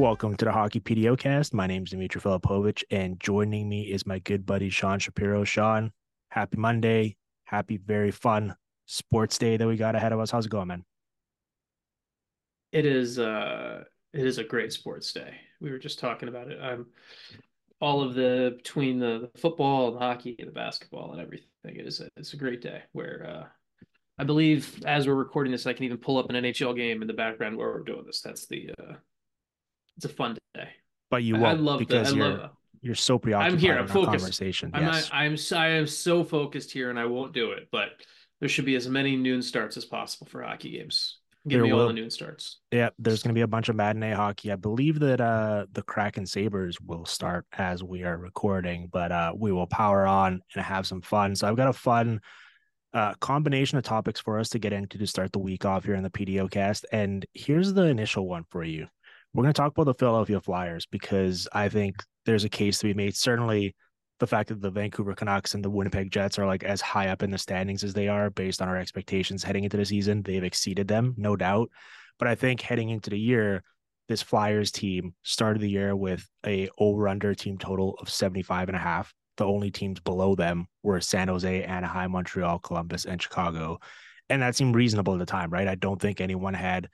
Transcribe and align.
Welcome 0.00 0.34
to 0.36 0.46
the 0.46 0.52
Hockey 0.52 0.80
PDOcast. 0.80 1.52
My 1.52 1.66
name 1.66 1.82
is 1.82 1.90
Dimitri 1.90 2.22
Filipovic, 2.22 2.84
and 2.90 3.20
joining 3.20 3.68
me 3.68 3.82
is 3.82 4.06
my 4.06 4.18
good 4.20 4.46
buddy 4.46 4.70
Sean 4.70 4.98
Shapiro. 4.98 5.44
Sean, 5.44 5.92
happy 6.30 6.56
Monday. 6.56 7.18
Happy, 7.44 7.76
very 7.76 8.10
fun 8.10 8.56
sports 8.86 9.36
day 9.36 9.58
that 9.58 9.68
we 9.68 9.76
got 9.76 9.94
ahead 9.94 10.12
of 10.12 10.18
us. 10.18 10.30
How's 10.30 10.46
it 10.46 10.48
going, 10.48 10.68
man? 10.68 10.86
It 12.72 12.86
is 12.86 13.18
uh 13.18 13.84
it 14.14 14.26
is 14.26 14.38
a 14.38 14.44
great 14.44 14.72
sports 14.72 15.12
day. 15.12 15.34
We 15.60 15.70
were 15.70 15.78
just 15.78 15.98
talking 15.98 16.30
about 16.30 16.50
it. 16.50 16.58
I'm 16.62 16.86
all 17.78 18.02
of 18.02 18.14
the 18.14 18.54
between 18.56 19.00
the, 19.00 19.28
the 19.34 19.38
football 19.38 19.88
and 19.88 19.98
hockey 19.98 20.34
and 20.38 20.48
the 20.48 20.52
basketball 20.52 21.12
and 21.12 21.20
everything. 21.20 21.46
It 21.62 21.86
is 21.86 22.00
a, 22.00 22.08
it's 22.16 22.32
a 22.32 22.38
great 22.38 22.62
day 22.62 22.84
where 22.92 23.26
uh 23.28 23.46
I 24.18 24.24
believe 24.24 24.82
as 24.86 25.06
we're 25.06 25.14
recording 25.14 25.52
this, 25.52 25.66
I 25.66 25.74
can 25.74 25.84
even 25.84 25.98
pull 25.98 26.16
up 26.16 26.30
an 26.30 26.42
NHL 26.42 26.74
game 26.74 27.02
in 27.02 27.06
the 27.06 27.12
background 27.12 27.58
where 27.58 27.68
we're 27.68 27.82
doing 27.82 28.06
this. 28.06 28.22
That's 28.22 28.46
the 28.46 28.70
uh 28.80 28.94
it's 30.04 30.10
a 30.12 30.16
fun 30.16 30.36
day. 30.54 30.68
But 31.10 31.22
you 31.24 31.36
I- 31.36 31.38
I 31.38 31.42
won't 31.42 31.60
love 31.62 31.78
the- 31.78 31.84
because 31.84 32.12
I 32.12 32.16
you're 32.16 32.28
love- 32.28 32.50
you're 32.82 32.94
so 32.94 33.18
preoccupied 33.18 33.52
I'm 33.52 33.58
here. 33.58 33.78
I'm 33.78 33.86
focused. 33.86 34.20
conversation. 34.22 34.70
I'm 34.72 34.82
yes. 34.84 35.10
not, 35.10 35.14
I'm 35.18 35.36
so, 35.36 35.56
I 35.58 35.68
am 35.68 35.86
so 35.86 36.24
focused 36.24 36.72
here 36.72 36.88
and 36.88 36.98
I 36.98 37.04
won't 37.04 37.34
do 37.34 37.50
it, 37.52 37.68
but 37.70 37.90
there 38.40 38.48
should 38.48 38.64
be 38.64 38.74
as 38.76 38.88
many 38.88 39.16
noon 39.16 39.42
starts 39.42 39.76
as 39.76 39.84
possible 39.84 40.26
for 40.26 40.40
hockey 40.42 40.70
games. 40.70 41.18
Give 41.46 41.58
There 41.58 41.64
me 41.66 41.72
all 41.72 41.86
the 41.88 41.92
noon 41.92 42.10
starts. 42.10 42.58
Yeah, 42.70 42.88
there's 42.98 43.22
going 43.22 43.34
to 43.34 43.38
be 43.38 43.42
a 43.42 43.46
bunch 43.46 43.68
of 43.68 43.76
matinee 43.76 44.12
hockey. 44.12 44.50
I 44.50 44.56
believe 44.56 44.98
that 45.00 45.20
uh 45.20 45.66
the 45.72 45.82
Kraken 45.82 46.24
Sabres 46.26 46.80
will 46.80 47.04
start 47.04 47.44
as 47.52 47.82
we 47.84 48.02
are 48.04 48.16
recording, 48.16 48.88
but 48.90 49.12
uh 49.12 49.34
we 49.36 49.52
will 49.52 49.66
power 49.66 50.06
on 50.06 50.40
and 50.54 50.64
have 50.64 50.86
some 50.86 51.02
fun. 51.02 51.34
So 51.36 51.46
I've 51.48 51.56
got 51.56 51.68
a 51.68 51.72
fun 51.74 52.20
uh 52.94 53.12
combination 53.20 53.76
of 53.78 53.84
topics 53.84 54.20
for 54.20 54.38
us 54.38 54.48
to 54.50 54.58
get 54.58 54.72
into 54.72 54.96
to 54.98 55.06
start 55.06 55.32
the 55.32 55.38
week 55.38 55.64
off 55.66 55.84
here 55.84 55.94
in 55.94 56.02
the 56.02 56.10
PDO 56.10 56.50
cast. 56.50 56.86
And 56.92 57.26
here's 57.34 57.72
the 57.74 57.84
initial 57.84 58.26
one 58.26 58.44
for 58.50 58.64
you. 58.64 58.86
We're 59.32 59.44
going 59.44 59.52
to 59.52 59.60
talk 59.60 59.72
about 59.72 59.84
the 59.84 59.94
Philadelphia 59.94 60.40
Flyers 60.40 60.86
because 60.86 61.46
I 61.52 61.68
think 61.68 62.02
there's 62.26 62.44
a 62.44 62.48
case 62.48 62.78
to 62.78 62.86
be 62.86 62.94
made. 62.94 63.16
Certainly 63.16 63.76
the 64.18 64.26
fact 64.26 64.48
that 64.48 64.60
the 64.60 64.70
Vancouver 64.70 65.14
Canucks 65.14 65.54
and 65.54 65.64
the 65.64 65.70
Winnipeg 65.70 66.10
Jets 66.10 66.38
are 66.38 66.46
like 66.46 66.64
as 66.64 66.80
high 66.80 67.08
up 67.08 67.22
in 67.22 67.30
the 67.30 67.38
standings 67.38 67.84
as 67.84 67.94
they 67.94 68.08
are 68.08 68.30
based 68.30 68.60
on 68.60 68.68
our 68.68 68.76
expectations 68.76 69.44
heading 69.44 69.64
into 69.64 69.76
the 69.76 69.84
season, 69.84 70.22
they've 70.22 70.44
exceeded 70.44 70.88
them, 70.88 71.14
no 71.16 71.36
doubt. 71.36 71.70
But 72.18 72.28
I 72.28 72.34
think 72.34 72.60
heading 72.60 72.90
into 72.90 73.10
the 73.10 73.18
year, 73.18 73.62
this 74.08 74.20
Flyers 74.20 74.72
team 74.72 75.14
started 75.22 75.62
the 75.62 75.70
year 75.70 75.94
with 75.94 76.28
a 76.44 76.68
over 76.78 77.06
under 77.06 77.32
team 77.32 77.56
total 77.56 77.94
of 78.00 78.10
75 78.10 78.68
and 78.68 78.76
a 78.76 78.80
half. 78.80 79.14
The 79.36 79.46
only 79.46 79.70
teams 79.70 80.00
below 80.00 80.34
them 80.34 80.66
were 80.82 81.00
San 81.00 81.28
Jose, 81.28 81.62
Anaheim, 81.62 82.10
Montreal, 82.10 82.58
Columbus, 82.58 83.04
and 83.04 83.22
Chicago. 83.22 83.78
And 84.28 84.42
that 84.42 84.56
seemed 84.56 84.74
reasonable 84.74 85.14
at 85.14 85.20
the 85.20 85.26
time, 85.26 85.50
right? 85.50 85.68
I 85.68 85.76
don't 85.76 86.00
think 86.00 86.20
anyone 86.20 86.54
had 86.54 86.88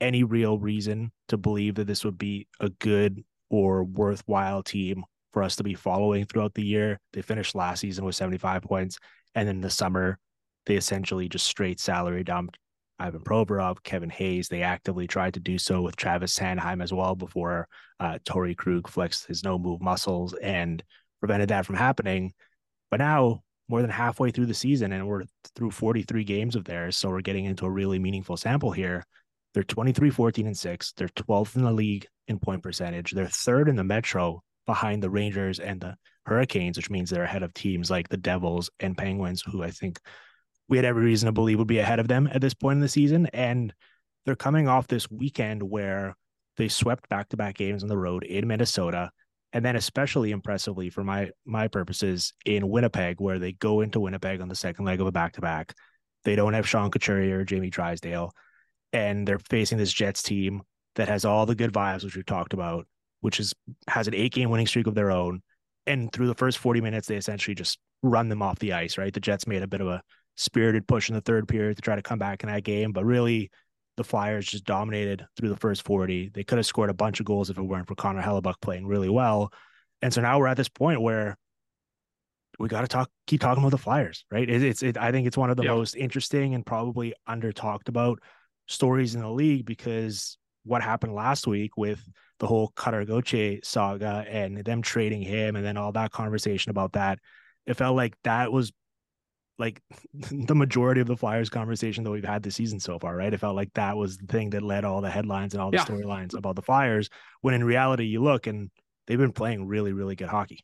any 0.00 0.24
real 0.24 0.58
reason 0.58 1.12
to 1.28 1.36
believe 1.36 1.74
that 1.76 1.86
this 1.86 2.04
would 2.04 2.18
be 2.18 2.46
a 2.60 2.68
good 2.68 3.24
or 3.50 3.84
worthwhile 3.84 4.62
team 4.62 5.04
for 5.32 5.42
us 5.42 5.56
to 5.56 5.62
be 5.62 5.74
following 5.74 6.24
throughout 6.24 6.54
the 6.54 6.64
year. 6.64 6.98
They 7.12 7.22
finished 7.22 7.54
last 7.54 7.80
season 7.80 8.04
with 8.04 8.14
75 8.14 8.62
points. 8.62 8.98
And 9.34 9.46
then 9.46 9.60
the 9.60 9.70
summer, 9.70 10.18
they 10.66 10.76
essentially 10.76 11.28
just 11.28 11.46
straight 11.46 11.80
salary 11.80 12.24
dumped 12.24 12.58
Ivan 12.98 13.20
Provorov, 13.20 13.82
Kevin 13.82 14.10
Hayes. 14.10 14.48
They 14.48 14.62
actively 14.62 15.06
tried 15.06 15.34
to 15.34 15.40
do 15.40 15.58
so 15.58 15.82
with 15.82 15.96
Travis 15.96 16.36
Sanheim 16.36 16.82
as 16.82 16.92
well 16.92 17.14
before 17.14 17.68
uh, 18.00 18.18
Torey 18.24 18.56
Krug 18.56 18.88
flexed 18.88 19.26
his 19.26 19.44
no 19.44 19.58
move 19.58 19.80
muscles 19.80 20.34
and 20.34 20.82
prevented 21.20 21.50
that 21.50 21.66
from 21.66 21.76
happening. 21.76 22.32
But 22.90 22.98
now, 22.98 23.42
more 23.68 23.82
than 23.82 23.90
halfway 23.90 24.30
through 24.30 24.46
the 24.46 24.54
season, 24.54 24.92
and 24.92 25.06
we're 25.06 25.24
through 25.54 25.70
43 25.70 26.24
games 26.24 26.56
of 26.56 26.64
theirs. 26.64 26.96
So 26.96 27.10
we're 27.10 27.20
getting 27.20 27.44
into 27.44 27.66
a 27.66 27.70
really 27.70 27.98
meaningful 27.98 28.36
sample 28.36 28.72
here. 28.72 29.04
They're 29.54 29.62
23, 29.62 30.10
14, 30.10 30.46
and 30.46 30.56
6. 30.56 30.92
They're 30.92 31.08
12th 31.08 31.56
in 31.56 31.64
the 31.64 31.72
league 31.72 32.06
in 32.26 32.38
point 32.38 32.62
percentage. 32.62 33.12
They're 33.12 33.26
third 33.26 33.68
in 33.68 33.76
the 33.76 33.84
Metro 33.84 34.42
behind 34.66 35.02
the 35.02 35.10
Rangers 35.10 35.58
and 35.58 35.80
the 35.80 35.96
Hurricanes, 36.26 36.76
which 36.76 36.90
means 36.90 37.08
they're 37.10 37.22
ahead 37.22 37.42
of 37.42 37.54
teams 37.54 37.90
like 37.90 38.08
the 38.08 38.16
Devils 38.16 38.70
and 38.80 38.96
Penguins, 38.96 39.42
who 39.42 39.62
I 39.62 39.70
think 39.70 39.98
we 40.68 40.76
had 40.76 40.84
every 40.84 41.04
reason 41.04 41.26
to 41.26 41.32
believe 41.32 41.58
would 41.58 41.66
be 41.66 41.78
ahead 41.78 41.98
of 41.98 42.08
them 42.08 42.28
at 42.30 42.40
this 42.40 42.54
point 42.54 42.76
in 42.76 42.80
the 42.80 42.88
season. 42.88 43.26
And 43.32 43.72
they're 44.24 44.36
coming 44.36 44.68
off 44.68 44.86
this 44.86 45.10
weekend 45.10 45.62
where 45.62 46.14
they 46.58 46.68
swept 46.68 47.08
back 47.08 47.30
to 47.30 47.36
back 47.36 47.56
games 47.56 47.82
on 47.82 47.88
the 47.88 47.96
road 47.96 48.24
in 48.24 48.46
Minnesota. 48.46 49.10
And 49.54 49.64
then 49.64 49.76
especially 49.76 50.30
impressively 50.30 50.90
for 50.90 51.02
my 51.02 51.30
my 51.46 51.68
purposes 51.68 52.34
in 52.44 52.68
Winnipeg, 52.68 53.18
where 53.18 53.38
they 53.38 53.52
go 53.52 53.80
into 53.80 54.00
Winnipeg 54.00 54.42
on 54.42 54.48
the 54.48 54.54
second 54.54 54.84
leg 54.84 55.00
of 55.00 55.06
a 55.06 55.12
back 55.12 55.32
to 55.32 55.40
back. 55.40 55.72
They 56.24 56.36
don't 56.36 56.52
have 56.52 56.68
Sean 56.68 56.90
Couturier 56.90 57.38
or 57.38 57.44
Jamie 57.44 57.70
Drysdale. 57.70 58.34
And 58.92 59.26
they're 59.28 59.38
facing 59.38 59.78
this 59.78 59.92
Jets 59.92 60.22
team 60.22 60.62
that 60.96 61.08
has 61.08 61.24
all 61.24 61.46
the 61.46 61.54
good 61.54 61.72
vibes, 61.72 62.04
which 62.04 62.16
we've 62.16 62.24
talked 62.26 62.52
about, 62.54 62.86
which 63.20 63.38
is 63.40 63.54
has 63.88 64.08
an 64.08 64.14
eight 64.14 64.32
game 64.32 64.50
winning 64.50 64.66
streak 64.66 64.86
of 64.86 64.94
their 64.94 65.10
own. 65.10 65.42
And 65.86 66.12
through 66.12 66.26
the 66.26 66.34
first 66.34 66.58
40 66.58 66.80
minutes, 66.80 67.06
they 67.08 67.16
essentially 67.16 67.54
just 67.54 67.78
run 68.02 68.28
them 68.28 68.42
off 68.42 68.58
the 68.58 68.72
ice, 68.72 68.98
right? 68.98 69.12
The 69.12 69.20
Jets 69.20 69.46
made 69.46 69.62
a 69.62 69.66
bit 69.66 69.80
of 69.80 69.88
a 69.88 70.02
spirited 70.36 70.86
push 70.86 71.08
in 71.08 71.14
the 71.14 71.20
third 71.20 71.48
period 71.48 71.76
to 71.76 71.82
try 71.82 71.96
to 71.96 72.02
come 72.02 72.18
back 72.18 72.42
in 72.42 72.48
that 72.48 72.64
game, 72.64 72.92
but 72.92 73.04
really 73.04 73.50
the 73.96 74.04
Flyers 74.04 74.46
just 74.46 74.64
dominated 74.64 75.26
through 75.36 75.48
the 75.48 75.56
first 75.56 75.82
40. 75.84 76.30
They 76.32 76.44
could 76.44 76.58
have 76.58 76.66
scored 76.66 76.90
a 76.90 76.94
bunch 76.94 77.18
of 77.20 77.26
goals 77.26 77.50
if 77.50 77.58
it 77.58 77.62
weren't 77.62 77.88
for 77.88 77.94
Connor 77.96 78.22
Hellebuyck 78.22 78.60
playing 78.62 78.86
really 78.86 79.08
well. 79.08 79.52
And 80.02 80.14
so 80.14 80.20
now 80.20 80.38
we're 80.38 80.46
at 80.46 80.56
this 80.56 80.68
point 80.68 81.00
where 81.00 81.36
we 82.58 82.68
got 82.68 82.82
to 82.82 82.86
talk, 82.88 83.10
keep 83.26 83.40
talking 83.40 83.62
about 83.62 83.70
the 83.70 83.78
Flyers, 83.78 84.24
right? 84.30 84.48
It, 84.48 84.62
it's, 84.62 84.82
it, 84.82 84.96
I 84.96 85.10
think 85.10 85.26
it's 85.26 85.36
one 85.36 85.50
of 85.50 85.56
the 85.56 85.64
Yeah. 85.64 85.74
most 85.74 85.96
interesting 85.96 86.54
and 86.54 86.64
probably 86.64 87.14
under 87.26 87.52
talked 87.52 87.88
about 87.88 88.20
stories 88.68 89.14
in 89.14 89.22
the 89.22 89.30
league 89.30 89.66
because 89.66 90.38
what 90.64 90.82
happened 90.82 91.14
last 91.14 91.46
week 91.46 91.76
with 91.76 92.00
the 92.40 92.46
whole 92.46 92.68
Cutter 92.76 93.04
Gauthier 93.04 93.58
saga 93.62 94.24
and 94.28 94.58
them 94.58 94.82
trading 94.82 95.22
him 95.22 95.56
and 95.56 95.64
then 95.64 95.76
all 95.76 95.92
that 95.92 96.12
conversation 96.12 96.70
about 96.70 96.92
that, 96.92 97.18
it 97.66 97.74
felt 97.74 97.96
like 97.96 98.14
that 98.24 98.52
was 98.52 98.72
like 99.58 99.82
the 100.30 100.54
majority 100.54 101.00
of 101.00 101.06
the 101.06 101.16
Flyers 101.16 101.50
conversation 101.50 102.04
that 102.04 102.10
we've 102.10 102.24
had 102.24 102.42
this 102.42 102.56
season 102.56 102.80
so 102.80 102.98
far, 102.98 103.16
right? 103.16 103.32
It 103.34 103.38
felt 103.40 103.56
like 103.56 103.72
that 103.74 103.96
was 103.96 104.16
the 104.18 104.26
thing 104.26 104.50
that 104.50 104.62
led 104.62 104.84
all 104.84 105.00
the 105.00 105.10
headlines 105.10 105.54
and 105.54 105.62
all 105.62 105.70
the 105.70 105.78
Yeah. 105.78 105.84
storylines 105.84 106.34
about 106.36 106.56
the 106.56 106.62
Flyers. 106.62 107.08
When 107.40 107.54
in 107.54 107.64
reality, 107.64 108.04
you 108.04 108.22
look 108.22 108.46
and 108.46 108.70
they've 109.06 109.18
been 109.18 109.32
playing 109.32 109.66
really, 109.66 109.92
really 109.92 110.16
good 110.16 110.28
hockey. 110.28 110.60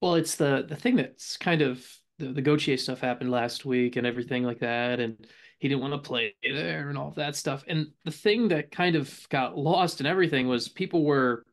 Well, 0.00 0.14
it's 0.16 0.36
the 0.36 0.64
the 0.68 0.76
thing 0.76 0.96
that's 0.96 1.36
kind 1.36 1.62
of 1.62 1.86
the, 2.18 2.32
the 2.32 2.42
Gauthier 2.42 2.76
stuff 2.76 3.00
happened 3.00 3.30
last 3.30 3.64
week 3.64 3.96
and 3.96 4.06
everything 4.06 4.44
like 4.44 4.60
that, 4.60 5.00
and 5.00 5.26
he 5.64 5.68
didn't 5.68 5.80
want 5.80 5.94
to 5.94 5.98
play 6.06 6.34
there 6.42 6.90
and 6.90 6.98
all 6.98 7.12
that 7.12 7.34
stuff. 7.34 7.64
And 7.66 7.86
the 8.04 8.10
thing 8.10 8.48
that 8.48 8.70
kind 8.70 8.96
of 8.96 9.26
got 9.30 9.56
lost 9.56 9.98
and 9.98 10.06
everything 10.06 10.46
was 10.46 10.68
people 10.68 11.04
were 11.04 11.46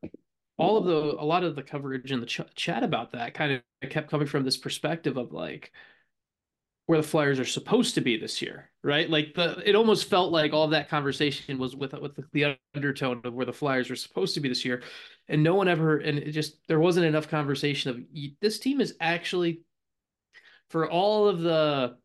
all 0.58 0.76
of 0.76 0.84
the 0.84 1.16
a 1.18 1.24
lot 1.24 1.46
of 1.46 1.56
the 1.56 1.64
coverage 1.64 2.12
in 2.12 2.20
the 2.20 2.26
ch- 2.26 2.42
chat 2.54 2.84
about 2.84 3.14
that 3.14 3.34
kind 3.34 3.54
of 3.54 3.90
kept 3.90 4.12
coming 4.12 4.28
from 4.28 4.44
this 4.44 4.58
perspective 4.58 5.16
of 5.16 5.32
like 5.32 5.72
where 6.88 7.00
the 7.00 7.08
Flyers 7.08 7.40
are 7.40 7.46
supposed 7.46 7.96
to 7.96 8.02
be 8.02 8.18
this 8.18 8.42
year, 8.42 8.70
right? 8.84 9.10
Like 9.10 9.34
the 9.34 9.64
it 9.66 9.76
almost 9.76 10.10
felt 10.10 10.34
like 10.34 10.52
all 10.52 10.68
that 10.68 10.90
conversation 10.90 11.58
was 11.58 11.74
with 11.74 11.94
with 11.94 12.18
the, 12.18 12.26
the 12.34 12.58
undertone 12.76 13.22
of 13.24 13.34
where 13.34 13.46
the 13.46 13.54
Flyers 13.54 13.90
are 13.90 13.96
supposed 13.96 14.34
to 14.34 14.42
be 14.42 14.50
this 14.50 14.66
year, 14.66 14.84
and 15.30 15.42
no 15.42 15.56
one 15.56 15.70
ever 15.70 16.00
and 16.00 16.18
it 16.18 16.34
just 16.34 16.58
there 16.68 16.82
wasn't 16.82 17.06
enough 17.06 17.30
conversation 17.30 17.92
of 17.92 18.02
this 18.42 18.60
team 18.60 18.82
is 18.82 18.94
actually 19.00 19.62
for 20.70 20.90
all 20.90 21.30
of 21.30 21.40
the 21.40 21.96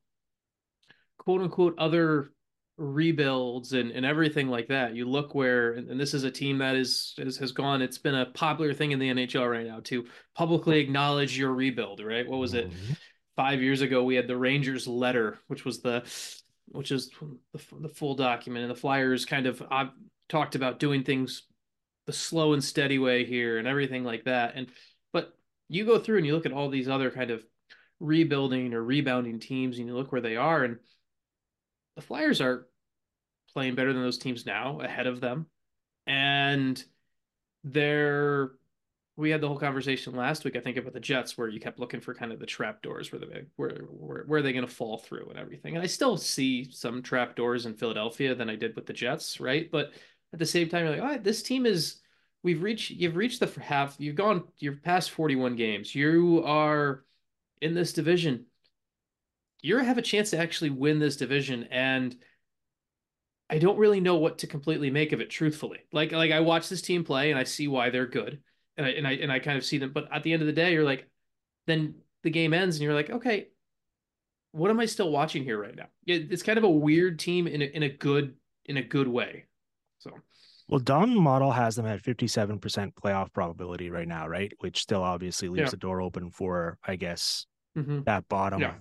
quote 1.27 1.43
unquote 1.43 1.75
other 1.77 2.31
rebuilds 2.79 3.73
and, 3.73 3.91
and 3.91 4.07
everything 4.07 4.49
like 4.49 4.69
that. 4.69 4.95
You 4.95 5.07
look 5.07 5.35
where, 5.35 5.73
and, 5.73 5.91
and 5.91 6.01
this 6.01 6.15
is 6.15 6.25
a 6.25 6.31
team 6.31 6.59
that 6.59 6.77
is, 6.77 7.15
is 7.19 7.37
has 7.39 7.53
gone. 7.53 7.83
It's 7.83 7.99
been 7.99 8.15
a 8.15 8.27
popular 8.27 8.73
thing 8.73 8.93
in 8.93 8.99
the 8.99 9.11
NHL 9.11 9.51
right 9.51 9.67
now 9.67 9.81
to 9.85 10.07
publicly 10.35 10.79
acknowledge 10.79 11.37
your 11.37 11.53
rebuild. 11.53 12.01
Right? 12.01 12.27
What 12.27 12.39
was 12.39 12.55
it? 12.55 12.71
Mhm. 12.71 12.97
Five 13.35 13.61
years 13.61 13.83
ago, 13.83 14.03
we 14.03 14.15
had 14.15 14.29
the 14.29 14.37
Rangers 14.37 14.87
letter, 14.87 15.39
which 15.49 15.67
was 15.67 15.83
the, 15.83 16.05
which 16.69 16.91
is 16.91 17.11
the, 17.53 17.61
the 17.83 17.89
full 17.91 18.15
document, 18.15 18.63
and 18.63 18.71
the 18.71 18.81
Flyers 18.81 19.27
kind 19.27 19.47
of 19.47 19.63
uh, 19.71 19.87
talked 20.31 20.55
about 20.55 20.79
doing 20.79 21.03
things 21.03 21.43
the 22.07 22.15
slow 22.15 22.55
and 22.55 22.65
steady 22.65 22.99
way 22.99 23.27
here 23.27 23.59
and 23.59 23.69
everything 23.69 24.05
like 24.05 24.25
that. 24.25 24.53
And 24.55 24.69
but 25.13 25.37
you 25.69 25.85
go 25.85 25.99
through 25.99 26.19
and 26.19 26.27
you 26.27 26.35
look 26.35 26.47
at 26.47 26.53
all 26.53 26.71
these 26.71 26.89
other 26.89 27.11
kind 27.11 27.31
of 27.31 27.45
rebuilding 28.01 28.73
or 28.75 28.83
rebounding 28.83 29.41
teams, 29.41 29.79
and 29.79 29.87
you 29.87 29.95
look 29.95 30.13
where 30.13 30.21
they 30.21 30.37
are, 30.37 30.65
and 30.65 30.79
the 31.97 32.03
Flyers 32.03 32.41
are 32.41 32.69
playing 33.53 33.75
better 33.75 33.93
than 33.93 34.03
those 34.03 34.19
teams 34.19 34.47
now, 34.47 34.81
ahead 34.81 35.07
of 35.07 35.21
them, 35.21 35.47
and 36.07 36.83
they're. 37.65 38.53
We 39.19 39.31
had 39.31 39.41
the 39.41 39.49
whole 39.49 39.59
conversation 39.59 40.15
last 40.15 40.45
week, 40.45 40.57
I 40.57 40.61
think, 40.61 40.77
about 40.77 40.93
the 40.93 41.01
Jets, 41.01 41.39
where 41.39 41.49
you 41.49 41.59
kept 41.59 41.79
looking 41.79 42.01
for 42.01 42.13
kind 42.13 42.33
of 42.33 42.39
the 42.39 42.45
trap 42.45 42.83
doors, 42.83 43.11
where 43.11 43.19
the 43.19 43.47
where 43.57 43.71
where, 43.89 44.25
where 44.27 44.41
are 44.41 44.43
they 44.43 44.53
going 44.53 44.67
to 44.67 44.73
fall 44.73 44.99
through 44.99 45.31
and 45.31 45.39
everything. 45.39 45.75
And 45.75 45.83
I 45.83 45.87
still 45.87 46.19
see 46.19 46.71
some 46.71 47.03
trap 47.03 47.35
doors 47.35 47.65
in 47.65 47.75
Philadelphia 47.75 48.35
than 48.35 48.51
I 48.51 48.57
did 48.57 48.77
with 48.77 48.85
the 48.85 48.93
Jets, 48.93 49.41
right? 49.41 49.71
But 49.71 49.93
at 50.35 50.39
the 50.39 50.45
same 50.45 50.69
time, 50.69 50.85
you're 50.85 50.93
like, 50.93 51.01
all 51.01 51.09
right, 51.09 51.25
this 51.25 51.43
team 51.43 51.65
is 51.65 52.01
we've 52.47 52.63
reached 52.63 52.91
you've 52.91 53.17
reached 53.17 53.41
the 53.41 53.61
half 53.61 53.97
you've 53.99 54.15
gone 54.15 54.45
you're 54.59 54.77
past 54.77 55.11
41 55.11 55.57
games 55.57 55.93
you 55.93 56.45
are 56.45 57.05
in 57.61 57.75
this 57.75 57.93
division 57.93 58.47
you 59.63 59.77
have 59.79 59.99
a 59.99 60.03
chance 60.03 60.31
to 60.31 60.39
actually 60.39 60.71
win 60.71 60.99
this 60.99 61.17
division 61.17 61.65
and 61.71 62.17
I 63.49 63.59
don't 63.59 63.79
really 63.79 64.01
know 64.01 64.17
what 64.17 64.39
to 64.39 64.47
completely 64.47 64.91
make 64.91 65.13
of 65.13 65.21
it 65.21 65.31
truthfully. 65.31 65.81
Like 65.93 66.13
like 66.13 66.33
I 66.33 66.41
watch 66.41 66.69
this 66.69 66.83
team 66.83 67.05
play 67.05 67.31
and 67.31 67.39
I 67.39 67.45
see 67.45 67.69
why 67.69 67.91
they're 67.91 68.07
good. 68.07 68.41
And 68.77 68.87
I 68.87 68.91
and 68.91 69.07
I 69.07 69.13
and 69.13 69.33
I 69.33 69.39
kind 69.39 69.57
of 69.59 69.65
see 69.65 69.79
them 69.79 69.93
but 69.93 70.09
at 70.13 70.23
the 70.23 70.33
end 70.33 70.43
of 70.43 70.47
the 70.47 70.53
day 70.53 70.73
you're 70.73 70.85
like 70.85 71.09
then 71.67 71.97
the 72.23 72.31
game 72.31 72.53
ends 72.53 72.77
and 72.77 72.83
you're 72.83 72.95
like 72.95 73.11
okay 73.11 73.49
what 74.53 74.71
am 74.71 74.81
I 74.81 74.87
still 74.87 75.11
watching 75.11 75.45
here 75.45 75.61
right 75.61 75.77
now? 75.77 75.89
It's 76.07 76.43
kind 76.43 76.57
of 76.57 76.65
a 76.65 76.71
weird 76.71 77.19
team 77.19 77.47
in 77.47 77.61
a, 77.61 77.65
in 77.67 77.83
a 77.83 77.91
good 77.91 78.35
in 78.65 78.79
a 78.79 78.83
good 78.83 79.07
way. 79.07 79.45
So 79.99 80.13
well, 80.69 80.81
Dom 80.81 81.15
model 81.15 81.53
has 81.53 81.77
them 81.77 81.87
at 81.87 82.03
57% 82.03 82.59
playoff 82.95 83.33
probability 83.33 83.91
right 83.91 84.09
now, 84.09 84.27
right? 84.27 84.53
Which 84.59 84.81
still 84.81 85.03
obviously 85.03 85.49
leaves 85.49 85.67
Yeah. 85.67 85.71
the 85.71 85.77
door 85.77 86.01
open 86.01 86.31
for, 86.31 86.79
I 86.85 86.97
guess, 86.97 87.47
mhm. 87.77 88.05
that 88.07 88.29
bottom, 88.29 88.61
Yeah. 88.61 88.75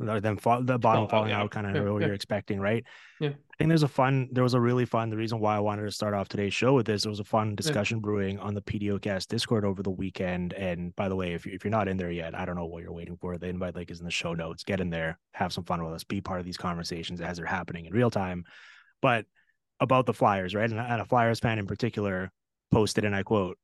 Or 0.00 0.20
them 0.20 0.36
fall, 0.36 0.62
the 0.62 0.78
bottom 0.78 1.02
oh, 1.02 1.04
out, 1.04 1.10
falling 1.10 1.30
yeah. 1.30 1.40
out, 1.40 1.50
kind 1.50 1.66
of 1.66 1.74
Yeah, 1.74 1.90
what 1.90 2.00
yeah. 2.00 2.06
you're 2.06 2.14
expecting, 2.14 2.60
right? 2.60 2.84
Yeah. 3.20 3.30
I 3.30 3.56
think 3.56 3.68
there's 3.68 3.82
a 3.82 3.88
fun, 3.88 4.28
there 4.32 4.42
was 4.42 4.54
a 4.54 4.60
really 4.60 4.84
fun, 4.84 5.08
the 5.08 5.16
reason 5.16 5.40
why 5.40 5.56
I 5.56 5.60
wanted 5.60 5.84
to 5.84 5.90
start 5.90 6.12
off 6.12 6.28
today's 6.28 6.52
show 6.52 6.74
with 6.74 6.84
this, 6.84 7.04
there 7.04 7.10
was 7.10 7.20
a 7.20 7.24
fun 7.24 7.54
discussion 7.54 8.00
brewing 8.00 8.38
on 8.38 8.52
the 8.52 8.60
PDOcast 8.60 9.28
Discord 9.28 9.64
over 9.64 9.82
the 9.82 9.90
weekend. 9.90 10.52
And 10.52 10.94
by 10.96 11.08
the 11.08 11.16
way, 11.16 11.32
if, 11.32 11.46
you, 11.46 11.52
if 11.54 11.64
you're 11.64 11.70
not 11.70 11.88
in 11.88 11.96
there 11.96 12.10
yet, 12.10 12.34
I 12.34 12.44
don't 12.44 12.56
know 12.56 12.66
what 12.66 12.82
you're 12.82 12.92
waiting 12.92 13.16
for. 13.16 13.38
The 13.38 13.48
invite 13.48 13.74
link 13.74 13.90
is 13.90 14.00
in 14.00 14.04
the 14.04 14.10
show 14.10 14.34
notes. 14.34 14.64
Get 14.64 14.80
in 14.80 14.90
there, 14.90 15.18
have 15.32 15.52
some 15.52 15.64
fun 15.64 15.82
with 15.82 15.94
us, 15.94 16.04
be 16.04 16.20
part 16.20 16.40
of 16.40 16.44
these 16.44 16.58
conversations 16.58 17.22
as 17.22 17.38
they're 17.38 17.46
happening 17.46 17.86
in 17.86 17.94
real 17.94 18.10
time. 18.10 18.44
But 19.00 19.24
about 19.80 20.04
the 20.04 20.14
Flyers, 20.14 20.54
right? 20.54 20.70
And, 20.70 20.78
and 20.78 21.00
a 21.00 21.06
Flyers 21.06 21.40
fan 21.40 21.58
in 21.58 21.66
particular 21.66 22.30
posted, 22.70 23.04
and 23.04 23.16
I 23.16 23.22
quote, 23.22 23.58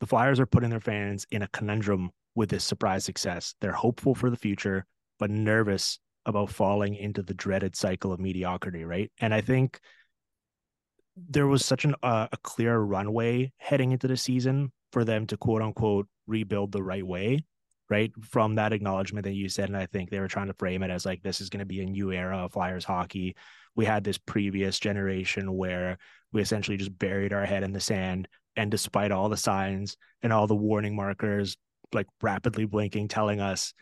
the 0.00 0.06
Flyers 0.06 0.40
are 0.40 0.46
putting 0.46 0.70
their 0.70 0.80
fans 0.80 1.26
in 1.30 1.42
a 1.42 1.48
conundrum 1.48 2.10
with 2.34 2.48
this 2.48 2.64
surprise 2.64 3.04
success. 3.04 3.54
They're 3.60 3.72
hopeful 3.72 4.14
for 4.14 4.30
the 4.30 4.36
future, 4.36 4.86
but 5.22 5.30
nervous 5.30 6.00
about 6.26 6.50
falling 6.50 6.96
into 6.96 7.22
the 7.22 7.32
dreaded 7.32 7.76
cycle 7.76 8.12
of 8.12 8.18
mediocrity, 8.18 8.82
right? 8.82 9.08
And 9.20 9.32
I 9.32 9.40
think 9.40 9.78
there 11.16 11.46
was 11.46 11.64
such 11.64 11.84
an, 11.84 11.94
uh, 12.02 12.26
a 12.32 12.36
clear 12.38 12.76
runway 12.76 13.52
heading 13.56 13.92
into 13.92 14.08
the 14.08 14.16
season 14.16 14.72
for 14.90 15.04
them 15.04 15.28
to 15.28 15.36
quote 15.36 15.62
unquote 15.62 16.08
rebuild 16.26 16.72
the 16.72 16.82
right 16.82 17.06
way, 17.06 17.44
right? 17.88 18.10
From 18.24 18.56
that 18.56 18.72
acknowledgement 18.72 19.22
that 19.22 19.34
you 19.34 19.48
said. 19.48 19.68
And 19.68 19.76
I 19.76 19.86
think 19.86 20.10
they 20.10 20.18
were 20.18 20.26
trying 20.26 20.48
to 20.48 20.54
frame 20.54 20.82
it 20.82 20.90
as 20.90 21.06
like, 21.06 21.22
this 21.22 21.40
is 21.40 21.50
going 21.50 21.60
to 21.60 21.66
be 21.66 21.82
a 21.82 21.86
new 21.86 22.10
era 22.10 22.38
of 22.38 22.52
Flyers 22.54 22.84
hockey. 22.84 23.36
We 23.76 23.84
had 23.84 24.02
this 24.02 24.18
previous 24.18 24.80
generation 24.80 25.56
where 25.56 25.98
we 26.32 26.42
essentially 26.42 26.78
just 26.78 26.98
buried 26.98 27.32
our 27.32 27.46
head 27.46 27.62
in 27.62 27.72
the 27.72 27.78
sand. 27.78 28.26
And 28.56 28.72
despite 28.72 29.12
all 29.12 29.28
the 29.28 29.36
signs 29.36 29.96
and 30.20 30.32
all 30.32 30.48
the 30.48 30.56
warning 30.56 30.96
markers, 30.96 31.56
like 31.92 32.08
rapidly 32.20 32.64
blinking, 32.64 33.06
telling 33.06 33.40
us 33.40 33.72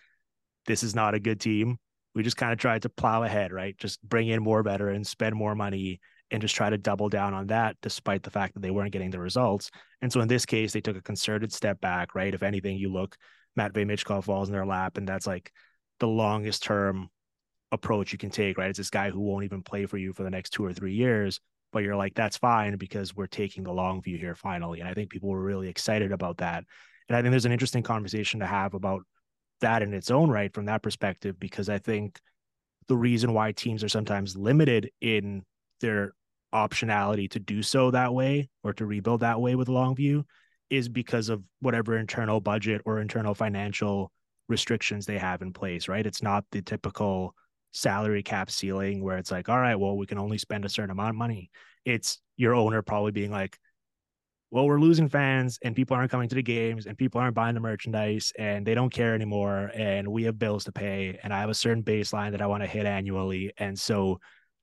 this 0.67 0.83
is 0.83 0.95
not 0.95 1.15
a 1.15 1.21
good 1.21 1.41
team, 1.41 1.79
we 2.15 2.23
just 2.23 2.37
kind 2.37 2.53
of 2.53 2.59
tried 2.59 2.83
to 2.83 2.89
plow 2.89 3.23
ahead, 3.23 3.53
right? 3.53 3.77
Just 3.79 4.03
bring 4.03 4.29
in 4.29 4.43
more 4.43 4.63
veterans, 4.63 5.09
spend 5.09 5.35
more 5.35 5.55
money, 5.55 6.01
and 6.31 6.43
just 6.43 6.55
try 6.55 6.71
to 6.71 6.79
double 6.79 7.09
down 7.09 7.35
on 7.35 7.49
that, 7.49 7.77
despite 7.83 8.23
the 8.23 8.31
fact 8.31 8.55
that 8.55 8.61
they 8.61 8.71
weren't 8.71 8.93
getting 8.93 9.11
the 9.11 9.19
results. 9.19 9.71
And 10.03 10.13
so 10.13 10.21
in 10.21 10.29
this 10.29 10.47
case, 10.47 10.73
they 10.73 10.81
took 10.81 10.97
a 10.97 11.03
concerted 11.03 11.53
step 11.53 11.81
back, 11.81 12.15
right? 12.15 12.35
If 12.35 12.43
anything, 12.43 12.79
you 12.79 12.93
look, 12.93 13.17
Matvey 13.57 13.85
Michkov 13.85 14.25
falls 14.25 14.49
in 14.49 14.53
their 14.53 14.67
lap, 14.67 14.97
and 14.97 15.09
that's 15.09 15.27
like 15.27 15.53
the 15.99 16.09
longest 16.09 16.63
term 16.63 17.09
approach 17.73 18.13
you 18.13 18.19
can 18.19 18.31
take, 18.31 18.59
right? 18.59 18.71
It's 18.71 18.79
this 18.79 18.91
guy 18.91 19.11
who 19.11 19.21
won't 19.21 19.45
even 19.45 19.63
play 19.63 19.87
for 19.87 19.99
you 19.99 20.13
for 20.13 20.23
the 20.23 20.31
next 20.31 20.51
two 20.51 20.65
or 20.65 20.73
three 20.73 20.95
years, 20.95 21.41
but 21.73 21.85
you're 21.85 21.97
like, 21.97 22.15
that's 22.15 22.37
fine 22.37 22.77
because 22.77 23.15
we're 23.15 23.27
taking 23.27 23.63
the 23.63 23.73
long 23.73 24.03
view 24.03 24.19
here 24.19 24.35
finally. 24.35 24.81
And 24.81 24.89
I 24.89 24.95
think 24.95 25.11
people 25.11 25.29
were 25.29 25.43
really 25.43 25.69
excited 25.69 26.11
about 26.11 26.39
that. 26.39 26.65
And 27.09 27.17
I 27.17 27.23
think 27.23 27.31
there's 27.31 27.45
an 27.45 27.53
interesting 27.53 27.83
conversation 27.83 28.41
to 28.41 28.47
have 28.47 28.75
about 28.75 29.03
that 29.61 29.83
in 29.83 29.95
its 29.95 30.11
own 30.11 30.31
right 30.31 30.53
from 30.53 30.67
that 30.67 30.83
perspective, 30.83 31.39
because 31.39 31.69
I 31.69 31.79
think 31.79 32.19
the 32.89 32.97
reason 32.97 33.33
why 33.33 33.53
teams 33.53 33.85
are 33.85 33.89
sometimes 33.89 34.37
limited 34.37 34.91
in 35.01 35.45
their 35.81 36.13
optionality 36.55 37.31
to 37.31 37.39
do 37.39 37.63
so 37.63 37.91
that 37.91 38.13
way 38.13 38.49
or 38.65 38.73
to 38.75 38.87
rebuild 38.87 39.21
that 39.21 39.41
way 39.41 39.55
with 39.55 39.69
Longview 39.69 40.25
is 40.69 40.89
because 40.89 41.29
of 41.29 41.43
whatever 41.61 41.97
internal 41.97 42.41
budget 42.41 42.83
or 42.85 43.01
internal 43.01 43.35
financial 43.35 44.11
restrictions 44.49 45.07
they 45.07 45.19
have 45.19 45.43
in 45.43 45.53
place, 45.53 45.89
right? 45.89 46.07
It's 46.07 46.23
not 46.23 46.45
the 46.51 46.63
typical 46.63 47.35
salary 47.73 48.23
cap 48.23 48.51
ceiling 48.51 49.03
where 49.03 49.19
it's 49.19 49.31
like, 49.31 49.49
all 49.49 49.61
right, 49.61 49.77
well, 49.77 49.97
we 49.97 50.07
can 50.07 50.19
only 50.19 50.39
spend 50.39 50.65
a 50.65 50.69
certain 50.69 50.91
amount 50.91 51.11
of 51.11 51.17
money. 51.17 51.51
It's 51.85 52.21
your 52.37 52.55
owner 52.55 52.83
probably 52.83 53.13
being 53.13 53.31
like, 53.31 53.59
well, 54.51 54.67
we're 54.67 54.81
losing 54.81 55.09
fans 55.09 55.59
and 55.63 55.77
people 55.77 55.97
aren't 55.97 56.11
coming 56.11 56.29
to 56.29 56.35
the 56.35 56.43
games 56.43 56.87
and 56.87 56.99
people 56.99 57.21
aren't 57.21 57.37
buying 57.37 57.55
the 57.55 57.61
merchandise 57.61 58.33
and 58.37 58.67
they 58.67 58.75
don't 58.75 58.93
care 58.93 59.15
anymore. 59.15 59.71
And 59.75 60.09
we 60.09 60.25
have 60.25 60.39
bills 60.39 60.65
to 60.65 60.73
pay. 60.73 61.19
And 61.23 61.33
I 61.33 61.41
have 61.41 61.51
a 61.51 61.55
certain 61.55 61.85
baseline 61.85 62.33
that 62.33 62.43
I 62.43 62.47
want 62.47 62.65
to 62.65 62.69
hit 62.69 62.85
annually. 62.85 63.53
And 63.59 63.79
so 63.79 64.19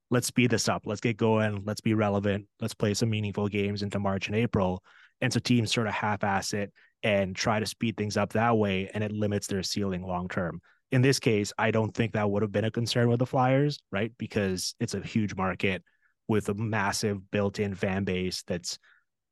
let's 0.10 0.28
speed 0.28 0.50
this 0.50 0.68
up. 0.68 0.84
Let's 0.86 1.00
get 1.00 1.16
going. 1.16 1.64
Let's 1.66 1.80
be 1.80 1.94
relevant. 1.94 2.48
Let's 2.60 2.74
play 2.74 2.94
some 2.94 3.10
meaningful 3.10 3.48
games 3.48 3.82
into 3.82 3.98
March 3.98 4.28
and 4.28 4.36
April. 4.36 4.84
And 5.22 5.32
so 5.32 5.40
teams 5.40 5.74
sort 5.74 5.88
of 5.88 5.94
half 5.94 6.24
ass 6.24 6.54
it 6.54 6.74
and 7.02 7.34
try 7.34 7.60
to 7.62 7.66
speed 7.66 7.96
things 7.96 8.18
up 8.18 8.34
that 8.34 8.58
way. 8.58 8.90
And 8.94 9.06
it 9.06 9.12
limits 9.14 9.48
their 9.48 9.64
ceiling 9.64 10.04
long 10.04 10.28
term. 10.28 10.60
In 10.92 11.02
this 11.02 11.20
case, 11.20 11.54
I 11.58 11.72
don't 11.72 11.94
think 11.94 12.14
that 12.14 12.30
would 12.30 12.42
have 12.42 12.52
been 12.52 12.66
a 12.66 12.72
concern 12.72 13.10
with 13.10 13.20
the 13.20 13.26
Flyers, 13.26 13.80
right? 13.92 14.12
Because 14.18 14.76
it's 14.82 14.94
a 14.94 15.02
huge 15.02 15.36
market 15.36 15.84
with 16.28 16.50
a 16.50 16.54
massive 16.54 17.32
built 17.32 17.60
in 17.60 17.74
fan 17.74 18.04
base 18.04 18.44
that's 18.48 18.80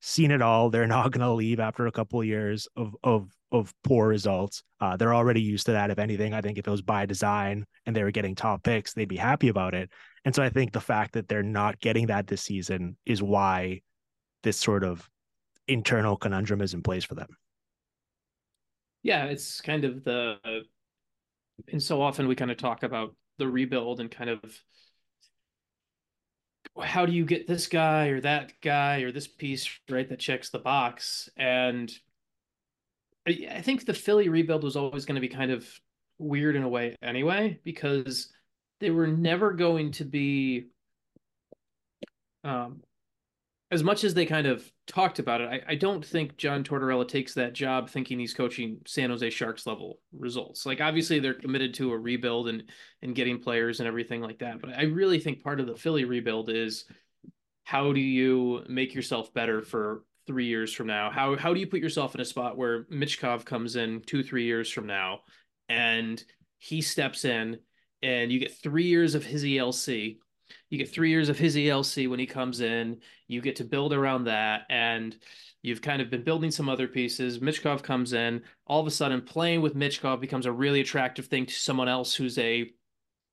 seen 0.05 0.29
it 0.29 0.41
all. 0.41 0.69
They're 0.69 0.87
not 0.97 1.11
going 1.11 1.25
to 1.25 1.33
leave 1.33 1.59
after 1.59 1.87
a 1.87 1.91
couple 1.91 2.19
of 2.19 2.25
years 2.25 2.67
of 2.75 2.95
of 3.03 3.29
of 3.51 3.73
poor 3.83 4.07
results. 4.07 4.63
Uh, 4.79 4.97
they're 4.97 5.13
already 5.13 5.41
used 5.41 5.65
to 5.67 5.71
that. 5.73 5.89
If 5.89 5.99
anything, 5.99 6.33
I 6.33 6.41
think 6.41 6.57
if 6.57 6.67
it 6.67 6.71
was 6.71 6.81
by 6.81 7.05
design 7.05 7.65
and 7.85 7.95
they 7.95 8.03
were 8.03 8.11
getting 8.11 8.35
top 8.35 8.63
picks, 8.63 8.93
they'd 8.93 9.05
be 9.05 9.15
happy 9.15 9.47
about 9.47 9.73
it. 9.73 9.89
And 10.25 10.35
so 10.35 10.43
I 10.43 10.49
think 10.49 10.71
the 10.71 10.81
fact 10.81 11.13
that 11.13 11.27
they're 11.27 11.43
not 11.43 11.79
getting 11.79 12.07
that 12.07 12.27
this 12.27 12.41
season 12.41 12.97
is 13.05 13.21
why 13.21 13.81
this 14.43 14.57
sort 14.57 14.83
of 14.83 15.07
internal 15.67 16.17
conundrum 16.17 16.61
is 16.61 16.73
in 16.73 16.83
place 16.83 17.03
for 17.03 17.15
them. 17.15 17.29
Yeah, 19.03 19.25
it's 19.25 19.61
kind 19.61 19.85
of 19.85 20.03
the 20.03 20.37
and 21.71 21.81
so 21.81 22.01
often 22.01 22.27
we 22.27 22.35
kind 22.35 22.51
of 22.51 22.57
talk 22.57 22.83
about 22.83 23.15
the 23.37 23.47
rebuild 23.47 23.99
and 23.99 24.11
kind 24.11 24.29
of 24.29 24.41
how 26.83 27.05
do 27.05 27.13
you 27.13 27.25
get 27.25 27.47
this 27.47 27.67
guy 27.67 28.07
or 28.07 28.21
that 28.21 28.53
guy 28.61 28.99
or 28.99 29.11
this 29.11 29.27
piece 29.27 29.69
right 29.89 30.07
that 30.09 30.19
checks 30.19 30.49
the 30.49 30.59
box? 30.59 31.29
And 31.37 31.91
I 33.27 33.61
think 33.61 33.85
the 33.85 33.93
Philly 33.93 34.29
rebuild 34.29 34.63
was 34.63 34.75
always 34.75 35.05
going 35.05 35.15
to 35.15 35.21
be 35.21 35.33
kind 35.33 35.51
of 35.51 35.67
weird 36.19 36.55
in 36.55 36.63
a 36.63 36.69
way 36.69 36.95
anyway 37.01 37.59
because 37.63 38.31
they 38.79 38.91
were 38.91 39.07
never 39.07 39.51
going 39.51 39.91
to 39.91 40.05
be 40.05 40.67
um 42.43 42.81
as 43.71 43.83
much 43.83 44.03
as 44.03 44.13
they 44.13 44.25
kind 44.25 44.45
of 44.45 44.69
talked 44.85 45.17
about 45.17 45.41
it, 45.41 45.49
I, 45.49 45.71
I 45.71 45.75
don't 45.75 46.05
think 46.05 46.37
John 46.37 46.63
Tortorella 46.63 47.07
takes 47.07 47.33
that 47.33 47.53
job 47.53 47.89
thinking 47.89 48.19
he's 48.19 48.33
coaching 48.33 48.79
San 48.85 49.09
Jose 49.09 49.27
Sharks 49.31 49.65
level 49.65 49.99
results. 50.13 50.65
Like 50.65 50.81
obviously 50.81 51.19
they're 51.19 51.33
committed 51.33 51.73
to 51.75 51.91
a 51.91 51.97
rebuild 51.97 52.47
and 52.47 52.63
and 53.01 53.15
getting 53.15 53.39
players 53.39 53.79
and 53.79 53.87
everything 53.87 54.21
like 54.21 54.39
that. 54.39 54.61
But 54.61 54.71
I 54.77 54.83
really 54.83 55.19
think 55.19 55.43
part 55.43 55.59
of 55.59 55.65
the 55.65 55.75
Philly 55.75 56.05
rebuild 56.05 56.49
is 56.49 56.85
how 57.63 57.91
do 57.91 57.99
you 57.99 58.63
make 58.69 58.93
yourself 58.93 59.33
better 59.33 59.63
for 59.63 60.03
three 60.27 60.45
years 60.45 60.71
from 60.71 60.85
now? 60.85 61.09
How 61.09 61.35
how 61.35 61.53
do 61.53 61.59
you 61.59 61.67
put 61.67 61.79
yourself 61.79 62.13
in 62.13 62.21
a 62.21 62.25
spot 62.25 62.57
where 62.57 62.83
Michkov 62.85 63.45
comes 63.45 63.75
in 63.77 64.01
two, 64.01 64.21
three 64.21 64.45
years 64.45 64.69
from 64.71 64.85
now 64.85 65.21
and 65.69 66.23
he 66.59 66.81
steps 66.81 67.25
in 67.25 67.57
and 68.03 68.31
you 68.31 68.39
get 68.39 68.55
three 68.55 68.85
years 68.85 69.15
of 69.15 69.25
his 69.25 69.43
ELC 69.43 70.19
you 70.69 70.77
get 70.77 70.91
three 70.91 71.09
years 71.09 71.29
of 71.29 71.37
his 71.37 71.55
ELC 71.55 72.09
when 72.09 72.19
he 72.19 72.25
comes 72.25 72.61
in. 72.61 72.99
You 73.27 73.41
get 73.41 73.57
to 73.57 73.63
build 73.63 73.93
around 73.93 74.25
that, 74.25 74.63
and 74.69 75.15
you've 75.61 75.81
kind 75.81 76.01
of 76.01 76.09
been 76.09 76.23
building 76.23 76.51
some 76.51 76.69
other 76.69 76.87
pieces. 76.87 77.39
Michkov 77.39 77.83
comes 77.83 78.13
in. 78.13 78.41
All 78.65 78.81
of 78.81 78.87
a 78.87 78.91
sudden, 78.91 79.21
playing 79.21 79.61
with 79.61 79.75
Michkov 79.75 80.19
becomes 80.19 80.45
a 80.45 80.51
really 80.51 80.81
attractive 80.81 81.27
thing 81.27 81.45
to 81.45 81.53
someone 81.53 81.87
else 81.87 82.15
who's 82.15 82.37
a, 82.39 82.71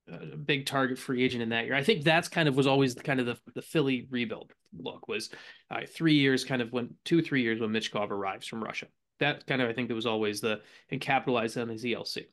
a 0.09 0.37
big 0.37 0.67
target 0.67 0.99
free 0.99 1.23
agent 1.25 1.43
in 1.43 1.49
that 1.51 1.65
year. 1.65 1.75
I 1.75 1.83
think 1.83 2.05
that's 2.05 2.29
kind 2.29 2.49
of 2.49 2.57
was 2.57 2.67
always 2.67 2.95
the 2.95 3.03
kind 3.03 3.21
of 3.21 3.27
the, 3.27 3.39
the 3.55 3.63
Philly 3.63 4.07
rebuild 4.11 4.53
look 4.79 5.09
was 5.09 5.31
uh, 5.71 5.81
three 5.89 6.15
years, 6.15 6.45
kind 6.45 6.63
of 6.63 6.73
when 6.73 6.95
two 7.05 7.23
three 7.23 7.43
years 7.43 7.61
when 7.61 7.71
Michkov 7.71 8.11
arrives 8.11 8.47
from 8.47 8.63
Russia. 8.63 8.87
That 9.21 9.47
kind 9.47 9.63
of 9.63 9.71
I 9.71 9.73
think 9.73 9.89
that 9.89 9.95
was 9.95 10.07
always 10.07 10.41
the 10.41 10.61
and 10.91 11.01
capitalized 11.01 11.57
on 11.57 11.69
his 11.69 11.85
ELC. 11.85 12.25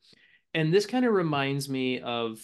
And 0.54 0.74
this 0.74 0.86
kind 0.86 1.06
of 1.06 1.14
reminds 1.14 1.70
me 1.70 2.00
of 2.00 2.40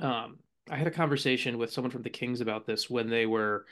um 0.00 0.38
I 0.70 0.76
had 0.76 0.86
a 0.86 0.92
conversation 0.92 1.58
with 1.58 1.72
someone 1.72 1.90
from 1.90 2.02
the 2.02 2.10
Kings 2.10 2.40
about 2.40 2.66
this 2.66 2.90
when 2.90 3.08
they 3.08 3.26
were, 3.26 3.66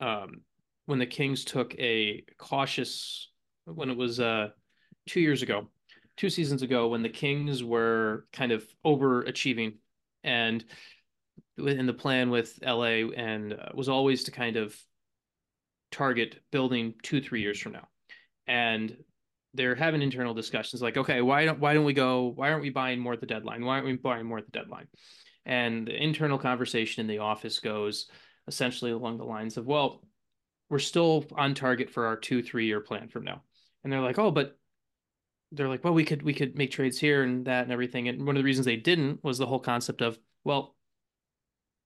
um, 0.00 0.42
when 0.86 0.98
the 0.98 1.06
Kings 1.06 1.44
took 1.44 1.74
a 1.78 2.24
cautious, 2.38 3.30
when 3.64 3.90
it 3.90 3.96
was 3.96 4.20
uh, 4.20 4.48
two 5.06 5.20
years 5.20 5.42
ago, 5.42 5.68
two 6.16 6.30
seasons 6.30 6.62
ago, 6.62 6.88
when 6.88 7.02
the 7.02 7.08
Kings 7.08 7.62
were 7.62 8.26
kind 8.32 8.52
of 8.52 8.64
overachieving, 8.84 9.76
and 10.22 10.64
in 11.58 11.86
the 11.86 11.92
plan 11.92 12.30
with 12.30 12.58
LA, 12.62 13.10
and 13.16 13.52
uh, 13.52 13.68
was 13.74 13.88
always 13.88 14.24
to 14.24 14.30
kind 14.30 14.56
of 14.56 14.76
target 15.92 16.40
building 16.50 16.94
two, 17.02 17.20
three 17.20 17.40
years 17.40 17.58
from 17.60 17.72
now, 17.72 17.86
and 18.46 18.96
they're 19.54 19.76
having 19.76 20.02
internal 20.02 20.34
discussions 20.34 20.82
like, 20.82 20.96
okay, 20.96 21.22
why 21.22 21.44
don't 21.44 21.60
why 21.60 21.74
don't 21.74 21.84
we 21.84 21.92
go? 21.92 22.32
Why 22.34 22.50
aren't 22.50 22.62
we 22.62 22.70
buying 22.70 22.98
more 22.98 23.12
at 23.12 23.20
the 23.20 23.26
deadline? 23.26 23.64
Why 23.64 23.74
aren't 23.74 23.86
we 23.86 23.96
buying 23.96 24.26
more 24.26 24.38
at 24.38 24.46
the 24.46 24.58
deadline? 24.58 24.88
And 25.46 25.86
the 25.86 26.02
internal 26.02 26.38
conversation 26.38 27.00
in 27.00 27.06
the 27.06 27.18
office 27.18 27.60
goes 27.60 28.08
essentially 28.46 28.90
along 28.90 29.18
the 29.18 29.24
lines 29.24 29.56
of, 29.56 29.66
well, 29.66 30.02
we're 30.70 30.78
still 30.78 31.24
on 31.36 31.54
target 31.54 31.90
for 31.90 32.06
our 32.06 32.16
two, 32.16 32.42
three 32.42 32.66
year 32.66 32.80
plan 32.80 33.08
from 33.08 33.24
now. 33.24 33.42
And 33.82 33.92
they're 33.92 34.00
like, 34.00 34.18
oh, 34.18 34.30
but 34.30 34.58
they're 35.52 35.68
like, 35.68 35.84
well, 35.84 35.94
we 35.94 36.04
could 36.04 36.22
we 36.22 36.34
could 36.34 36.56
make 36.56 36.70
trades 36.70 36.98
here 36.98 37.22
and 37.22 37.46
that 37.46 37.64
and 37.64 37.72
everything. 37.72 38.08
And 38.08 38.26
one 38.26 38.36
of 38.36 38.40
the 38.40 38.44
reasons 38.44 38.64
they 38.64 38.76
didn't 38.76 39.22
was 39.22 39.38
the 39.38 39.46
whole 39.46 39.60
concept 39.60 40.00
of, 40.00 40.18
well, 40.42 40.74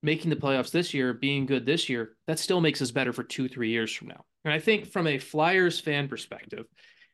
making 0.03 0.31
the 0.31 0.37
playoffs 0.37 0.71
this 0.71 0.95
year, 0.95 1.13
being 1.13 1.47
good 1.47 1.67
this 1.67 1.89
year, 1.89 2.17
that 2.27 2.39
still 2.39 2.61
makes 2.61 2.81
us 2.81 2.93
better 2.93 3.13
for 3.13 3.25
two, 3.25 3.49
three 3.49 3.71
years 3.71 3.93
from 3.93 4.09
now. 4.09 4.25
And 4.45 4.55
I 4.55 4.61
think 4.61 4.87
from 4.87 5.07
a 5.07 5.19
Flyers 5.19 5.81
fan 5.81 6.09
perspective, 6.09 6.67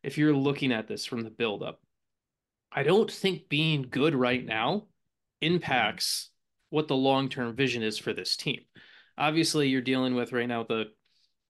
if 0.02 0.18
you're 0.18 0.36
looking 0.36 0.70
at 0.70 0.86
this 0.86 1.06
from 1.06 1.22
the 1.22 1.30
buildup, 1.30 1.80
I 2.70 2.82
don't 2.82 3.10
think 3.10 3.48
being 3.48 3.86
good 3.88 4.14
right 4.14 4.44
now 4.44 4.88
impacts 5.40 6.30
what 6.74 6.88
the 6.88 6.96
long 6.96 7.28
term 7.28 7.54
vision 7.54 7.84
is 7.84 7.96
for 7.96 8.12
this 8.12 8.36
team. 8.36 8.60
Obviously, 9.16 9.68
you're 9.68 9.80
dealing 9.80 10.16
with 10.16 10.32
right 10.32 10.48
now 10.48 10.64
the 10.64 10.86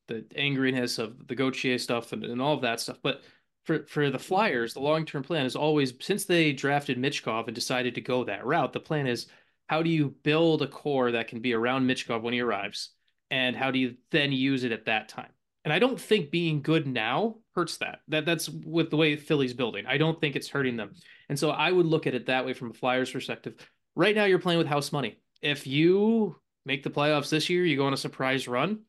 the 0.07 0.27
angriness 0.37 0.99
of 0.99 1.27
the 1.27 1.35
Gauthier 1.35 1.79
stuff 1.79 2.13
and, 2.13 2.23
and 2.25 2.43
all 2.43 2.53
of 2.53 2.61
that 2.61 2.79
stuff. 2.79 2.99
But 3.03 3.23
for 3.65 3.87
for 3.87 4.11
the 4.11 4.19
Flyers, 4.19 4.75
the 4.75 4.81
long 4.81 5.07
term 5.07 5.23
plan 5.23 5.47
is 5.47 5.57
always 5.57 5.95
since 6.01 6.27
they 6.27 6.53
drafted 6.53 6.99
Michkov 6.99 7.47
and 7.47 7.55
decided 7.55 7.95
to 7.95 8.03
go 8.03 8.25
that 8.25 8.45
route, 8.45 8.75
the 8.75 8.81
plan 8.81 9.07
is 9.07 9.27
how 9.67 9.83
do 9.83 9.89
you 9.89 10.15
build 10.25 10.61
a 10.61 10.67
core 10.67 11.13
that 11.13 11.29
can 11.29 11.41
be 11.41 11.55
around 11.55 11.89
Michkov 11.89 12.21
when 12.21 12.35
he 12.35 12.41
arrives, 12.41 12.91
and 13.31 13.57
how 13.57 13.71
do 13.71 13.79
you 13.79 13.95
then 14.11 14.31
use 14.31 14.63
it 14.63 14.73
at 14.73 14.85
that 14.85 15.09
time? 15.09 15.31
And 15.65 15.73
I 15.73 15.79
don't 15.79 15.99
think 15.99 16.31
being 16.31 16.61
good 16.61 16.87
now 16.87 17.37
hurts 17.55 17.79
that. 17.79 18.01
That 18.09 18.27
that's 18.27 18.51
with 18.51 18.91
the 18.91 18.99
way 18.99 19.17
Philly's 19.17 19.55
building. 19.55 19.87
I 19.87 19.97
don't 19.97 20.21
think 20.21 20.37
it's 20.37 20.51
hurting 20.51 20.77
them. 20.77 20.93
And 21.31 21.39
so 21.39 21.49
I 21.49 21.73
would 21.73 21.87
look 21.87 22.07
at 22.07 22.15
it 22.15 22.27
that 22.27 22.45
way 22.45 22.53
from 22.53 22.71
a 22.71 22.75
Flyers 22.75 23.11
perspective. 23.11 23.55
Right 23.97 24.15
now, 24.15 24.25
you're 24.25 24.39
playing 24.39 24.59
with 24.59 24.67
house 24.67 24.93
money. 24.93 25.19
If 25.43 25.67
you 25.67 26.37
make 26.65 26.83
the 26.83 26.91
playoffs 26.91 27.29
this 27.29 27.49
year, 27.49 27.65
you 27.65 27.77
go 27.77 27.87
on 27.87 27.93
a 27.93 27.99
surprise 27.99 28.49
run. 28.49 28.81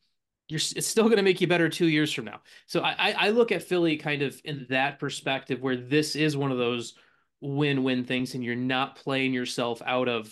You're 0.47 0.57
it's 0.57 0.87
still 0.87 1.05
going 1.05 1.17
to 1.17 1.23
make 1.23 1.41
you 1.41 1.47
better 1.47 1.69
two 1.69 1.87
years 1.87 2.13
from 2.13 2.25
now. 2.25 2.41
So 2.67 2.81
I 2.81 3.15
I 3.17 3.29
look 3.31 3.51
at 3.51 3.63
Philly 3.63 3.97
kind 3.97 4.21
of 4.21 4.39
in 4.43 4.67
that 4.69 4.99
perspective 4.99 5.61
where 5.61 5.75
this 5.75 6.15
is 6.15 6.37
one 6.37 6.51
of 6.51 6.59
those 6.59 6.93
win-win 7.41 8.05
things, 8.05 8.35
and 8.35 8.43
you're 8.43 8.55
not 8.55 8.95
playing 8.95 9.33
yourself 9.33 9.81
out 9.85 10.07
of. 10.07 10.31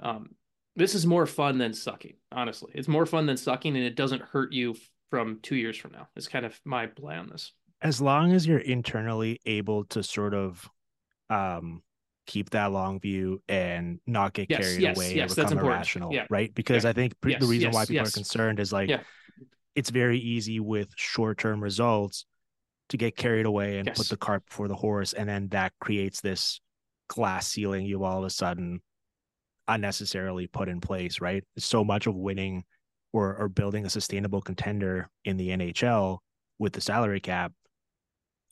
Um, 0.00 0.34
this 0.76 0.96
is 0.96 1.06
more 1.06 1.26
fun 1.26 1.58
than 1.58 1.72
sucking. 1.72 2.14
Honestly, 2.32 2.72
it's 2.74 2.88
more 2.88 3.06
fun 3.06 3.26
than 3.26 3.36
sucking, 3.36 3.76
and 3.76 3.84
it 3.84 3.94
doesn't 3.94 4.22
hurt 4.22 4.52
you 4.52 4.74
from 5.10 5.38
two 5.42 5.54
years 5.54 5.76
from 5.76 5.92
now. 5.92 6.08
It's 6.16 6.26
kind 6.26 6.44
of 6.44 6.60
my 6.64 6.86
play 6.86 7.14
on 7.14 7.28
this. 7.28 7.52
As 7.80 8.00
long 8.00 8.32
as 8.32 8.44
you're 8.44 8.58
internally 8.58 9.40
able 9.46 9.84
to 9.86 10.02
sort 10.02 10.34
of 10.34 10.68
um 11.30 11.83
keep 12.26 12.50
that 12.50 12.72
long 12.72 13.00
view 13.00 13.42
and 13.48 14.00
not 14.06 14.32
get 14.32 14.50
yes, 14.50 14.60
carried 14.60 14.80
yes, 14.80 14.96
away 14.96 15.14
yes, 15.14 15.36
and 15.36 15.48
become 15.48 15.64
irrational, 15.64 16.12
yeah. 16.12 16.26
right? 16.30 16.54
Because 16.54 16.84
yeah. 16.84 16.90
I 16.90 16.92
think 16.92 17.14
the 17.20 17.46
reason 17.46 17.70
why 17.72 17.84
people 17.84 18.06
are 18.06 18.10
concerned 18.10 18.60
is 18.60 18.72
like 18.72 18.90
it's 19.74 19.90
very 19.90 20.18
easy 20.18 20.60
with 20.60 20.88
short-term 20.96 21.62
results 21.62 22.26
to 22.90 22.96
get 22.96 23.16
carried 23.16 23.46
away 23.46 23.78
and 23.78 23.92
put 23.94 24.08
the 24.08 24.16
cart 24.16 24.44
before 24.46 24.68
the 24.68 24.74
horse, 24.74 25.12
and 25.12 25.28
then 25.28 25.48
that 25.48 25.72
creates 25.80 26.20
this 26.20 26.60
glass 27.08 27.48
ceiling 27.48 27.84
you 27.84 28.04
all 28.04 28.18
of 28.18 28.24
a 28.24 28.30
sudden 28.30 28.80
unnecessarily 29.68 30.46
put 30.46 30.68
in 30.68 30.80
place, 30.80 31.20
right? 31.20 31.44
So 31.58 31.84
much 31.84 32.06
of 32.06 32.14
winning 32.14 32.64
or, 33.12 33.36
or 33.36 33.48
building 33.48 33.86
a 33.86 33.90
sustainable 33.90 34.42
contender 34.42 35.08
in 35.24 35.36
the 35.36 35.50
NHL 35.50 36.18
with 36.58 36.72
the 36.72 36.80
salary 36.80 37.20
cap 37.20 37.52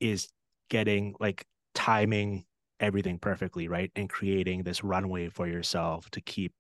is 0.01 0.29
getting 0.69 1.15
like 1.21 1.45
timing 1.75 2.45
everything 2.83 3.19
perfectly, 3.19 3.69
right? 3.69 3.91
And 3.97 4.11
creating 4.11 4.63
this 4.63 4.85
runway 4.85 5.29
for 5.29 5.47
yourself 5.47 6.11
to 6.11 6.21
keep 6.21 6.53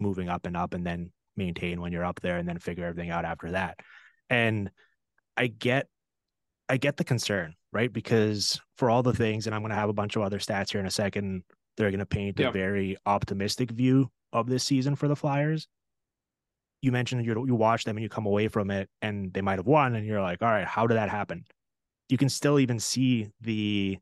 moving 0.00 0.28
up 0.28 0.44
and 0.44 0.56
up 0.56 0.74
and 0.74 0.86
then 0.86 1.10
maintain 1.36 1.80
when 1.80 1.92
you're 1.92 2.04
up 2.04 2.20
there 2.20 2.36
and 2.36 2.46
then 2.46 2.58
figure 2.58 2.84
everything 2.84 3.10
out 3.10 3.24
after 3.24 3.52
that. 3.52 3.78
And 4.28 4.70
I 5.36 5.46
get 5.46 5.86
I 6.68 6.76
get 6.76 6.98
the 6.98 7.04
concern, 7.04 7.54
right? 7.72 7.90
Because 7.90 8.60
for 8.76 8.90
all 8.90 9.02
the 9.02 9.14
things, 9.14 9.46
and 9.46 9.54
I'm 9.54 9.62
going 9.62 9.70
to 9.70 9.76
have 9.76 9.88
a 9.88 9.94
bunch 9.94 10.16
of 10.16 10.22
other 10.22 10.38
stats 10.38 10.70
here 10.70 10.80
in 10.80 10.86
a 10.86 10.90
second, 10.90 11.44
they're 11.78 11.90
going 11.90 12.00
to 12.00 12.06
paint 12.06 12.38
a 12.40 12.50
very 12.50 12.98
optimistic 13.06 13.70
view 13.70 14.10
of 14.34 14.48
this 14.48 14.64
season 14.64 14.94
for 14.94 15.08
the 15.08 15.16
Flyers 15.16 15.66
you 16.80 16.92
mentioned 16.92 17.24
you 17.24 17.44
you 17.46 17.54
watch 17.54 17.84
them 17.84 17.96
and 17.96 18.02
you 18.02 18.08
come 18.08 18.26
away 18.26 18.48
from 18.48 18.70
it 18.70 18.88
and 19.02 19.32
they 19.32 19.40
might 19.40 19.58
have 19.58 19.66
won 19.66 19.94
and 19.94 20.06
you're 20.06 20.20
like 20.20 20.42
all 20.42 20.48
right 20.48 20.66
how 20.66 20.86
did 20.86 20.96
that 20.96 21.08
happen 21.08 21.44
you 22.08 22.16
can 22.16 22.28
still 22.28 22.58
even 22.58 22.78
see 22.78 23.28
the 23.40 23.98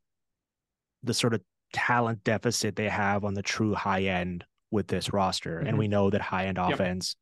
the 1.07 1.15
sort 1.15 1.35
of 1.35 1.41
talent 1.73 2.23
deficit 2.25 2.77
they 2.77 2.89
have 2.89 3.25
on 3.25 3.35
the 3.35 3.43
true 3.43 3.75
high 3.75 4.03
end 4.03 4.45
with 4.71 4.87
this 4.87 5.13
roster 5.13 5.59
mm-hmm. 5.59 5.69
and 5.69 5.79
we 5.79 5.89
know 5.89 6.11
that 6.11 6.21
high 6.21 6.47
end 6.47 6.59
offense 6.59 7.17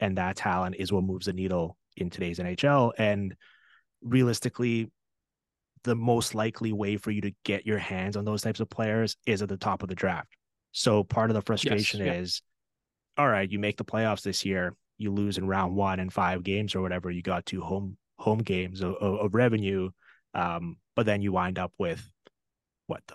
yep. 0.00 0.08
and 0.08 0.18
that 0.18 0.36
talent 0.36 0.76
is 0.78 0.92
what 0.92 1.04
moves 1.04 1.26
the 1.26 1.32
needle 1.32 1.76
in 1.96 2.10
today's 2.10 2.38
NHL 2.38 2.92
and 2.98 3.34
realistically 4.02 4.90
the 5.82 5.96
most 5.96 6.34
likely 6.34 6.72
way 6.72 6.96
for 6.96 7.10
you 7.10 7.22
to 7.22 7.32
get 7.44 7.66
your 7.66 7.78
hands 7.78 8.16
on 8.16 8.24
those 8.24 8.42
types 8.42 8.60
of 8.60 8.68
players 8.68 9.16
is 9.26 9.42
at 9.42 9.48
the 9.48 9.56
top 9.56 9.82
of 9.82 9.88
the 9.88 9.94
draft 9.94 10.28
so 10.72 11.02
part 11.02 11.30
of 11.30 11.34
the 11.34 11.42
frustration 11.42 12.04
yes, 12.04 12.16
is 12.16 12.42
all 13.16 13.28
right 13.28 13.50
you 13.50 13.58
make 13.58 13.76
the 13.76 13.84
playoffs 13.84 14.22
this 14.22 14.44
year 14.44 14.74
you 15.00 15.10
lose 15.10 15.38
in 15.38 15.46
round 15.46 15.74
one 15.74 15.98
in 15.98 16.10
five 16.10 16.44
games 16.44 16.74
or 16.74 16.82
whatever, 16.82 17.10
you 17.10 17.22
got 17.22 17.46
two 17.46 17.62
home 17.62 17.96
home 18.18 18.38
games 18.38 18.82
of, 18.82 18.94
of 18.96 19.34
revenue. 19.34 19.90
Um, 20.34 20.76
but 20.94 21.06
then 21.06 21.22
you 21.22 21.32
wind 21.32 21.58
up 21.58 21.72
with 21.78 22.06
what 22.90 23.02
the, 23.06 23.14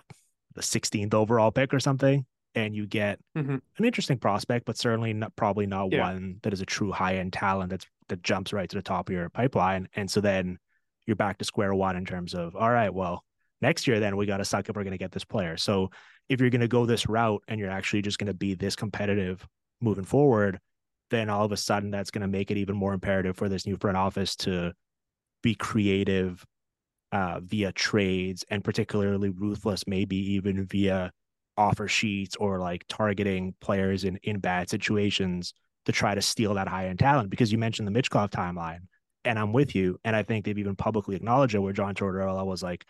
the 0.54 0.62
16th 0.62 1.14
overall 1.14 1.52
pick 1.52 1.72
or 1.72 1.80
something, 1.80 2.26
and 2.54 2.74
you 2.74 2.86
get 2.86 3.20
mm-hmm. 3.36 3.56
an 3.78 3.84
interesting 3.84 4.18
prospect, 4.18 4.64
but 4.64 4.78
certainly 4.78 5.12
not 5.12 5.36
probably 5.36 5.66
not 5.66 5.92
yeah. 5.92 6.10
one 6.10 6.38
that 6.42 6.52
is 6.52 6.60
a 6.60 6.66
true 6.66 6.90
high 6.90 7.16
end 7.16 7.32
talent 7.32 7.70
that's 7.70 7.86
that 8.08 8.22
jumps 8.22 8.52
right 8.52 8.68
to 8.70 8.76
the 8.76 8.82
top 8.82 9.08
of 9.08 9.14
your 9.14 9.28
pipeline. 9.28 9.88
And 9.94 10.10
so 10.10 10.20
then 10.20 10.58
you're 11.06 11.16
back 11.16 11.38
to 11.38 11.44
square 11.44 11.74
one 11.74 11.96
in 11.96 12.04
terms 12.04 12.34
of 12.34 12.56
all 12.56 12.70
right, 12.70 12.92
well, 12.92 13.24
next 13.60 13.86
year 13.86 14.00
then 14.00 14.16
we 14.16 14.26
got 14.26 14.38
to 14.38 14.44
suck 14.44 14.68
if 14.68 14.76
we're 14.76 14.84
going 14.84 14.92
to 14.92 14.98
get 14.98 15.12
this 15.12 15.24
player. 15.24 15.56
So 15.56 15.90
if 16.28 16.40
you're 16.40 16.50
going 16.50 16.60
to 16.60 16.68
go 16.68 16.86
this 16.86 17.08
route 17.08 17.42
and 17.48 17.60
you're 17.60 17.70
actually 17.70 18.02
just 18.02 18.18
going 18.18 18.26
to 18.28 18.34
be 18.34 18.54
this 18.54 18.76
competitive 18.76 19.46
moving 19.80 20.04
forward, 20.04 20.58
then 21.10 21.30
all 21.30 21.44
of 21.44 21.52
a 21.52 21.56
sudden 21.56 21.90
that's 21.90 22.10
going 22.10 22.22
to 22.22 22.28
make 22.28 22.50
it 22.50 22.56
even 22.56 22.76
more 22.76 22.92
imperative 22.92 23.36
for 23.36 23.48
this 23.48 23.66
new 23.66 23.76
front 23.76 23.96
office 23.96 24.34
to 24.36 24.72
be 25.42 25.54
creative 25.54 26.44
uh, 27.12 27.40
via 27.42 27.72
trades 27.72 28.44
and 28.50 28.64
particularly 28.64 29.30
ruthless, 29.30 29.84
maybe 29.86 30.16
even 30.34 30.66
via 30.66 31.12
offer 31.56 31.88
sheets 31.88 32.36
or 32.36 32.58
like 32.58 32.84
targeting 32.88 33.54
players 33.60 34.04
in 34.04 34.18
in 34.22 34.38
bad 34.38 34.68
situations 34.68 35.54
to 35.86 35.92
try 35.92 36.14
to 36.14 36.22
steal 36.22 36.54
that 36.54 36.68
high 36.68 36.88
end 36.88 36.98
talent. 36.98 37.30
Because 37.30 37.52
you 37.52 37.58
mentioned 37.58 37.88
the 37.88 37.92
Michkov 37.92 38.30
timeline, 38.30 38.80
and 39.24 39.38
I'm 39.38 39.52
with 39.52 39.74
you. 39.74 39.98
And 40.04 40.14
I 40.14 40.22
think 40.22 40.44
they've 40.44 40.58
even 40.58 40.76
publicly 40.76 41.16
acknowledged 41.16 41.54
it, 41.54 41.60
where 41.60 41.72
John 41.72 41.94
Tortorella 41.94 42.44
was 42.44 42.62
like, 42.62 42.84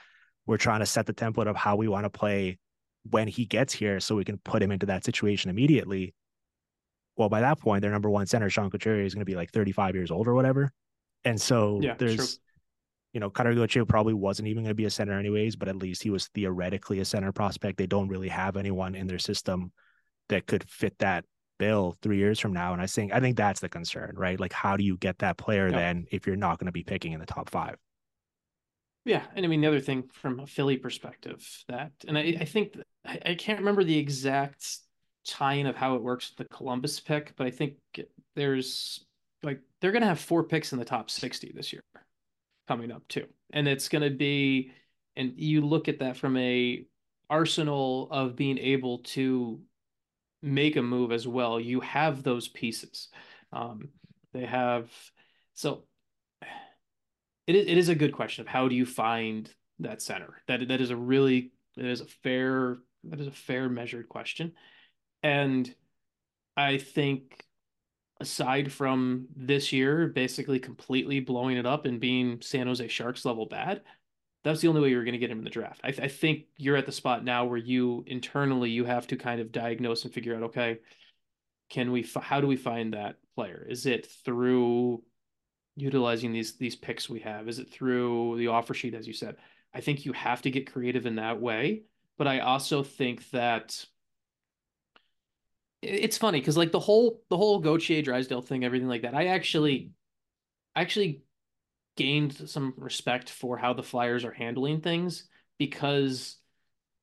"We're 0.46 0.56
trying 0.56 0.80
to 0.80 0.86
set 0.86 1.06
the 1.06 1.14
template 1.14 1.48
of 1.48 1.56
how 1.56 1.76
we 1.76 1.88
want 1.88 2.04
to 2.04 2.10
play." 2.10 2.58
when 3.10 3.28
he 3.28 3.46
gets 3.46 3.72
here 3.72 4.00
so 4.00 4.16
we 4.16 4.24
can 4.24 4.36
put 4.38 4.60
him 4.60 4.72
into 4.72 4.86
that 4.86 5.04
situation 5.04 5.48
immediately 5.48 6.12
well, 7.16 7.28
by 7.28 7.40
that 7.40 7.58
point, 7.58 7.82
their 7.82 7.90
number 7.90 8.10
one 8.10 8.26
center, 8.26 8.50
Sean 8.50 8.70
Couturier, 8.70 9.04
is 9.04 9.14
going 9.14 9.22
to 9.22 9.30
be 9.30 9.34
like 9.34 9.50
35 9.50 9.94
years 9.94 10.10
old 10.10 10.28
or 10.28 10.34
whatever. 10.34 10.70
And 11.24 11.40
so 11.40 11.80
yeah, 11.82 11.94
there's, 11.98 12.16
true. 12.16 12.26
You 13.16 13.20
know, 13.20 13.30
Gauthier 13.30 13.86
probably 13.86 14.12
wasn't 14.12 14.46
even 14.46 14.64
going 14.64 14.72
to 14.72 14.74
be 14.74 14.84
a 14.84 14.90
center 14.90 15.18
anyways, 15.18 15.56
but 15.56 15.68
at 15.68 15.76
least 15.76 16.02
he 16.02 16.10
was 16.10 16.26
theoretically 16.34 17.00
a 17.00 17.04
center 17.06 17.32
prospect. 17.32 17.78
They 17.78 17.86
don't 17.86 18.10
really 18.10 18.28
have 18.28 18.58
anyone 18.58 18.94
in 18.94 19.06
their 19.06 19.18
system 19.18 19.72
that 20.28 20.46
could 20.46 20.68
fit 20.68 20.98
that 20.98 21.24
bill 21.58 21.96
three 22.02 22.18
years 22.18 22.38
from 22.38 22.52
now. 22.52 22.74
And 22.74 22.82
I 22.82 22.86
think 22.86 23.14
I 23.14 23.20
think 23.20 23.38
that's 23.38 23.60
the 23.60 23.70
concern, 23.70 24.12
right? 24.18 24.38
Like, 24.38 24.52
how 24.52 24.76
do 24.76 24.84
you 24.84 24.98
get 24.98 25.20
that 25.20 25.38
player 25.38 25.70
yeah. 25.70 25.78
then 25.78 26.06
if 26.10 26.26
you're 26.26 26.36
not 26.36 26.58
going 26.58 26.66
to 26.66 26.72
be 26.72 26.82
picking 26.82 27.14
in 27.14 27.20
the 27.20 27.24
top 27.24 27.48
five? 27.48 27.78
Yeah, 29.06 29.22
and 29.34 29.46
I 29.46 29.48
mean 29.48 29.62
the 29.62 29.68
other 29.68 29.80
thing 29.80 30.10
from 30.12 30.40
a 30.40 30.46
Philly 30.46 30.76
perspective 30.76 31.42
that, 31.68 31.92
and 32.06 32.18
I, 32.18 32.36
I 32.38 32.44
think 32.44 32.76
I, 33.06 33.18
I 33.24 33.34
can't 33.34 33.60
remember 33.60 33.82
the 33.82 33.96
exact 33.96 34.76
tie-in 35.26 35.66
of 35.66 35.74
how 35.74 35.94
it 35.94 36.02
works 36.02 36.30
with 36.36 36.46
the 36.46 36.54
Columbus 36.54 37.00
pick, 37.00 37.32
but 37.34 37.46
I 37.46 37.50
think 37.50 37.76
there's 38.34 39.06
like 39.42 39.62
they're 39.80 39.92
going 39.92 40.02
to 40.02 40.08
have 40.08 40.20
four 40.20 40.44
picks 40.44 40.74
in 40.74 40.78
the 40.78 40.84
top 40.84 41.08
60 41.08 41.52
this 41.54 41.72
year 41.72 41.80
coming 42.66 42.90
up 42.90 43.06
too. 43.08 43.26
And 43.52 43.68
it's 43.68 43.88
going 43.88 44.02
to 44.02 44.16
be 44.16 44.72
and 45.16 45.32
you 45.36 45.62
look 45.62 45.88
at 45.88 46.00
that 46.00 46.16
from 46.16 46.36
a 46.36 46.84
arsenal 47.28 48.08
of 48.10 48.36
being 48.36 48.58
able 48.58 48.98
to 48.98 49.60
make 50.42 50.76
a 50.76 50.82
move 50.82 51.10
as 51.10 51.26
well. 51.26 51.58
You 51.58 51.80
have 51.80 52.22
those 52.22 52.48
pieces. 52.48 53.08
Um, 53.52 53.88
they 54.32 54.44
have 54.44 54.90
so 55.54 55.84
it 57.46 57.54
is, 57.54 57.66
it 57.66 57.78
is 57.78 57.88
a 57.88 57.94
good 57.94 58.12
question 58.12 58.42
of 58.42 58.48
how 58.48 58.68
do 58.68 58.74
you 58.74 58.84
find 58.84 59.50
that 59.78 60.02
center? 60.02 60.42
That 60.48 60.68
that 60.68 60.80
is 60.80 60.90
a 60.90 60.96
really 60.96 61.52
that 61.76 61.86
is 61.86 62.00
a 62.00 62.06
fair 62.06 62.78
that 63.04 63.20
is 63.20 63.26
a 63.26 63.32
fair 63.32 63.68
measured 63.68 64.08
question. 64.08 64.52
And 65.22 65.72
I 66.56 66.78
think 66.78 67.45
aside 68.20 68.72
from 68.72 69.26
this 69.36 69.72
year 69.72 70.08
basically 70.08 70.58
completely 70.58 71.20
blowing 71.20 71.56
it 71.56 71.66
up 71.66 71.84
and 71.84 72.00
being 72.00 72.40
San 72.40 72.66
Jose 72.66 72.88
Sharks 72.88 73.24
level 73.24 73.46
bad, 73.46 73.82
that's 74.42 74.60
the 74.60 74.68
only 74.68 74.80
way 74.80 74.90
you're 74.90 75.04
going 75.04 75.12
to 75.12 75.18
get 75.18 75.30
him 75.30 75.38
in 75.38 75.44
the 75.44 75.50
draft. 75.50 75.80
I, 75.82 75.90
th- 75.90 76.02
I 76.02 76.08
think 76.08 76.44
you're 76.56 76.76
at 76.76 76.86
the 76.86 76.92
spot 76.92 77.24
now 77.24 77.44
where 77.44 77.58
you 77.58 78.04
internally 78.06 78.70
you 78.70 78.84
have 78.84 79.06
to 79.08 79.16
kind 79.16 79.40
of 79.40 79.52
diagnose 79.52 80.04
and 80.04 80.14
figure 80.14 80.36
out, 80.36 80.44
okay, 80.44 80.78
can 81.68 81.90
we 81.90 82.04
f- 82.04 82.22
how 82.22 82.40
do 82.40 82.46
we 82.46 82.56
find 82.56 82.94
that 82.94 83.16
player? 83.34 83.66
Is 83.68 83.86
it 83.86 84.06
through 84.24 85.02
utilizing 85.74 86.32
these 86.32 86.56
these 86.56 86.76
picks 86.76 87.10
we 87.10 87.20
have? 87.20 87.48
Is 87.48 87.58
it 87.58 87.70
through 87.70 88.36
the 88.38 88.46
offer 88.46 88.72
sheet, 88.72 88.94
as 88.94 89.06
you 89.06 89.12
said? 89.12 89.36
I 89.74 89.80
think 89.80 90.04
you 90.06 90.12
have 90.12 90.42
to 90.42 90.50
get 90.50 90.72
creative 90.72 91.06
in 91.06 91.16
that 91.16 91.40
way, 91.40 91.82
but 92.16 92.26
I 92.26 92.38
also 92.38 92.82
think 92.82 93.28
that 93.30 93.84
it's 95.82 96.18
funny 96.18 96.40
because 96.40 96.56
like 96.56 96.72
the 96.72 96.80
whole 96.80 97.22
the 97.28 97.36
whole 97.36 97.60
Gauthier 97.60 98.02
Drysdale 98.02 98.42
thing, 98.42 98.64
everything 98.64 98.88
like 98.88 99.02
that. 99.02 99.14
I 99.14 99.28
actually, 99.28 99.90
I 100.74 100.82
actually 100.82 101.22
gained 101.96 102.48
some 102.48 102.74
respect 102.76 103.30
for 103.30 103.56
how 103.56 103.72
the 103.72 103.82
Flyers 103.82 104.24
are 104.24 104.32
handling 104.32 104.80
things 104.80 105.28
because 105.58 106.36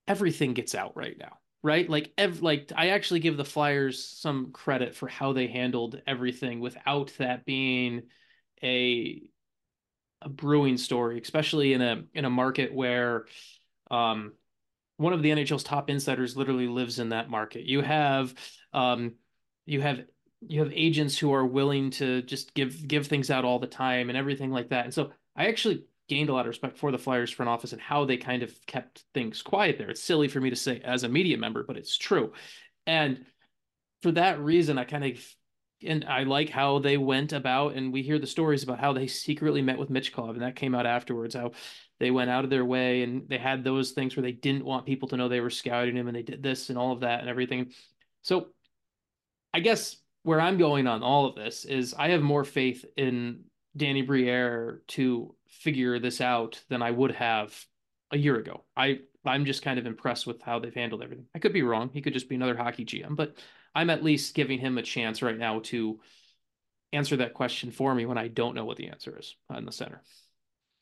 everything 0.08 0.54
gets 0.54 0.76
out 0.76 0.96
right 0.96 1.18
now, 1.18 1.38
right? 1.64 1.90
Like, 1.90 2.14
ev- 2.18 2.42
like 2.42 2.72
I 2.76 2.90
actually 2.90 3.20
give 3.20 3.38
the 3.38 3.46
Flyers 3.46 4.04
some 4.04 4.52
credit 4.52 4.96
for 4.96 5.08
how 5.08 5.34
they 5.34 5.48
handled 5.48 6.02
everything 6.06 6.60
without 6.60 7.12
that 7.18 7.46
being 7.46 8.04
a 8.64 9.22
a 10.22 10.30
brewing 10.30 10.78
story, 10.78 11.20
especially 11.22 11.74
in 11.74 11.82
a 11.82 12.04
in 12.14 12.26
a 12.26 12.30
market 12.30 12.74
where 12.74 13.26
um 13.92 14.34
one 14.98 15.14
of 15.14 15.22
the 15.22 15.32
NHL's 15.32 15.64
top 15.64 15.90
insiders 15.90 16.38
literally 16.38 16.68
lives 16.68 17.00
in 17.00 17.10
that 17.10 17.30
market. 17.30 17.66
You 17.66 17.82
have 17.82 18.34
um 18.74 19.14
you 19.66 19.82
have 19.82 20.02
you 20.48 20.60
have 20.60 20.72
agents 20.74 21.18
who 21.18 21.34
are 21.34 21.46
willing 21.46 21.92
to 21.92 22.22
just 22.24 22.54
give 22.54 22.88
give 22.88 23.08
things 23.08 23.30
out 23.30 23.46
all 23.46 23.60
the 23.60 23.68
time 23.68 24.10
and 24.10 24.18
everything 24.18 24.52
like 24.52 24.70
that. 24.70 24.86
And 24.86 24.94
so 24.94 25.12
I 25.36 25.48
actually 25.48 25.86
gained 26.10 26.30
a 26.30 26.34
lot 26.34 26.42
of 26.42 26.48
respect 26.48 26.78
for 26.78 26.92
the 26.92 26.98
Flyers 26.98 27.32
front 27.32 27.50
office 27.50 27.72
and 27.72 27.82
how 27.82 28.06
they 28.06 28.18
kind 28.18 28.44
of 28.44 28.54
kept 28.68 29.04
things 29.14 29.42
quiet 29.42 29.78
there. 29.78 29.90
It's 29.90 30.04
silly 30.04 30.28
for 30.28 30.42
me 30.42 30.50
to 30.50 30.56
say 30.56 30.82
as 30.84 31.04
a 31.04 31.10
media 31.10 31.38
member, 31.38 31.64
but 31.64 31.78
it's 31.78 31.98
true. 31.98 32.34
And 32.86 33.26
for 34.02 34.12
that 34.12 34.40
reason, 34.40 34.78
I 34.78 34.84
kind 34.84 35.06
of 35.06 35.36
and 35.86 36.06
I 36.06 36.24
like 36.24 36.50
how 36.50 36.80
they 36.80 36.98
went 36.98 37.34
about 37.34 37.76
and 37.76 37.92
we 37.92 38.02
hear 38.02 38.20
the 38.20 38.28
stories 38.28 38.64
about 38.64 38.80
how 38.80 38.94
they 38.94 39.08
secretly 39.08 39.62
met 39.62 39.78
with 39.78 39.90
Michkov 39.90 40.32
and 40.32 40.42
that 40.42 40.56
came 40.56 40.76
out 40.76 40.86
afterwards 40.86 41.36
how 41.36 41.52
they 42.00 42.12
went 42.12 42.30
out 42.30 42.44
of 42.44 42.50
their 42.50 42.66
way 42.66 43.04
and 43.04 43.28
they 43.30 43.38
had 43.38 43.64
those 43.64 43.92
things 43.92 44.16
where 44.16 44.24
they 44.24 44.32
didn't 44.32 44.66
want 44.66 44.86
people 44.86 45.08
to 45.10 45.18
know 45.18 45.30
they 45.30 45.40
were 45.40 45.50
scouting 45.50 45.96
him 45.96 46.08
and 46.08 46.16
they 46.16 46.24
did 46.24 46.44
this 46.44 46.70
and 46.70 46.78
all 46.78 46.92
of 46.92 47.02
that 47.02 47.22
and 47.22 47.30
everything. 47.30 47.72
So 48.22 48.48
I 49.54 49.60
guess 49.60 49.98
where 50.24 50.42
I'm 50.42 50.58
going 50.58 50.88
on 50.88 51.04
all 51.04 51.26
of 51.26 51.36
this 51.36 51.66
is 51.66 51.94
I 51.94 52.10
have 52.10 52.22
more 52.22 52.44
faith 52.44 52.86
in 52.98 53.44
Danny 53.76 54.02
Briere 54.02 54.82
to 54.90 55.36
figure 55.48 56.00
this 56.00 56.22
out 56.22 56.62
than 56.70 56.82
I 56.82 56.92
would 56.92 57.12
have 57.12 57.54
a 58.12 58.18
year 58.18 58.38
ago. 58.38 58.64
I 58.76 59.00
I'm 59.26 59.46
just 59.46 59.62
kind 59.62 59.80
of 59.80 59.86
impressed 59.86 60.28
with 60.28 60.42
how 60.42 60.60
they've 60.60 60.74
handled 60.74 61.02
everything. 61.02 61.28
I 61.34 61.40
could 61.40 61.54
be 61.54 61.62
wrong. 61.62 61.90
He 61.94 62.02
could 62.02 62.14
just 62.14 62.28
be 62.28 62.36
another 62.36 62.58
hockey 62.58 62.86
GM, 62.86 63.16
but 63.16 63.38
I'm 63.76 63.90
at 63.90 64.04
least 64.04 64.36
giving 64.36 64.60
him 64.60 64.78
a 64.78 64.84
chance 64.84 65.22
right 65.22 65.38
now 65.38 65.60
to 65.66 66.00
answer 66.92 67.18
that 67.18 67.34
question 67.34 67.72
for 67.72 67.94
me 67.94 68.06
when 68.06 68.18
I 68.18 68.28
don't 68.28 68.56
know 68.56 68.66
what 68.66 68.78
the 68.78 68.88
answer 68.88 69.18
is 69.18 69.36
in 69.56 69.66
the 69.66 69.72
center. 69.72 70.02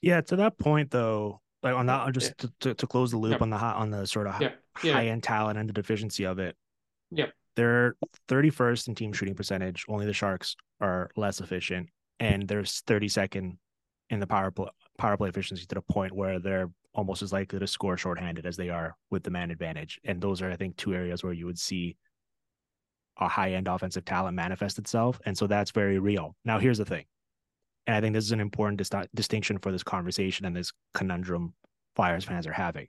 Yeah, 0.01 0.21
to 0.21 0.35
that 0.37 0.57
point 0.57 0.91
though, 0.91 1.41
like 1.63 1.75
on 1.75 1.85
that, 1.85 2.11
just 2.13 2.33
yeah. 2.39 2.49
to, 2.61 2.73
to, 2.73 2.87
close 2.87 3.11
the 3.11 3.17
loop 3.17 3.33
yeah. 3.33 3.37
on 3.39 3.49
the 3.49 3.57
on 3.57 3.91
the 3.91 4.05
sort 4.05 4.27
of 4.27 4.41
yeah. 4.41 4.93
high 4.93 5.07
end 5.07 5.23
talent 5.23 5.57
and 5.57 5.69
the 5.69 5.73
deficiency 5.73 6.25
of 6.25 6.39
it. 6.39 6.55
Yeah. 7.11 7.27
They're 7.55 7.95
31st 8.29 8.87
in 8.87 8.95
team 8.95 9.13
shooting 9.13 9.35
percentage. 9.35 9.85
Only 9.87 10.05
the 10.05 10.13
Sharks 10.13 10.55
are 10.79 11.11
less 11.15 11.41
efficient, 11.41 11.89
and 12.19 12.47
they're 12.47 12.63
32nd 12.63 13.57
in 14.09 14.19
the 14.19 14.27
power 14.27 14.51
play 14.51 14.69
power 14.97 15.17
play 15.17 15.29
efficiency 15.29 15.65
to 15.65 15.75
the 15.75 15.81
point 15.81 16.13
where 16.13 16.39
they're 16.39 16.69
almost 16.93 17.21
as 17.21 17.31
likely 17.31 17.59
to 17.59 17.67
score 17.67 17.97
shorthanded 17.97 18.45
as 18.45 18.57
they 18.57 18.69
are 18.69 18.95
with 19.09 19.23
the 19.23 19.29
man 19.29 19.51
advantage. 19.51 19.99
And 20.03 20.19
those 20.19 20.41
are, 20.41 20.51
I 20.51 20.55
think, 20.55 20.75
two 20.75 20.93
areas 20.93 21.23
where 21.23 21.33
you 21.33 21.45
would 21.45 21.59
see 21.59 21.95
a 23.19 23.27
high 23.27 23.53
end 23.53 23.67
offensive 23.67 24.05
talent 24.05 24.35
manifest 24.35 24.79
itself. 24.79 25.19
And 25.25 25.37
so 25.37 25.47
that's 25.47 25.71
very 25.71 25.99
real. 25.99 26.35
Now, 26.45 26.59
here's 26.59 26.77
the 26.77 26.85
thing. 26.85 27.05
And 27.87 27.95
I 27.95 28.01
think 28.01 28.13
this 28.13 28.25
is 28.25 28.31
an 28.31 28.39
important 28.39 28.77
dis- 28.77 29.07
distinction 29.13 29.57
for 29.57 29.71
this 29.71 29.83
conversation 29.83 30.45
and 30.45 30.55
this 30.55 30.71
conundrum 30.93 31.53
Flyers 31.95 32.23
fans 32.23 32.47
are 32.47 32.53
having 32.53 32.87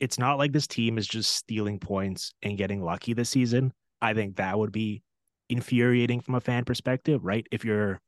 it's 0.00 0.18
not 0.18 0.38
like 0.38 0.52
this 0.52 0.66
team 0.66 0.98
is 0.98 1.06
just 1.06 1.32
stealing 1.32 1.78
points 1.78 2.32
and 2.42 2.58
getting 2.58 2.82
lucky 2.82 3.14
this 3.14 3.30
season. 3.30 3.72
I 4.02 4.14
think 4.14 4.36
that 4.36 4.58
would 4.58 4.72
be 4.72 5.02
infuriating 5.48 6.20
from 6.20 6.34
a 6.34 6.40
fan 6.40 6.64
perspective, 6.64 7.24
right? 7.24 7.46
If 7.50 7.64
you're 7.64 8.00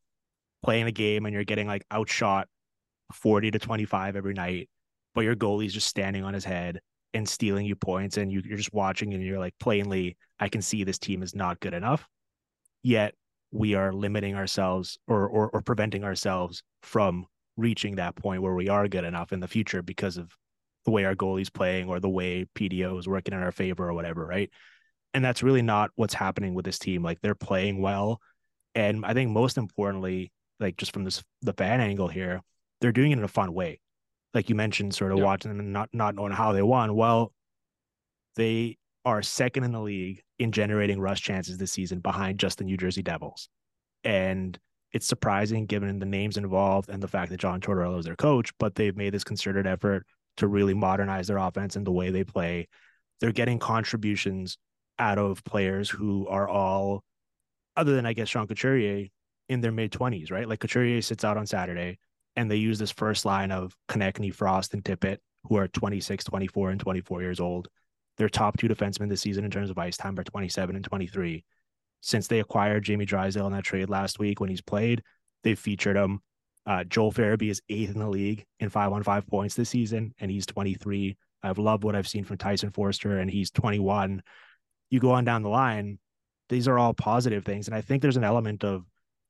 playing 0.62 0.87
a 0.87 0.93
game 0.93 1.25
and 1.25 1.33
you're 1.33 1.45
getting 1.45 1.67
like 1.67 1.85
outshot 1.91 2.49
40 3.12 3.53
to 3.53 3.59
25 3.59 4.17
every 4.17 4.35
night, 4.35 4.69
but 5.14 5.23
your 5.23 5.37
goalie's 5.37 5.73
just 5.73 5.88
standing 5.88 6.25
on 6.25 6.35
his 6.35 6.45
head 6.45 6.81
and 7.14 7.29
stealing 7.29 7.66
you 7.66 7.77
points 7.77 8.16
and 8.16 8.31
you, 8.31 8.42
you're 8.44 8.57
just 8.57 8.73
watching 8.73 9.14
and 9.14 9.23
you're 9.23 9.38
like 9.38 9.55
plainly, 9.59 10.16
I 10.38 10.49
can 10.49 10.62
see 10.62 10.85
this 10.85 10.99
team 10.99 11.23
is 11.23 11.35
not 11.35 11.61
good 11.61 11.75
enough. 11.75 12.07
Yet 12.83 13.14
we 13.51 13.75
are 13.75 13.92
limiting 13.92 14.35
ourselves 14.35 14.99
or, 15.07 15.27
or, 15.27 15.51
or 15.51 15.62
preventing 15.62 16.05
ourselves 16.05 16.62
from 16.83 17.27
reaching 17.57 17.97
that 17.97 18.16
point 18.16 18.42
where 18.42 18.55
we 18.55 18.68
are 18.68 18.88
good 18.88 19.05
enough 19.05 19.33
in 19.33 19.40
the 19.40 19.49
future 19.49 19.83
because 19.83 20.16
of 20.16 20.31
the 20.85 20.90
way 20.90 21.05
our 21.05 21.14
goalie's 21.14 21.51
playing 21.51 21.88
or 21.88 21.99
the 22.01 22.09
way 22.09 22.47
PDO 22.55 22.99
is 22.99 23.09
working 23.09 23.35
in 23.35 23.42
our 23.42 23.53
favor 23.53 23.88
or 23.88 23.94
whatever, 23.94 24.25
right? 24.25 24.51
And 25.14 25.25
that's 25.25 25.42
really 25.42 25.62
not 25.62 25.90
what's 25.97 26.14
happening 26.14 26.55
with 26.55 26.64
this 26.64 26.79
team. 26.79 27.03
Like 27.03 27.21
they're 27.21 27.35
playing 27.35 27.81
well. 27.81 28.21
And 28.75 29.05
I 29.05 29.14
think 29.14 29.31
most 29.31 29.59
importantly, 29.59 30.31
like 30.61 30.77
just 30.77 30.92
from 30.92 31.05
this 31.05 31.23
the 31.42 31.53
fan 31.53 31.81
angle 31.81 32.09
here, 32.09 32.42
they're 32.81 32.92
doing 32.92 33.11
it 33.12 33.18
in 33.18 33.25
a 33.25 33.29
fun 33.29 33.53
way. 33.53 33.81
Like 34.35 34.49
you 34.49 34.55
mentioned, 34.55 34.95
sort 34.95 35.12
of 35.12 35.21
watching 35.21 35.51
them 35.51 35.61
and 35.61 35.73
not 35.73 35.88
not 35.93 36.14
knowing 36.14 36.33
how 36.33 36.53
they 36.53 36.62
won. 36.62 36.95
Well, 36.95 37.33
they 38.37 38.77
are 39.05 39.23
second 39.23 39.64
in 39.64 39.73
the 39.73 39.81
league 39.81 40.23
in 40.38 40.53
generating 40.53 41.01
rush 41.01 41.23
chances 41.23 41.59
this 41.59 41.73
season 41.73 42.01
behind 42.01 42.38
just 42.38 42.59
the 42.59 42.64
New 42.64 42.77
Jersey 42.77 43.03
Devils. 43.03 43.49
And 44.05 44.59
it's 44.93 45.07
surprising 45.07 45.67
given 45.67 45.99
the 45.99 46.07
names 46.07 46.37
involved 46.37 46.88
and 46.88 47.03
the 47.03 47.09
fact 47.09 47.31
that 47.31 47.41
John 47.41 47.61
Tortorella 47.61 47.99
is 47.99 48.05
their 48.05 48.17
coach, 48.17 48.53
but 48.59 48.75
they've 48.75 48.97
made 48.97 49.12
this 49.12 49.25
concerted 49.25 49.67
effort 49.67 50.07
to 50.38 50.47
really 50.47 50.75
modernize 50.75 51.27
their 51.27 51.38
offense 51.38 51.77
and 51.77 51.87
the 51.87 51.93
way 51.93 52.11
they 52.11 52.25
play. 52.25 52.69
They're 53.21 53.33
getting 53.33 53.59
contributions 53.59 54.57
out 54.99 55.19
of 55.19 55.45
players 55.45 55.91
who 55.91 56.27
are 56.29 56.49
all, 56.49 57.03
other 57.77 57.95
than 57.95 58.07
I 58.07 58.12
guess 58.12 58.29
Sean 58.29 58.47
Couturier, 58.47 59.09
in 59.49 59.61
their 59.61 59.73
mid 59.73 59.91
20s, 59.91 60.31
right? 60.31 60.49
Like 60.49 60.61
Couturier 60.61 61.03
sits 61.03 61.25
out 61.25 61.37
on 61.37 61.47
Saturday 61.47 61.99
and 62.38 62.48
they 62.48 62.57
use 62.57 62.79
this 62.79 62.92
first 62.92 63.24
line 63.24 63.51
of 63.51 63.77
Konecny, 63.88 64.33
Frost, 64.33 64.72
and 64.72 64.85
Tippett, 64.85 65.18
who 65.44 65.57
are 65.57 65.66
26, 65.66 66.24
24, 66.24 66.70
and 66.70 66.81
24 66.81 67.20
years 67.20 67.40
old. 67.40 67.68
Their 68.16 68.29
top 68.29 68.57
two 68.57 68.68
defensemen 68.68 69.09
this 69.09 69.20
season 69.20 69.44
in 69.44 69.51
terms 69.51 69.70
of 69.70 69.79
ice 69.79 69.96
time 69.96 70.18
are 70.18 70.24
27 70.24 70.77
and 70.77 70.85
23. 70.85 71.44
Since 72.01 72.29
they 72.29 72.38
acquired 72.38 72.85
Jamie 72.85 73.07
Drysdale 73.07 73.48
in 73.48 73.53
that 73.55 73.64
trade 73.64 73.90
last 73.90 74.20
week 74.20 74.38
when 74.38 74.51
he's 74.51 74.61
played, 74.61 75.03
they've 75.42 75.59
featured 75.59 75.96
him 75.96 76.20
uh, 76.64 76.85
Joel 76.85 77.12
Farabee 77.12 77.51
is 77.51 77.62
eighth 77.70 77.94
in 77.94 77.98
the 77.98 78.09
league 78.09 78.44
in 78.61 78.68
five 78.68 78.92
on 78.92 79.03
five 79.03 79.27
points 79.27 79.55
this 79.55 79.70
season, 79.70 80.14
and 80.20 80.31
he's 80.31 80.46
23. 80.46 81.16
I've 81.42 81.59
loved 81.59 81.83
what 81.83 81.96
I've 81.96 82.07
seen 82.07 82.24
from 82.24 82.37
Tyson 82.37 82.70
Foerster, 82.70 83.18
and 83.18 83.31
he's 83.31 83.51
21. 83.51 84.22
You 84.90 85.01
go 85.01 85.11
on 85.12 85.24
down 85.24 85.42
the 85.42 85.48
line, 85.48 85.98
these 86.51 86.68
are 86.68 86.79
all 86.79 86.94
positive 86.94 87.44
things. 87.44 87.66
And 87.68 87.74
I 87.74 87.81
think 87.81 88.03
there's 88.03 88.16
an 88.18 88.24
element 88.24 88.64
of 88.64 88.85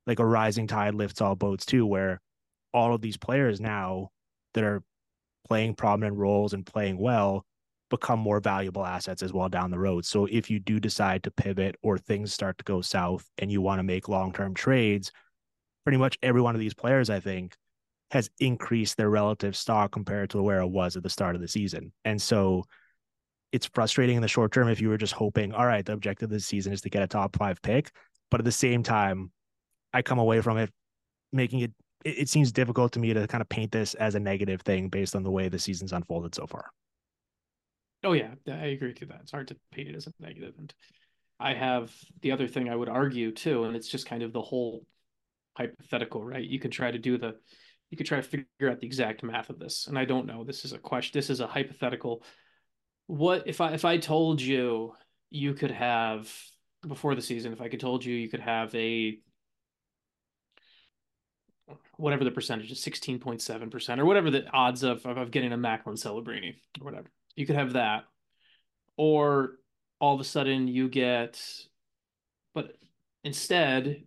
like 0.05 0.19
a 0.19 0.25
rising 0.25 0.67
tide 0.67 0.95
lifts 0.95 1.21
all 1.21 1.35
boats 1.35 1.65
too, 1.65 1.85
where 1.85 2.19
all 2.73 2.93
of 2.93 3.01
these 3.01 3.17
players 3.17 3.59
now 3.59 4.09
that 4.53 4.63
are 4.63 4.83
playing 5.47 5.75
prominent 5.75 6.17
roles 6.17 6.53
and 6.53 6.65
playing 6.65 6.97
well 6.97 7.45
become 7.89 8.19
more 8.19 8.39
valuable 8.39 8.85
assets 8.85 9.23
as 9.23 9.33
well 9.33 9.49
down 9.49 9.71
the 9.71 9.79
road. 9.79 10.05
So 10.05 10.25
if 10.25 10.49
you 10.49 10.59
do 10.59 10.79
decide 10.79 11.23
to 11.23 11.31
pivot 11.31 11.75
or 11.81 11.97
things 11.97 12.33
start 12.33 12.57
to 12.59 12.63
go 12.63 12.81
south 12.81 13.27
and 13.39 13.51
you 13.51 13.61
want 13.61 13.79
to 13.79 13.83
make 13.83 14.07
long 14.07 14.31
term 14.31 14.53
trades, 14.53 15.11
pretty 15.83 15.97
much 15.97 16.17
every 16.21 16.41
one 16.41 16.55
of 16.55 16.61
these 16.61 16.73
players, 16.73 17.09
I 17.09 17.19
think, 17.19 17.55
has 18.11 18.29
increased 18.39 18.97
their 18.97 19.09
relative 19.09 19.55
stock 19.55 19.91
compared 19.91 20.29
to 20.31 20.41
where 20.41 20.59
it 20.59 20.67
was 20.67 20.95
at 20.95 21.03
the 21.03 21.09
start 21.09 21.35
of 21.35 21.41
the 21.41 21.47
season. 21.47 21.91
And 22.05 22.21
so 22.21 22.63
it's 23.51 23.65
frustrating 23.73 24.15
in 24.15 24.21
the 24.21 24.27
short 24.27 24.51
term 24.51 24.67
if 24.67 24.81
you 24.81 24.89
were 24.89 24.97
just 24.97 25.13
hoping, 25.13 25.53
all 25.53 25.65
right, 25.65 25.85
the 25.85 25.93
objective 25.93 26.27
of 26.27 26.31
this 26.31 26.45
season 26.45 26.73
is 26.73 26.81
to 26.81 26.89
get 26.89 27.01
a 27.01 27.07
top 27.07 27.35
five 27.35 27.61
pick. 27.61 27.91
But 28.29 28.39
at 28.39 28.45
the 28.45 28.51
same 28.51 28.83
time, 28.83 29.31
I 29.93 30.03
come 30.03 30.19
away 30.19 30.41
from 30.41 30.57
it 30.57 30.69
making 31.31 31.59
it, 31.61 31.71
it, 32.03 32.19
it 32.19 32.29
seems 32.29 32.51
difficult 32.51 32.91
to 32.93 32.99
me 32.99 33.13
to 33.13 33.27
kind 33.27 33.41
of 33.41 33.49
paint 33.49 33.71
this 33.71 33.93
as 33.95 34.15
a 34.15 34.19
negative 34.19 34.61
thing 34.61 34.89
based 34.89 35.15
on 35.15 35.23
the 35.23 35.31
way 35.31 35.49
the 35.49 35.59
season's 35.59 35.93
unfolded 35.93 36.35
so 36.35 36.47
far. 36.47 36.69
Oh 38.03 38.13
yeah, 38.13 38.31
I 38.47 38.67
agree 38.67 38.95
with 38.97 39.09
that. 39.09 39.19
It's 39.23 39.31
hard 39.31 39.49
to 39.49 39.57
paint 39.73 39.89
it 39.89 39.95
as 39.95 40.07
a 40.07 40.13
negative. 40.19 40.53
And 40.57 40.73
I 41.39 41.53
have 41.53 41.93
the 42.21 42.31
other 42.31 42.47
thing 42.47 42.69
I 42.69 42.75
would 42.75 42.89
argue 42.89 43.31
too, 43.31 43.65
and 43.65 43.75
it's 43.75 43.89
just 43.89 44.05
kind 44.05 44.23
of 44.23 44.31
the 44.31 44.41
whole 44.41 44.85
hypothetical, 45.57 46.23
right? 46.23 46.43
You 46.43 46.59
could 46.59 46.71
try 46.71 46.91
to 46.91 46.97
do 46.97 47.17
the 47.17 47.35
you 47.89 47.97
could 47.97 48.05
try 48.05 48.21
to 48.21 48.23
figure 48.23 48.69
out 48.69 48.79
the 48.79 48.85
exact 48.85 49.23
math 49.23 49.49
of 49.49 49.57
this. 49.57 49.87
And 49.87 49.97
I 49.97 50.05
don't 50.05 50.27
know. 50.27 50.43
This 50.43 50.63
is 50.63 50.73
a 50.73 50.77
question. 50.77 51.17
This 51.17 51.29
is 51.29 51.39
a 51.39 51.47
hypothetical. 51.47 52.23
What 53.07 53.47
if 53.47 53.61
I 53.61 53.73
if 53.73 53.83
I 53.83 53.97
told 53.97 54.41
you 54.41 54.93
you 55.29 55.53
could 55.53 55.71
have 55.71 56.31
before 56.87 57.15
the 57.15 57.21
season, 57.21 57.51
if 57.51 57.61
I 57.61 57.67
could 57.67 57.79
told 57.79 58.05
you 58.05 58.15
you 58.15 58.29
could 58.29 58.39
have 58.39 58.73
a 58.75 59.19
whatever 61.97 62.23
the 62.23 62.31
percentage 62.31 62.71
is, 62.71 62.79
16.7% 62.79 63.99
or 63.99 64.05
whatever 64.05 64.31
the 64.31 64.49
odds 64.51 64.83
of, 64.83 65.05
of, 65.05 65.17
of 65.17 65.31
getting 65.31 65.53
a 65.53 65.57
Macklin 65.57 65.95
Celebrini 65.95 66.55
or 66.79 66.85
whatever. 66.85 67.07
You 67.35 67.45
could 67.45 67.55
have 67.55 67.73
that. 67.73 68.05
Or 68.97 69.59
all 69.99 70.15
of 70.15 70.21
a 70.21 70.25
sudden 70.25 70.67
you 70.67 70.89
get, 70.89 71.41
but 72.53 72.75
instead 73.23 74.03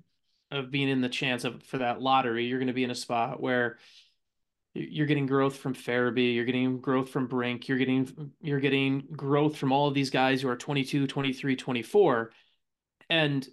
of 0.50 0.70
being 0.70 0.88
in 0.88 1.00
the 1.00 1.08
chance 1.08 1.44
of 1.44 1.62
for 1.62 1.78
that 1.78 2.00
lottery, 2.00 2.46
you're 2.46 2.58
going 2.58 2.66
to 2.66 2.72
be 2.72 2.84
in 2.84 2.90
a 2.90 2.94
spot 2.94 3.40
where 3.40 3.78
you're 4.74 5.06
getting 5.06 5.26
growth 5.26 5.56
from 5.56 5.74
Farabee, 5.74 6.34
you're 6.34 6.44
getting 6.44 6.80
growth 6.80 7.10
from 7.10 7.26
Brink, 7.26 7.68
you're 7.68 7.78
getting 7.78 8.32
you're 8.40 8.60
getting 8.60 9.06
growth 9.12 9.56
from 9.56 9.72
all 9.72 9.88
of 9.88 9.94
these 9.94 10.10
guys 10.10 10.40
who 10.40 10.48
are 10.48 10.56
22, 10.56 11.06
23, 11.06 11.56
24. 11.56 12.32
And 13.10 13.46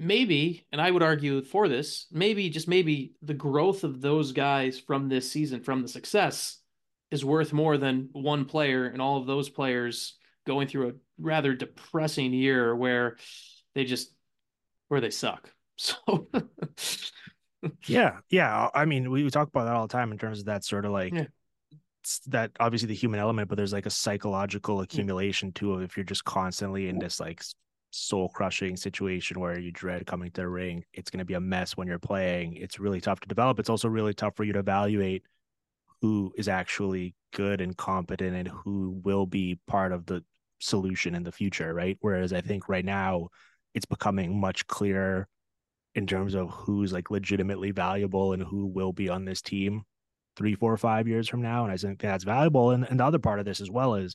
maybe, 0.00 0.66
and 0.72 0.80
I 0.80 0.90
would 0.90 1.02
argue 1.02 1.42
for 1.42 1.68
this, 1.68 2.06
maybe 2.10 2.48
just 2.48 2.66
maybe 2.66 3.12
the 3.20 3.34
growth 3.34 3.84
of 3.84 4.00
those 4.00 4.32
guys 4.32 4.80
from 4.80 5.08
this 5.10 5.30
season, 5.30 5.62
from 5.62 5.82
the 5.82 5.88
success, 5.88 6.56
is 7.10 7.22
worth 7.22 7.52
more 7.52 7.76
than 7.76 8.08
one 8.12 8.46
player 8.46 8.86
and 8.86 9.02
all 9.02 9.18
of 9.18 9.26
those 9.26 9.50
players 9.50 10.16
going 10.46 10.68
through 10.68 10.88
a 10.88 10.92
rather 11.18 11.54
depressing 11.54 12.32
year 12.32 12.74
where 12.74 13.18
they 13.74 13.84
just 13.84 14.10
where 14.88 15.00
they 15.00 15.10
suck. 15.10 15.52
So 15.82 16.28
yeah, 17.86 18.18
yeah. 18.28 18.68
I 18.74 18.84
mean, 18.84 19.10
we, 19.10 19.24
we 19.24 19.30
talk 19.30 19.48
about 19.48 19.64
that 19.64 19.74
all 19.74 19.86
the 19.86 19.92
time 19.92 20.12
in 20.12 20.18
terms 20.18 20.40
of 20.40 20.44
that 20.46 20.64
sort 20.64 20.84
of 20.84 20.92
like 20.92 21.14
Yeah. 21.14 21.24
that 22.28 22.50
obviously 22.60 22.88
the 22.88 22.94
human 22.94 23.20
element, 23.20 23.48
but 23.48 23.56
there's 23.56 23.72
like 23.72 23.86
a 23.86 23.90
psychological 23.90 24.80
accumulation 24.82 25.52
too 25.52 25.72
of 25.72 25.82
if 25.82 25.96
you're 25.96 26.04
just 26.04 26.24
constantly 26.24 26.88
in 26.88 26.98
this 26.98 27.18
like 27.18 27.42
soul 27.90 28.28
crushing 28.28 28.76
situation 28.76 29.40
where 29.40 29.58
you 29.58 29.72
dread 29.72 30.06
coming 30.06 30.30
to 30.30 30.42
the 30.42 30.48
ring, 30.48 30.84
it's 30.92 31.10
going 31.10 31.18
to 31.18 31.24
be 31.24 31.34
a 31.34 31.40
mess 31.40 31.76
when 31.76 31.88
you're 31.88 31.98
playing. 31.98 32.54
It's 32.54 32.78
really 32.78 33.00
tough 33.00 33.20
to 33.20 33.28
develop. 33.28 33.58
It's 33.58 33.70
also 33.70 33.88
really 33.88 34.14
tough 34.14 34.36
for 34.36 34.44
you 34.44 34.52
to 34.52 34.60
evaluate 34.60 35.24
who 36.00 36.32
is 36.36 36.48
actually 36.48 37.14
good 37.32 37.60
and 37.60 37.76
competent 37.76 38.34
and 38.34 38.48
who 38.48 39.00
will 39.04 39.26
be 39.26 39.58
part 39.66 39.92
of 39.92 40.06
the 40.06 40.24
solution 40.60 41.14
in 41.14 41.24
the 41.24 41.32
future, 41.32 41.74
right? 41.74 41.98
Whereas 42.00 42.32
I 42.32 42.40
think 42.40 42.68
right 42.68 42.84
now 42.84 43.28
it's 43.74 43.86
becoming 43.86 44.40
much 44.40 44.66
clearer 44.66 45.28
in 45.94 46.06
terms 46.06 46.34
of 46.34 46.50
who's 46.50 46.92
like 46.92 47.10
legitimately 47.10 47.72
valuable 47.72 48.32
and 48.32 48.42
who 48.42 48.66
will 48.66 48.92
be 48.92 49.08
on 49.08 49.24
this 49.24 49.42
team 49.42 49.82
three, 50.36 50.54
four, 50.54 50.76
five 50.76 51.08
years 51.08 51.28
from 51.28 51.42
now. 51.42 51.64
And 51.64 51.72
I 51.72 51.76
think 51.76 52.00
that's 52.00 52.24
valuable. 52.24 52.70
And, 52.70 52.84
and 52.88 53.00
the 53.00 53.04
other 53.04 53.18
part 53.18 53.40
of 53.40 53.44
this 53.44 53.60
as 53.60 53.70
well 53.70 53.96
is 53.96 54.14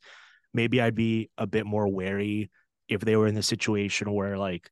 maybe 0.54 0.82
I'd 0.82 0.96
be 0.96 1.30
a 1.38 1.46
bit 1.46 1.66
more 1.66 1.88
wary 1.88 2.50
if 2.88 3.02
they 3.02 3.16
were 3.16 3.28
in 3.28 3.36
the 3.36 3.44
situation 3.44 4.14
where 4.14 4.38
like 4.38 4.70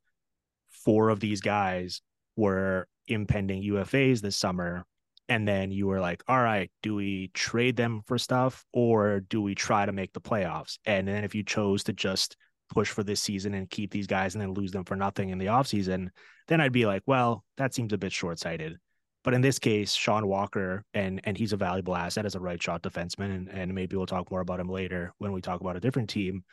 four 0.70 1.10
of 1.10 1.20
these 1.20 1.42
guys 1.42 2.02
were 2.36 2.88
impending 3.08 3.64
UFAs 3.64 4.22
this 4.22 4.38
summer. 4.38 4.86
And 5.30 5.48
then 5.48 5.72
you 5.72 5.88
were 5.88 6.02
like, 6.02 6.22
all 6.28 6.42
right, 6.42 6.70
do 6.82 6.96
we 6.96 7.32
trade 7.34 7.78
them 7.78 8.02
for 8.06 8.18
stuff 8.18 8.66
or 8.74 9.22
do 9.22 9.42
we 9.42 9.56
try 9.56 9.86
to 9.86 9.92
make 9.92 10.14
the 10.14 10.22
playoffs? 10.22 10.78
And 10.86 11.08
then 11.08 11.24
if 11.24 11.34
you 11.34 11.44
chose 11.44 11.84
to 11.86 11.94
just 11.94 12.36
push 12.70 12.90
for 12.90 13.04
this 13.04 13.22
season 13.22 13.54
and 13.54 13.70
keep 13.70 13.92
these 13.92 14.08
guys 14.08 14.36
and 14.36 14.42
then 14.42 14.54
lose 14.54 14.72
them 14.72 14.84
for 14.84 14.96
nothing 14.96 15.30
in 15.30 15.38
the 15.38 15.46
offseason, 15.46 16.10
then 16.48 16.60
I'd 16.60 16.74
be 16.74 16.86
like, 16.86 17.04
well, 17.06 17.44
that 17.58 17.74
seems 17.74 17.94
a 17.94 17.98
bit 17.98 18.12
short 18.12 18.40
sighted. 18.40 18.78
But 19.24 19.34
in 19.34 19.42
this 19.42 19.60
case, 19.60 19.94
Sean 19.94 20.28
Walker, 20.28 20.84
and 20.94 21.22
and 21.24 21.38
he's 21.38 21.54
a 21.54 21.58
valuable 21.58 21.96
asset 21.96 22.26
as 22.26 22.36
a 22.36 22.42
right 22.42 22.62
shot 22.62 22.84
defenseman, 22.84 23.34
and, 23.34 23.50
and 23.50 23.74
maybe 23.74 23.96
we'll 23.96 24.06
talk 24.06 24.30
more 24.30 24.42
about 24.42 24.60
him 24.60 24.68
later 24.68 25.14
when 25.18 25.32
we 25.32 25.40
talk 25.40 25.62
about 25.62 25.78
a 25.78 25.80
different 25.80 26.10
team, 26.10 26.44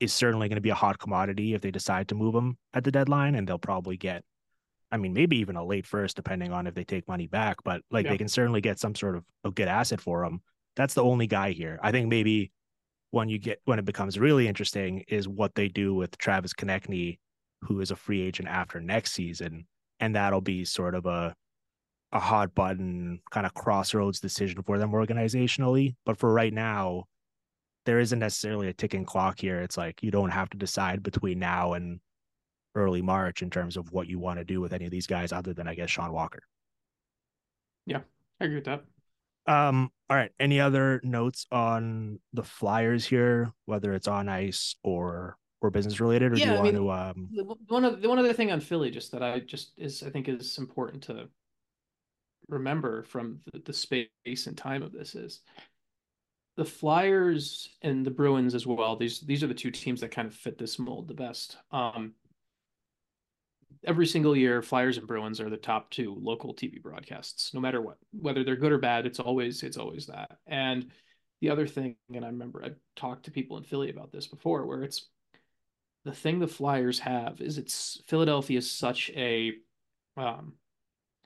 is 0.00 0.12
certainly 0.12 0.48
going 0.48 0.56
to 0.56 0.62
be 0.62 0.70
a 0.70 0.74
hot 0.74 0.98
commodity 0.98 1.54
if 1.54 1.60
they 1.60 1.70
decide 1.70 2.08
to 2.08 2.14
move 2.14 2.34
him 2.34 2.56
at 2.74 2.84
the 2.84 2.90
deadline, 2.90 3.34
and 3.34 3.46
they'll 3.46 3.58
probably 3.58 3.96
get, 3.96 4.24
I 4.90 4.96
mean, 4.96 5.12
maybe 5.12 5.36
even 5.38 5.56
a 5.56 5.64
late 5.64 5.86
first, 5.86 6.16
depending 6.16 6.52
on 6.52 6.66
if 6.66 6.74
they 6.74 6.84
take 6.84 7.06
money 7.06 7.26
back, 7.26 7.58
but 7.64 7.82
like 7.90 8.04
Yeah. 8.06 8.12
they 8.12 8.18
can 8.18 8.28
certainly 8.28 8.60
get 8.60 8.78
some 8.78 8.94
sort 8.94 9.14
of 9.16 9.24
a 9.44 9.50
good 9.50 9.68
asset 9.68 10.00
for 10.00 10.24
him. 10.24 10.40
That's 10.76 10.94
the 10.94 11.04
only 11.04 11.26
guy 11.26 11.52
here. 11.52 11.78
I 11.82 11.92
think 11.92 12.08
maybe 12.08 12.50
when 13.10 13.28
you 13.28 13.38
get 13.38 13.60
when 13.64 13.78
it 13.78 13.84
becomes 13.84 14.18
really 14.18 14.46
interesting 14.48 15.04
is 15.08 15.28
what 15.28 15.54
they 15.54 15.68
do 15.68 15.94
with 15.94 16.16
Travis 16.16 16.54
Konecny, 16.54 17.18
who 17.62 17.80
is 17.80 17.90
a 17.90 17.96
free 17.96 18.22
agent 18.22 18.48
after 18.48 18.80
next 18.80 19.12
season, 19.12 19.66
and 19.98 20.14
that'll 20.14 20.40
be 20.40 20.64
sort 20.64 20.94
of 20.94 21.06
a 21.06 21.34
a 22.12 22.20
hot 22.20 22.54
button 22.54 23.20
kind 23.30 23.46
of 23.46 23.54
crossroads 23.54 24.18
decision 24.20 24.62
for 24.62 24.78
them 24.78 24.90
organizationally. 24.92 25.94
But 26.06 26.18
for 26.18 26.32
right 26.32 26.52
now, 26.52 27.04
there 27.86 27.98
isn't 27.98 28.18
necessarily 28.18 28.68
a 28.68 28.72
ticking 28.72 29.04
clock 29.04 29.40
here. 29.40 29.60
It's 29.60 29.76
like 29.76 30.02
you 30.02 30.10
don't 30.10 30.30
have 30.30 30.50
to 30.50 30.58
decide 30.58 31.02
between 31.02 31.38
now 31.38 31.72
and 31.72 32.00
early 32.74 33.02
March 33.02 33.42
in 33.42 33.50
terms 33.50 33.76
of 33.76 33.92
what 33.92 34.06
you 34.06 34.18
want 34.18 34.38
to 34.38 34.44
do 34.44 34.60
with 34.60 34.72
any 34.72 34.84
of 34.84 34.90
these 34.90 35.06
guys, 35.06 35.32
other 35.32 35.54
than 35.54 35.66
I 35.66 35.74
guess 35.74 35.90
Sean 35.90 36.12
Walker. 36.12 36.42
Yeah, 37.86 38.00
I 38.40 38.44
agree 38.44 38.56
with 38.56 38.66
that. 38.66 38.84
Um, 39.46 39.90
all 40.08 40.16
right. 40.16 40.30
Any 40.38 40.60
other 40.60 41.00
notes 41.02 41.46
on 41.50 42.20
the 42.32 42.44
Flyers 42.44 43.06
here, 43.06 43.52
whether 43.64 43.92
it's 43.92 44.08
on 44.08 44.28
ice 44.28 44.76
or 44.84 45.36
or 45.62 45.70
business 45.70 46.00
related, 46.00 46.32
or 46.32 46.36
do 46.36 46.42
you 46.42 46.52
I 46.52 46.54
want 46.54 46.64
mean, 46.64 46.74
to 46.74 46.90
um 46.90 47.28
The 47.32 47.56
one 47.68 47.84
of 47.84 48.00
the 48.00 48.08
one 48.08 48.18
other 48.18 48.32
thing 48.32 48.52
on 48.52 48.60
Philly, 48.60 48.90
just 48.90 49.12
that 49.12 49.22
I 49.22 49.40
just 49.40 49.72
is 49.76 50.02
I 50.02 50.10
think 50.10 50.28
is 50.28 50.58
important 50.58 51.02
to 51.04 51.28
remember 52.48 53.02
from 53.02 53.40
the, 53.52 53.60
the 53.60 53.72
space 53.72 54.46
and 54.46 54.56
time 54.56 54.82
of 54.82 54.92
this 54.92 55.14
is 55.14 55.40
the 56.56 56.64
Flyers 56.64 57.70
and 57.82 58.04
the 58.04 58.10
Bruins 58.10 58.54
as 58.54 58.66
well. 58.66 58.96
These 58.96 59.20
these 59.20 59.42
are 59.42 59.46
the 59.46 59.54
two 59.54 59.70
teams 59.70 60.00
that 60.00 60.10
kind 60.10 60.28
of 60.28 60.34
fit 60.34 60.58
this 60.58 60.78
mold 60.78 61.08
the 61.08 61.14
best. 61.14 61.56
Um, 61.72 62.14
every 63.84 64.06
single 64.06 64.36
year, 64.36 64.62
Flyers 64.62 64.98
and 64.98 65.06
Bruins 65.06 65.40
are 65.40 65.50
the 65.50 65.56
top 65.56 65.90
two 65.90 66.16
local 66.20 66.54
TV 66.54 66.82
broadcasts, 66.82 67.54
no 67.54 67.60
matter 67.60 67.80
what, 67.80 67.96
whether 68.12 68.44
they're 68.44 68.56
good 68.56 68.72
or 68.72 68.78
bad. 68.78 69.06
It's 69.06 69.20
always 69.20 69.62
it's 69.62 69.76
always 69.76 70.06
that. 70.06 70.38
And 70.46 70.90
the 71.40 71.50
other 71.50 71.66
thing, 71.66 71.96
and 72.14 72.24
I 72.24 72.28
remember 72.28 72.64
I 72.64 72.70
talked 72.96 73.24
to 73.24 73.30
people 73.30 73.56
in 73.56 73.64
Philly 73.64 73.90
about 73.90 74.12
this 74.12 74.26
before, 74.26 74.66
where 74.66 74.82
it's 74.82 75.08
the 76.04 76.12
thing 76.12 76.38
the 76.38 76.46
Flyers 76.46 76.98
have 77.00 77.40
is 77.40 77.58
it's 77.58 78.02
Philadelphia 78.06 78.58
is 78.58 78.70
such 78.70 79.10
a 79.10 79.52
um, 80.16 80.54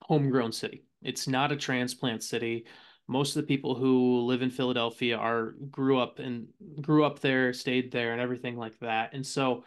homegrown 0.03 0.53
city. 0.53 0.85
It's 1.03 1.29
not 1.29 1.53
a 1.53 1.57
transplant 1.57 2.23
city. 2.23 2.67
Most 3.07 3.37
of 3.37 3.43
the 3.43 3.47
people 3.47 3.75
who 3.75 4.21
live 4.21 4.43
in 4.43 4.51
Philadelphia 4.51 5.17
are 5.17 5.53
grew 5.71 5.99
up 5.99 6.19
and 6.19 6.49
grew 6.81 7.05
up 7.05 7.21
there, 7.21 7.53
stayed 7.53 7.93
there, 7.93 8.13
and 8.13 8.21
everything 8.21 8.57
like 8.57 8.79
that. 8.81 9.13
And 9.13 9.27
so, 9.27 9.65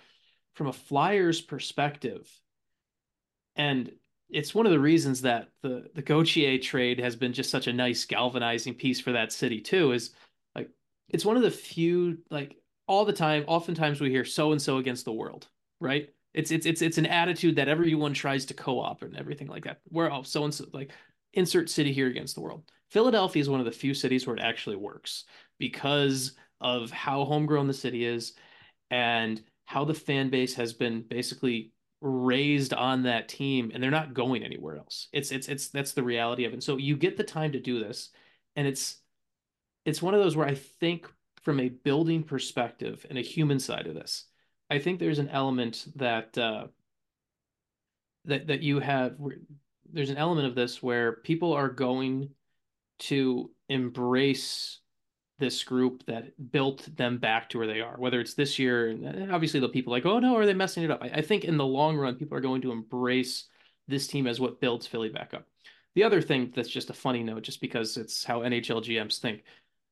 from 0.56 0.68
a 0.68 0.74
Flyers 0.74 1.40
perspective, 1.40 2.28
and 3.56 3.92
it's 4.30 4.54
one 4.54 4.66
of 4.66 4.72
the 4.72 4.80
reasons 4.80 5.22
that 5.22 5.50
the 5.62 5.90
the 5.94 6.02
Gauthier 6.02 6.58
trade 6.58 7.00
has 7.00 7.16
been 7.16 7.34
just 7.34 7.50
such 7.50 7.68
a 7.68 7.74
nice 7.74 8.06
galvanizing 8.06 8.74
piece 8.74 9.00
for 9.00 9.12
that 9.14 9.32
city 9.32 9.62
too. 9.62 9.92
Is 9.92 10.12
like 10.56 10.70
it's 11.10 11.26
one 11.26 11.38
of 11.38 11.44
the 11.44 11.52
few 11.52 12.18
like 12.30 12.58
all 12.88 13.06
the 13.06 13.14
time. 13.14 13.44
Oftentimes 13.48 14.02
we 14.02 14.10
hear 14.10 14.26
so 14.26 14.52
and 14.52 14.62
so 14.62 14.78
against 14.78 15.06
the 15.06 15.14
world, 15.14 15.48
right? 15.80 16.10
It's 16.34 16.52
it's 16.52 16.66
it's 16.66 16.82
it's 16.82 16.98
an 16.98 17.06
attitude 17.06 17.56
that 17.56 17.68
everyone 17.68 18.14
tries 18.14 18.46
to 18.46 18.54
co-op 18.54 19.02
and 19.02 19.16
everything 19.16 19.48
like 19.48 19.64
that. 19.66 19.82
Where 19.90 20.12
oh 20.12 20.24
so 20.24 20.44
and 20.44 20.54
so 20.54 20.66
like 20.74 20.92
insert 21.34 21.70
city 21.70 21.94
here 21.94 22.08
against 22.08 22.36
the 22.36 22.42
world. 22.42 22.64
Philadelphia 22.90 23.42
is 23.42 23.50
one 23.50 23.60
of 23.60 23.66
the 23.66 23.72
few 23.72 23.94
cities 23.94 24.26
where 24.26 24.36
it 24.36 24.42
actually 24.42 24.76
works 24.76 25.26
because 25.60 26.34
of 26.62 26.90
how 26.92 27.26
homegrown 27.26 27.68
the 27.68 27.74
city 27.74 28.06
is 28.06 28.34
and 28.90 29.42
how 29.66 29.84
the 29.84 29.94
fan 29.94 30.30
base 30.30 30.56
has 30.56 30.74
been 30.74 31.02
basically 31.02 31.72
raised 32.02 32.74
on 32.74 33.04
that 33.04 33.28
team 33.28 33.72
and 33.74 33.82
they're 33.82 33.92
not 33.92 34.14
going 34.14 34.44
anywhere 34.44 34.78
else. 34.78 35.08
It's 35.12 35.32
it's 35.32 35.48
it's 35.48 35.70
that's 35.70 35.94
the 35.94 36.04
reality 36.04 36.46
of 36.46 36.52
it. 36.52 36.56
And 36.56 36.64
so 36.64 36.78
you 36.78 36.96
get 36.96 37.18
the 37.18 37.24
time 37.24 37.52
to 37.52 37.60
do 37.60 37.80
this 37.80 38.12
and 38.56 38.68
it's 38.68 39.02
it's 39.86 40.02
one 40.02 40.14
of 40.14 40.22
those 40.22 40.36
where 40.36 40.48
I 40.48 40.56
think 40.56 41.12
from 41.44 41.60
a 41.60 41.70
building 41.70 42.24
perspective 42.24 43.06
and 43.10 43.18
a 43.18 43.22
human 43.22 43.60
side 43.60 43.88
of 43.88 43.96
this, 43.96 44.26
I 44.70 44.80
think 44.80 45.00
there's 45.00 45.20
an 45.20 45.30
element 45.30 45.88
that 45.96 46.38
uh 46.38 46.68
that 48.26 48.48
that 48.48 48.62
you 48.62 48.80
have 48.80 49.16
there's 49.92 50.10
an 50.10 50.18
element 50.18 50.48
of 50.48 50.56
this 50.56 50.84
where 50.84 51.14
people 51.14 51.54
are 51.54 51.70
going 51.70 52.30
to 53.00 53.52
embrace 53.70 54.80
this 55.40 55.64
group 55.64 56.04
that 56.08 56.52
built 56.52 56.88
them 56.96 57.18
back 57.18 57.50
to 57.50 57.58
where 57.58 57.68
they 57.68 57.82
are, 57.82 57.96
whether 57.98 58.20
it's 58.20 58.34
this 58.34 58.58
year. 58.58 58.90
And 58.90 59.32
obviously, 59.32 59.60
the 59.60 59.70
people 59.70 59.92
like, 59.92 60.06
oh 60.06 60.20
no, 60.20 60.36
are 60.36 60.46
they 60.46 60.54
messing 60.54 60.84
it 60.84 60.92
up? 60.92 61.04
I, 61.04 61.08
I 61.08 61.22
think 61.22 61.46
in 61.46 61.58
the 61.58 61.66
long 61.66 61.96
run, 61.96 62.16
people 62.16 62.38
are 62.38 62.42
going 62.42 62.62
to 62.64 62.72
embrace 62.72 63.46
this 63.88 64.08
team 64.08 64.28
as 64.28 64.40
what 64.40 64.60
builds 64.60 64.88
Philly 64.88 65.10
back 65.10 65.34
up. 65.34 65.46
The 65.96 66.04
other 66.04 66.22
thing 66.22 66.52
that's 66.56 66.70
just 66.70 66.90
a 66.90 66.94
funny 66.94 67.24
note, 67.24 67.44
just 67.44 67.62
because 67.62 67.98
it's 67.98 68.24
how 68.24 68.42
NHL 68.42 68.84
GMs 68.84 69.20
think. 69.20 69.44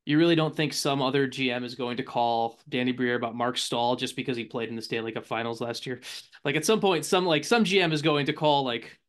You 0.05 0.19
really 0.19 0.35
don't 0.35 0.55
think 0.55 0.71
some 0.71 1.01
other 1.01 1.27
GM 1.27 1.63
is 1.63 1.73
going 1.73 1.97
to 1.97 2.03
call 2.03 2.59
Danny 2.69 2.91
Briere 2.91 3.15
about 3.15 3.35
Marc 3.35 3.57
Staal 3.57 3.95
just 3.95 4.15
because 4.15 4.37
he 4.37 4.43
played 4.43 4.69
in 4.69 4.75
the 4.75 4.81
Stanley 4.83 5.11
Cup 5.11 5.25
Finals 5.25 5.61
last 5.61 5.87
year? 5.87 6.01
Like 6.43 6.55
at 6.55 6.65
some 6.65 6.79
point, 6.79 7.05
some 7.05 7.25
like 7.25 7.43
some 7.43 7.63
GM 7.63 7.91
is 7.91 8.03
going 8.03 8.27
to 8.27 8.33
call 8.33 8.63
like 8.63 8.99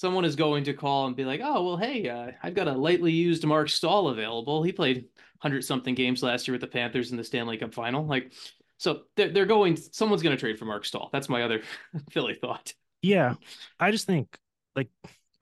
someone 0.00 0.24
is 0.24 0.34
going 0.34 0.64
to 0.64 0.72
call 0.72 1.06
and 1.06 1.14
be 1.14 1.26
like, 1.26 1.42
"Oh, 1.44 1.62
well, 1.62 1.76
hey, 1.76 2.08
uh, 2.08 2.30
I've 2.42 2.54
got 2.54 2.68
a 2.68 2.72
lightly 2.72 3.12
used 3.12 3.44
Marc 3.44 3.68
Staal 3.68 4.08
available. 4.08 4.62
He 4.62 4.72
played 4.72 5.04
hundred 5.40 5.62
something 5.62 5.94
games 5.94 6.22
last 6.22 6.48
year 6.48 6.54
with 6.54 6.62
the 6.62 6.66
Panthers 6.66 7.10
in 7.10 7.18
the 7.18 7.24
Stanley 7.24 7.58
Cup 7.58 7.74
Final." 7.74 8.06
Like, 8.06 8.32
so 8.78 9.02
they're 9.16 9.28
they're 9.28 9.44
going. 9.44 9.76
Someone's 9.76 10.22
going 10.22 10.34
to 10.34 10.40
trade 10.40 10.58
for 10.58 10.64
Marc 10.64 10.86
Staal. 10.86 11.10
That's 11.12 11.28
my 11.28 11.42
other 11.42 11.60
Philly 12.10 12.34
thought. 12.34 12.72
yeah. 13.02 13.34
I 13.78 13.90
just 13.90 14.06
think 14.06 14.38
like 14.74 14.88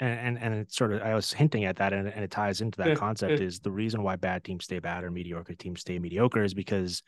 and 0.00 0.36
and, 0.36 0.38
and 0.38 0.54
it's 0.54 0.76
sort 0.76 0.92
of 0.92 1.02
I 1.02 1.14
was 1.14 1.32
hinting 1.32 1.64
at 1.64 1.76
that, 1.76 1.92
and, 1.92 2.08
and 2.08 2.24
it 2.24 2.30
ties 2.32 2.60
into 2.60 2.78
that 2.78 2.96
concept 2.96 3.40
is 3.40 3.60
the 3.60 3.70
reason 3.70 4.02
why 4.02 4.16
bad 4.16 4.42
teams 4.42 4.64
stay 4.64 4.80
bad 4.80 5.04
or 5.04 5.12
mediocre 5.12 5.54
teams 5.54 5.82
stay 5.82 6.00
mediocre 6.00 6.42
is 6.42 6.54
because 6.54 7.04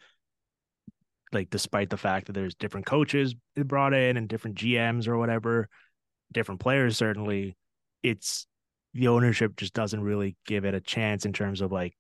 like 1.33 1.51
despite 1.51 1.91
the 1.91 1.97
fact 1.97 2.27
that 2.27 2.33
there's 2.33 2.55
different 2.55 2.87
coaches 2.87 3.35
brought 3.57 3.95
in 3.95 4.17
and 4.17 4.29
different 4.29 4.57
GMs 4.57 5.09
or 5.09 5.17
whatever, 5.17 5.69
different 6.33 6.61
players 6.61 6.97
certainly, 6.97 7.57
it's 8.03 8.47
the 8.95 9.09
ownership 9.09 9.57
just 9.57 9.75
doesn't 9.75 10.03
really 10.03 10.37
give 10.47 10.65
it 10.65 10.75
a 10.75 10.81
chance 10.81 11.25
in 11.25 11.33
terms 11.33 11.61
of 11.61 11.71
like 11.73 11.97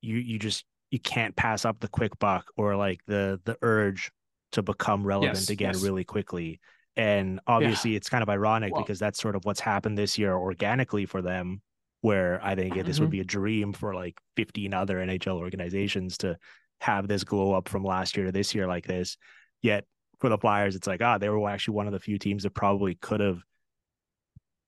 you 0.00 0.16
you 0.16 0.38
just 0.38 0.64
you 0.90 0.98
can't 0.98 1.34
pass 1.36 1.64
up 1.64 1.80
the 1.80 1.88
quick 1.88 2.18
buck 2.18 2.46
or 2.56 2.76
like 2.76 3.00
the 3.06 3.40
the 3.44 3.56
urge 3.62 4.10
to 4.52 4.62
become 4.62 5.04
relevant 5.04 5.36
Yes, 5.38 5.50
again 5.50 5.74
yes. 5.74 5.82
really 5.82 6.04
quickly. 6.04 6.60
And 6.96 7.40
obviously 7.46 7.94
it's 7.96 8.08
kind 8.08 8.22
of 8.22 8.28
ironic 8.28 8.72
Well- 8.72 8.82
because 8.82 8.98
that's 8.98 9.20
sort 9.20 9.36
of 9.36 9.44
what's 9.44 9.60
happened 9.60 9.98
this 9.98 10.16
year 10.18 10.34
organically 10.34 11.04
for 11.04 11.20
them, 11.20 11.60
where 12.00 12.40
I 12.42 12.54
think 12.54 12.74
this 12.86 12.98
would 13.00 13.08
Mhm. 13.08 13.12
be 13.12 13.20
a 13.20 13.24
dream 13.24 13.72
for 13.72 13.94
like 13.94 14.18
15 14.36 14.72
other 14.72 14.98
NHL 14.98 15.36
organizations 15.36 16.16
to 16.18 16.38
have 16.80 17.06
this 17.08 17.24
glow 17.24 17.52
up 17.54 17.68
from 17.68 17.84
last 17.84 18.16
year 18.16 18.26
to 18.26 18.32
this 18.32 18.54
year 18.54 18.66
like 18.66 18.86
this. 18.86 19.16
Yet 19.62 19.84
for 20.20 20.28
the 20.28 20.38
Flyers, 20.38 20.74
it's 20.76 20.86
like, 20.86 21.02
ah, 21.02 21.18
they 21.18 21.28
were 21.28 21.48
actually 21.48 21.74
one 21.74 21.86
of 21.86 21.92
the 21.92 22.00
few 22.00 22.18
teams 22.18 22.42
that 22.42 22.50
probably 22.50 22.94
could 22.96 23.20
have 23.20 23.42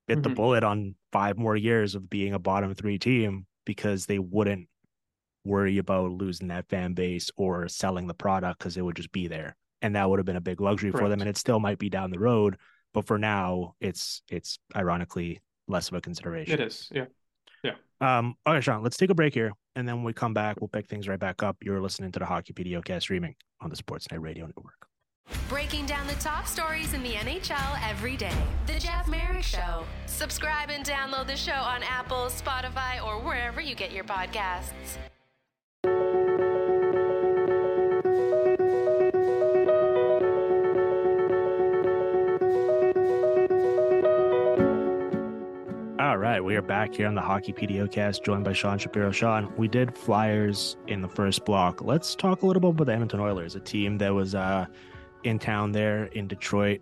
bit 0.06 0.22
the 0.22 0.30
Mhm. 0.30 0.34
bullet 0.34 0.64
on 0.64 0.94
five 1.12 1.38
more 1.38 1.56
years 1.56 1.94
of 1.94 2.10
being 2.10 2.34
a 2.34 2.38
bottom 2.38 2.74
three 2.74 2.98
team 2.98 3.46
because 3.64 4.06
they 4.06 4.18
wouldn't 4.18 4.68
worry 5.44 5.78
about 5.78 6.10
losing 6.10 6.48
that 6.48 6.68
fan 6.68 6.94
base 6.94 7.30
or 7.36 7.68
selling 7.68 8.06
the 8.06 8.14
product 8.14 8.58
because 8.58 8.76
it 8.76 8.82
would 8.82 8.96
just 8.96 9.12
be 9.12 9.28
there. 9.28 9.56
And 9.82 9.94
that 9.96 10.08
would 10.10 10.18
have 10.18 10.26
been 10.26 10.36
a 10.36 10.40
big 10.40 10.60
luxury 10.60 10.90
for 10.90 11.08
them. 11.08 11.20
And 11.20 11.30
it 11.30 11.36
still 11.36 11.60
might 11.60 11.78
be 11.78 11.88
down 11.88 12.10
the 12.10 12.18
road. 12.18 12.58
But 12.92 13.06
for 13.06 13.18
now, 13.18 13.76
it's 13.80 14.22
it's 14.28 14.58
ironically 14.74 15.40
less 15.68 15.88
of 15.88 15.94
a 15.94 16.00
consideration. 16.00 16.54
It 16.54 16.60
is. 16.60 16.90
Yeah. 16.92 17.06
Yeah. 17.62 17.76
Um, 18.00 18.34
okay, 18.46 18.60
Sean, 18.60 18.82
let's 18.82 18.96
take 18.96 19.10
a 19.10 19.14
break 19.14 19.32
here. 19.32 19.52
And 19.76 19.86
then 19.88 19.96
when 19.96 20.04
we 20.04 20.12
come 20.12 20.34
back, 20.34 20.60
we'll 20.60 20.68
pick 20.68 20.88
things 20.88 21.06
right 21.06 21.18
back 21.18 21.42
up. 21.42 21.58
You're 21.62 21.80
listening 21.80 22.10
to 22.12 22.18
the 22.18 22.26
Hockey 22.26 22.52
PDOcast 22.52 23.02
streaming 23.02 23.36
on 23.60 23.70
the 23.70 23.76
Sportsnet 23.76 24.20
Radio 24.20 24.46
Network. 24.46 24.89
Breaking 25.48 25.86
down 25.86 26.06
the 26.06 26.14
top 26.14 26.46
stories 26.46 26.94
in 26.94 27.02
the 27.02 27.14
NHL 27.14 27.78
every 27.88 28.16
day. 28.16 28.36
The 28.66 28.78
Jeff 28.78 29.08
Marek 29.08 29.42
Show. 29.42 29.84
Subscribe 30.06 30.70
and 30.70 30.84
download 30.84 31.26
the 31.26 31.36
show 31.36 31.52
on 31.52 31.82
Apple, 31.82 32.26
Spotify, 32.26 33.04
or 33.04 33.18
wherever 33.20 33.60
you 33.60 33.74
get 33.74 33.92
your 33.92 34.04
podcasts. 34.04 34.98
All 46.00 46.16
right, 46.16 46.42
we 46.42 46.56
are 46.56 46.62
back 46.62 46.94
here 46.94 47.06
on 47.06 47.14
the 47.14 47.20
Hockey 47.20 47.52
PDOcast, 47.52 48.24
joined 48.24 48.42
by 48.44 48.52
Sean 48.52 48.78
Shapiro. 48.78 49.12
Sean, 49.12 49.52
we 49.56 49.68
did 49.68 49.96
Flyers 49.96 50.76
in 50.86 51.02
the 51.02 51.08
first 51.08 51.44
block. 51.44 51.82
Let's 51.82 52.14
talk 52.14 52.42
a 52.42 52.46
little 52.46 52.60
bit 52.60 52.70
about 52.70 52.86
the 52.86 52.92
Edmonton 52.94 53.20
Oilers, 53.20 53.54
a 53.54 53.60
team 53.60 53.98
that 53.98 54.12
was 54.12 54.34
uh, 54.34 54.66
in 55.24 55.38
town 55.38 55.72
there 55.72 56.04
in 56.06 56.28
Detroit 56.28 56.80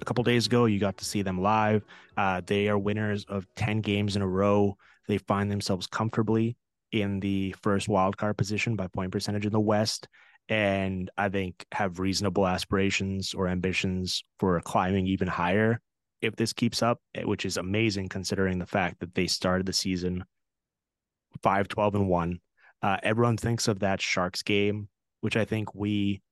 a 0.00 0.04
couple 0.04 0.24
days 0.24 0.46
ago. 0.46 0.66
You 0.66 0.78
got 0.78 0.96
to 0.98 1.04
see 1.04 1.22
them 1.22 1.40
live. 1.40 1.84
Uh, 2.16 2.40
they 2.44 2.68
are 2.68 2.78
winners 2.78 3.24
of 3.28 3.46
10 3.56 3.80
games 3.80 4.16
in 4.16 4.22
a 4.22 4.26
row. 4.26 4.76
They 5.08 5.18
find 5.18 5.50
themselves 5.50 5.86
comfortably 5.86 6.56
in 6.92 7.20
the 7.20 7.54
first 7.62 7.88
wild 7.88 8.16
card 8.16 8.36
position 8.36 8.76
by 8.76 8.88
point 8.88 9.12
percentage 9.12 9.46
in 9.46 9.52
the 9.52 9.60
West. 9.60 10.08
And 10.48 11.10
I 11.16 11.28
think 11.28 11.66
have 11.72 11.98
reasonable 11.98 12.46
aspirations 12.46 13.34
or 13.34 13.48
ambitions 13.48 14.22
for 14.38 14.60
climbing 14.60 15.06
even 15.08 15.28
higher 15.28 15.80
if 16.22 16.36
this 16.36 16.52
keeps 16.52 16.82
up, 16.82 17.00
eh, 17.14 17.24
which 17.24 17.44
is 17.44 17.56
amazing 17.56 18.08
considering 18.08 18.58
the 18.58 18.66
fact 18.66 19.00
that 19.00 19.14
they 19.14 19.26
started 19.26 19.66
the 19.66 19.72
season 19.72 20.24
5 21.42 21.68
12 21.68 21.94
and 21.96 22.08
1. 22.08 22.40
Uh, 22.82 22.96
everyone 23.02 23.36
thinks 23.36 23.68
of 23.68 23.80
that 23.80 24.00
Sharks 24.00 24.42
game, 24.42 24.88
which 25.20 25.36
I 25.36 25.44
think 25.44 25.74
we 25.74 26.22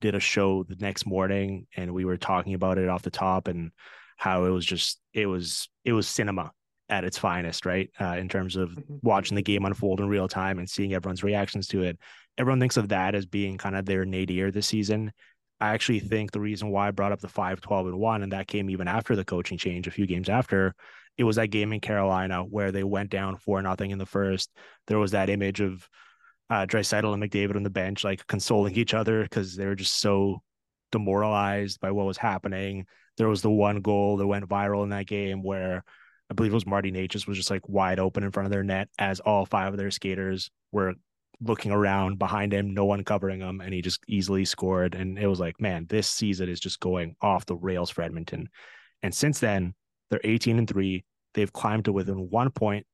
did 0.00 0.14
a 0.14 0.20
show 0.20 0.62
the 0.64 0.76
next 0.76 1.06
morning 1.06 1.66
and 1.76 1.92
we 1.92 2.04
were 2.04 2.16
talking 2.16 2.54
about 2.54 2.78
it 2.78 2.88
off 2.88 3.02
the 3.02 3.10
top 3.10 3.48
and 3.48 3.70
how 4.16 4.44
it 4.44 4.50
was 4.50 4.64
just 4.64 5.00
it 5.12 5.26
was 5.26 5.68
it 5.84 5.92
was 5.92 6.08
cinema 6.08 6.52
at 6.88 7.04
its 7.04 7.18
finest, 7.18 7.66
right? 7.66 7.90
Uh, 8.00 8.16
in 8.16 8.28
terms 8.28 8.54
of 8.56 8.70
Mhm. 8.70 9.00
watching 9.02 9.34
the 9.34 9.42
game 9.42 9.64
unfold 9.64 10.00
in 10.00 10.08
real 10.08 10.28
time 10.28 10.58
and 10.58 10.70
seeing 10.70 10.94
everyone's 10.94 11.24
reactions 11.24 11.66
to 11.68 11.82
it. 11.82 11.98
Everyone 12.38 12.60
thinks 12.60 12.76
of 12.76 12.88
that 12.90 13.14
as 13.14 13.26
being 13.26 13.58
kind 13.58 13.74
of 13.74 13.84
their 13.86 14.04
nadir 14.04 14.50
this 14.50 14.68
season. 14.68 15.12
I 15.60 15.70
actually 15.70 16.00
think 16.00 16.30
the 16.30 16.40
reason 16.40 16.68
why 16.70 16.86
I 16.86 16.90
brought 16.92 17.12
up 17.12 17.20
the 17.20 17.28
5 17.28 17.60
12 17.60 17.86
and 17.86 17.98
1, 17.98 18.22
and 18.22 18.32
that 18.32 18.46
came 18.46 18.70
even 18.70 18.86
after 18.88 19.16
the 19.16 19.24
coaching 19.24 19.58
change, 19.58 19.86
a 19.86 19.90
few 19.90 20.06
games 20.06 20.28
after, 20.28 20.74
it 21.16 21.24
was 21.24 21.36
that 21.36 21.48
game 21.50 21.72
in 21.72 21.80
Carolina 21.80 22.44
where 22.44 22.70
they 22.70 22.84
went 22.84 23.10
down 23.10 23.36
4 23.38 23.62
nothing 23.62 23.90
in 23.90 23.98
the 23.98 24.06
first. 24.06 24.50
There 24.86 24.98
was 24.98 25.12
that 25.12 25.30
image 25.30 25.60
of 25.60 25.88
uh, 26.50 26.66
Draisaitl 26.66 27.12
and 27.12 27.22
McDavid 27.22 27.56
on 27.56 27.62
the 27.62 27.70
bench, 27.70 28.04
like 28.04 28.26
consoling 28.26 28.74
each 28.74 28.94
other 28.94 29.22
because 29.22 29.56
they 29.56 29.66
were 29.66 29.74
just 29.74 30.00
so 30.00 30.42
demoralized 30.92 31.80
by 31.80 31.90
what 31.90 32.06
was 32.06 32.18
happening. 32.18 32.86
There 33.16 33.28
was 33.28 33.42
the 33.42 33.50
one 33.50 33.80
goal 33.80 34.16
that 34.18 34.26
went 34.26 34.48
viral 34.48 34.82
in 34.82 34.90
that 34.90 35.06
game 35.06 35.42
where 35.42 35.82
I 36.30 36.34
believe 36.34 36.52
it 36.52 36.54
was 36.54 36.66
Marty 36.66 36.92
Necas 36.92 37.26
was 37.26 37.36
just 37.36 37.50
like 37.50 37.68
wide 37.68 37.98
open 37.98 38.24
in 38.24 38.30
front 38.30 38.46
of 38.46 38.52
their 38.52 38.64
net 38.64 38.88
as 38.98 39.20
all 39.20 39.46
five 39.46 39.72
of 39.72 39.78
their 39.78 39.90
skaters 39.90 40.50
were 40.72 40.94
looking 41.40 41.70
around 41.70 42.18
behind 42.18 42.52
him, 42.52 42.72
no 42.72 42.84
one 42.84 43.04
covering 43.04 43.40
him, 43.40 43.60
and 43.60 43.72
he 43.72 43.82
just 43.82 44.00
easily 44.08 44.44
scored. 44.44 44.94
And 44.94 45.18
it 45.18 45.26
was 45.26 45.40
like, 45.40 45.60
man, 45.60 45.86
this 45.88 46.08
season 46.08 46.48
is 46.48 46.60
just 46.60 46.80
going 46.80 47.14
off 47.20 47.46
the 47.46 47.56
rails 47.56 47.90
for 47.90 48.02
Edmonton. 48.02 48.48
And 49.02 49.14
since 49.14 49.38
then, 49.38 49.74
they're 50.10 50.20
18 50.24 50.58
and 50.58 50.68
three. 50.68 51.04
They've 51.34 51.52
climbed 51.52 51.84
to 51.84 51.92
within 51.92 52.30
one 52.30 52.50
point 52.50 52.86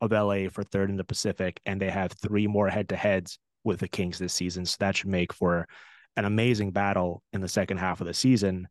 of 0.00 0.12
LA 0.12 0.48
for 0.50 0.62
third 0.62 0.90
in 0.90 0.96
the 0.96 1.04
Pacific, 1.04 1.60
and 1.66 1.80
they 1.80 1.90
have 1.90 2.12
three 2.12 2.46
more 2.46 2.68
head 2.68 2.88
to 2.90 2.96
heads 2.96 3.38
with 3.64 3.80
the 3.80 3.88
Kings 3.88 4.18
this 4.18 4.32
season. 4.32 4.64
So 4.64 4.76
that 4.80 4.96
should 4.96 5.08
make 5.08 5.32
for 5.32 5.66
an 6.16 6.24
amazing 6.24 6.70
battle 6.70 7.22
in 7.32 7.40
the 7.40 7.48
second 7.48 7.78
half 7.78 8.00
of 8.00 8.06
the 8.06 8.14
season. 8.14 8.68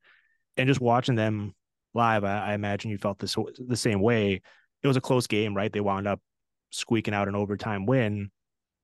And 0.56 0.68
just 0.68 0.82
watching 0.82 1.16
them 1.16 1.54
live, 1.94 2.24
I, 2.24 2.52
I 2.52 2.54
imagine 2.54 2.92
you 2.92 2.98
felt 2.98 3.20
this 3.20 3.36
the 3.58 3.76
same 3.76 4.02
way. 4.02 4.42
It 4.84 4.88
was 4.88 4.98
a 4.98 5.02
close 5.02 5.28
game, 5.28 5.56
right? 5.56 5.72
They 5.72 5.82
wound 5.82 6.08
up 6.08 6.22
squeaking 6.72 7.14
out 7.14 7.28
an 7.28 7.36
overtime 7.36 7.86
win, 7.86 8.32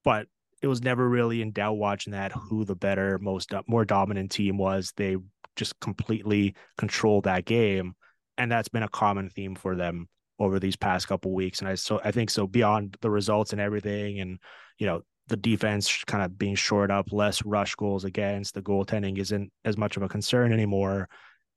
but 0.04 0.28
it 0.62 0.68
was 0.68 0.82
never 0.82 1.08
really 1.08 1.42
in 1.42 1.52
doubt 1.52 1.78
watching 1.78 2.14
that 2.14 2.32
who 2.32 2.64
the 2.64 2.76
better, 2.76 3.20
most 3.20 3.52
more 3.68 3.86
dominant 3.86 4.32
team 4.32 4.58
was. 4.58 4.94
They 4.96 5.18
just 5.56 5.80
completely 5.80 6.56
controlled 6.78 7.26
that 7.26 7.46
game, 7.46 7.96
and 8.38 8.52
that's 8.52 8.70
been 8.70 8.84
a 8.84 8.90
common 8.90 9.30
theme 9.30 9.56
for 9.56 9.76
them 9.76 10.08
over 10.44 10.60
these 10.60 10.76
past 10.76 11.08
couple 11.08 11.34
weeks. 11.34 11.60
And 11.60 11.68
I 11.68 11.76
so 11.76 12.00
I 12.04 12.12
think 12.12 12.30
so 12.30 12.48
beyond 12.48 12.98
the 13.02 13.10
results 13.10 13.52
and 13.52 13.62
everything, 13.62 14.20
and 14.20 14.40
you 14.78 14.86
know 14.86 15.02
the 15.28 15.38
defense 15.38 16.04
kind 16.06 16.24
of 16.24 16.38
being 16.38 16.56
shored 16.56 16.92
up, 16.92 17.12
less 17.12 17.44
rush 17.46 17.76
goals 17.76 18.04
against 18.04 18.54
the 18.54 18.62
goaltending 18.62 19.18
isn't 19.18 19.52
as 19.64 19.78
much 19.78 19.98
of 19.98 20.04
a 20.04 20.10
concern 20.10 20.52
anymore. 20.52 21.08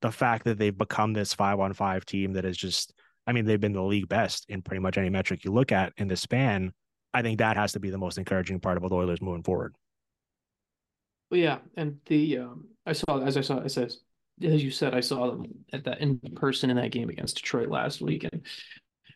The 0.02 0.12
fact 0.12 0.44
that 0.44 0.58
they've 0.58 0.76
become 0.76 1.12
this 1.12 1.34
five 1.34 1.58
on 1.58 1.72
five 1.72 2.04
team 2.04 2.34
that 2.34 2.44
is 2.44 2.56
just, 2.56 2.92
I 3.26 3.32
mean, 3.32 3.44
they've 3.44 3.60
been 3.60 3.72
the 3.72 3.82
league 3.82 4.08
best 4.08 4.46
in 4.48 4.62
pretty 4.62 4.80
much 4.80 4.98
any 4.98 5.10
metric 5.10 5.44
you 5.44 5.52
look 5.52 5.72
at 5.72 5.92
in 5.96 6.06
the 6.06 6.16
span. 6.16 6.72
I 7.12 7.22
think 7.22 7.38
that 7.38 7.56
has 7.56 7.72
to 7.72 7.80
be 7.80 7.90
the 7.90 7.98
most 7.98 8.18
encouraging 8.18 8.60
part 8.60 8.76
about 8.76 8.90
the 8.90 8.96
Oilers 8.96 9.22
moving 9.22 9.42
forward. 9.42 9.74
Well, 11.30 11.40
yeah, 11.40 11.58
and 11.76 11.98
the 12.06 12.38
um, 12.38 12.68
I 12.84 12.92
saw 12.92 13.20
as 13.20 13.36
I 13.36 13.40
saw 13.40 13.60
I 13.60 13.66
said 13.66 13.92
as 14.42 14.62
you 14.62 14.70
said 14.70 14.94
I 14.94 15.00
saw 15.00 15.30
them 15.30 15.46
at 15.72 15.84
that 15.84 16.00
in 16.00 16.18
person 16.34 16.70
in 16.70 16.76
that 16.76 16.92
game 16.92 17.08
against 17.08 17.36
Detroit 17.36 17.68
last 17.68 18.00
week, 18.00 18.24
and 18.24 18.42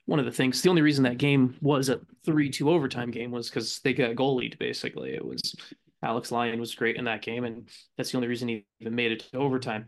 one 0.07 0.19
of 0.19 0.25
the 0.25 0.33
things, 0.33 0.61
the 0.61 0.71
only 0.71 0.83
reason 0.83 1.05
that 1.05 1.19
game 1.19 1.57
was 1.61 1.89
a 1.89 2.01
three-two 2.25 2.69
overtime 2.71 3.11
game 3.11 3.31
was 3.31 3.49
because 3.49 3.79
they 3.81 3.93
got 3.93 4.17
goalied. 4.17 4.59
Basically, 4.59 5.15
it 5.15 5.25
was 5.25 5.55
Alex 6.03 6.33
Lyon 6.33 6.59
was 6.59 6.75
great 6.75 6.97
in 6.97 7.05
that 7.05 7.23
game, 7.23 7.45
and 7.45 7.69
that's 7.97 8.11
the 8.11 8.17
only 8.17 8.29
reason 8.29 8.49
he 8.49 8.67
even 8.81 8.95
made 8.95 9.13
it 9.13 9.21
to 9.31 9.39
overtime. 9.39 9.87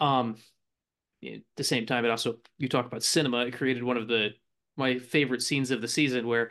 Um, 0.00 0.36
at 1.24 1.40
the 1.56 1.64
same 1.64 1.86
time, 1.86 2.04
it 2.04 2.10
also 2.10 2.36
you 2.58 2.68
talk 2.68 2.86
about 2.86 3.02
cinema. 3.02 3.46
It 3.46 3.56
created 3.56 3.82
one 3.82 3.96
of 3.96 4.08
the 4.08 4.30
my 4.76 4.98
favorite 4.98 5.42
scenes 5.42 5.70
of 5.70 5.80
the 5.80 5.88
season 5.88 6.26
where 6.26 6.50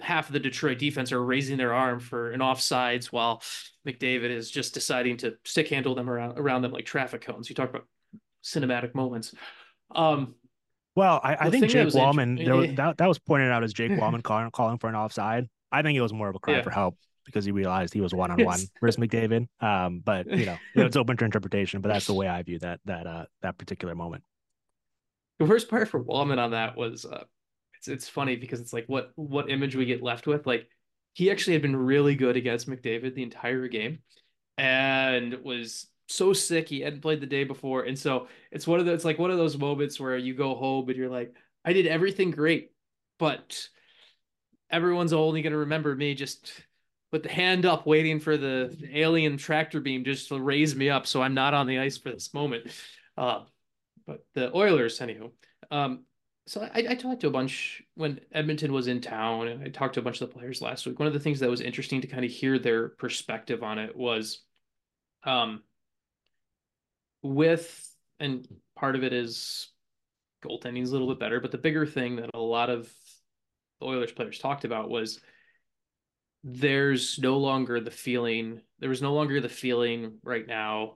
half 0.00 0.28
of 0.28 0.32
the 0.32 0.40
Detroit 0.40 0.78
defense 0.78 1.10
are 1.12 1.24
raising 1.24 1.56
their 1.56 1.72
arm 1.72 2.00
for 2.00 2.30
an 2.32 2.40
offsides 2.40 3.06
while 3.06 3.42
McDavid 3.86 4.30
is 4.30 4.50
just 4.50 4.74
deciding 4.74 5.16
to 5.18 5.36
stick 5.44 5.68
handle 5.68 5.94
them 5.94 6.10
around 6.10 6.38
around 6.38 6.62
them 6.62 6.72
like 6.72 6.84
traffic 6.84 7.22
cones. 7.22 7.48
You 7.48 7.54
talk 7.54 7.70
about 7.70 7.86
cinematic 8.44 8.94
moments. 8.94 9.34
Um, 9.94 10.34
Well, 10.94 11.20
I, 11.22 11.36
I 11.46 11.50
think 11.50 11.68
Jake 11.68 11.88
Walman 11.88 12.38
int- 12.38 12.44
there 12.44 12.56
was, 12.56 12.68
that 12.76 12.98
that 12.98 13.06
was 13.08 13.18
pointed 13.18 13.50
out 13.52 13.64
as 13.64 13.72
Jake 13.72 13.90
Walman 14.00 14.22
calling 14.22 14.50
calling 14.50 14.78
for 14.78 14.88
an 14.88 14.94
offside. 14.96 15.48
I 15.72 15.82
think 15.82 15.96
it 15.96 16.02
was 16.02 16.12
more 16.12 16.28
of 16.28 16.34
a 16.36 16.38
cry 16.38 16.56
Yeah. 16.56 16.62
for 16.62 16.70
help 16.70 16.96
because 17.24 17.44
he 17.44 17.50
realized 17.50 17.92
he 17.92 18.00
was 18.00 18.14
one 18.14 18.30
on 18.30 18.42
one 18.44 18.60
versus 18.80 18.96
McDavid. 19.00 19.48
Um, 19.60 20.00
but 20.04 20.26
you 20.30 20.46
know, 20.46 20.56
it's 20.74 20.96
open 20.96 21.16
to 21.16 21.24
interpretation. 21.24 21.80
But 21.80 21.88
that's 21.88 22.06
the 22.06 22.14
way 22.14 22.28
I 22.28 22.42
view 22.42 22.58
that 22.60 22.80
that 22.84 23.06
uh 23.06 23.24
that 23.42 23.58
particular 23.58 23.94
moment. 23.94 24.22
the 25.38 25.44
worst 25.46 25.68
part 25.68 25.88
for 25.88 26.02
Walman 26.02 26.38
on 26.38 26.52
that 26.52 26.76
was 26.76 27.04
uh, 27.04 27.24
it's 27.86 28.04
it's 28.04 28.08
funny 28.08 28.36
because 28.36 28.60
it's 28.60 28.72
like 28.72 28.86
what 28.86 29.12
what 29.16 29.50
image 29.50 29.76
we 29.76 29.86
get 29.86 30.02
left 30.02 30.26
with. 30.26 30.46
Like 30.46 30.68
he 31.12 31.30
actually 31.30 31.54
had 31.54 31.62
been 31.62 31.76
really 31.76 32.14
good 32.14 32.36
against 32.36 32.68
McDavid 32.68 33.14
the 33.14 33.22
entire 33.22 33.68
game, 33.68 34.00
and 34.58 35.34
was 35.42 35.86
so 36.08 36.32
sick 36.32 36.68
he 36.68 36.80
hadn't 36.80 37.00
played 37.00 37.20
the 37.20 37.26
day 37.26 37.44
before, 37.44 37.82
and 37.82 37.98
so 37.98 38.28
it's 38.50 38.66
one 38.66 38.80
of 38.80 38.86
the 38.86 38.92
it's 38.92 39.04
like 39.04 39.18
one 39.18 39.30
of 39.30 39.38
those 39.38 39.58
moments 39.58 40.00
where 40.00 40.16
you 40.16 40.34
go 40.34 40.54
home 40.54 40.88
and 40.88 40.96
you're 40.96 41.10
like, 41.10 41.34
I 41.64 41.72
did 41.72 41.86
everything 41.86 42.30
great, 42.30 42.72
but 43.18 43.68
everyone's 44.70 45.12
only 45.12 45.42
going 45.42 45.52
to 45.52 45.58
remember 45.58 45.94
me 45.94 46.14
just 46.14 46.50
with 47.12 47.22
the 47.22 47.28
hand 47.28 47.64
up 47.64 47.86
waiting 47.86 48.18
for 48.18 48.36
the 48.36 48.76
alien 48.92 49.36
tractor 49.36 49.80
beam 49.80 50.04
just 50.04 50.28
to 50.28 50.40
raise 50.40 50.74
me 50.74 50.90
up 50.90 51.06
so 51.06 51.22
I'm 51.22 51.34
not 51.34 51.54
on 51.54 51.68
the 51.68 51.78
ice 51.78 51.96
for 51.96 52.10
this 52.10 52.34
moment. 52.34 52.66
Uh, 53.16 53.44
but 54.06 54.24
the 54.34 54.54
Oilers, 54.54 54.98
anywho. 54.98 55.30
Um, 55.70 56.04
so 56.46 56.62
I, 56.62 56.86
I, 56.90 56.94
talked 56.94 57.22
to 57.22 57.26
a 57.26 57.30
bunch 57.30 57.82
when 57.94 58.20
Edmonton 58.32 58.72
was 58.72 58.86
in 58.86 59.00
town, 59.00 59.48
and 59.48 59.64
I 59.64 59.68
talked 59.68 59.94
to 59.94 60.00
a 60.00 60.02
bunch 60.02 60.20
of 60.20 60.28
the 60.28 60.34
players 60.34 60.62
last 60.62 60.86
week. 60.86 60.98
One 60.98 61.08
of 61.08 61.12
the 61.12 61.20
things 61.20 61.40
that 61.40 61.50
was 61.50 61.60
interesting 61.60 62.00
to 62.02 62.06
kind 62.06 62.24
of 62.24 62.30
hear 62.30 62.58
their 62.58 62.90
perspective 62.90 63.64
on 63.64 63.78
it 63.78 63.96
was, 63.96 64.42
um, 65.24 65.62
with 67.22 67.82
and 68.20 68.46
part 68.76 68.94
of 68.94 69.02
it 69.02 69.12
is 69.12 69.72
goaltending 70.44 70.82
is 70.82 70.90
a 70.90 70.92
little 70.92 71.08
bit 71.08 71.18
better, 71.18 71.40
but 71.40 71.50
the 71.50 71.58
bigger 71.58 71.84
thing 71.84 72.16
that 72.16 72.30
a 72.32 72.38
lot 72.38 72.70
of 72.70 72.88
the 73.80 73.86
Oilers 73.86 74.12
players 74.12 74.38
talked 74.38 74.64
about 74.64 74.88
was 74.88 75.20
there's 76.44 77.18
no 77.18 77.38
longer 77.38 77.80
the 77.80 77.90
feeling. 77.90 78.60
There 78.78 78.88
was 78.88 79.02
no 79.02 79.14
longer 79.14 79.40
the 79.40 79.48
feeling 79.48 80.18
right 80.22 80.46
now 80.46 80.94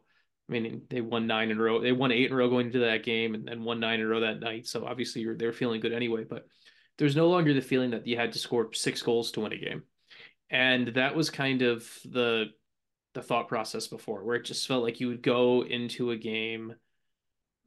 I 0.50 0.52
mean, 0.52 0.82
they 0.90 1.00
won 1.00 1.28
nine 1.28 1.50
in 1.50 1.58
a 1.58 1.62
row. 1.62 1.80
They 1.80 1.92
won 1.92 2.10
eight 2.10 2.26
in 2.26 2.32
a 2.32 2.36
row 2.36 2.50
going 2.50 2.66
into 2.66 2.80
that 2.80 3.04
game, 3.04 3.34
and 3.36 3.46
then 3.46 3.62
won 3.62 3.78
nine 3.78 4.00
in 4.00 4.06
a 4.06 4.08
row 4.08 4.20
that 4.20 4.40
night. 4.40 4.66
So 4.66 4.84
obviously, 4.84 5.22
you're 5.22 5.36
they're 5.36 5.52
feeling 5.52 5.80
good 5.80 5.92
anyway. 5.92 6.24
But 6.24 6.46
there's 6.98 7.14
no 7.14 7.28
longer 7.28 7.54
the 7.54 7.60
feeling 7.60 7.90
that 7.92 8.06
you 8.06 8.16
had 8.16 8.32
to 8.32 8.38
score 8.40 8.72
six 8.72 9.00
goals 9.00 9.30
to 9.32 9.40
win 9.40 9.52
a 9.52 9.56
game, 9.56 9.84
and 10.50 10.88
that 10.88 11.14
was 11.14 11.30
kind 11.30 11.62
of 11.62 11.88
the 12.04 12.46
the 13.14 13.22
thought 13.22 13.46
process 13.46 13.86
before, 13.86 14.24
where 14.24 14.36
it 14.36 14.44
just 14.44 14.66
felt 14.66 14.82
like 14.82 14.98
you 14.98 15.06
would 15.06 15.22
go 15.22 15.64
into 15.64 16.10
a 16.10 16.16
game 16.16 16.74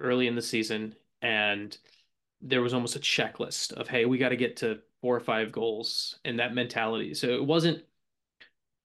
early 0.01 0.27
in 0.27 0.35
the 0.35 0.41
season, 0.41 0.93
and 1.21 1.77
there 2.41 2.61
was 2.61 2.73
almost 2.73 2.97
a 2.97 2.99
checklist 2.99 3.71
of, 3.71 3.87
hey, 3.87 4.03
we 4.03 4.17
got 4.17 4.29
to 4.29 4.35
get 4.35 4.57
to 4.57 4.79
four 5.01 5.15
or 5.15 5.21
five 5.21 5.53
goals, 5.53 6.19
and 6.25 6.39
that 6.39 6.53
mentality. 6.53 7.13
So 7.13 7.29
it 7.29 7.45
wasn't 7.45 7.83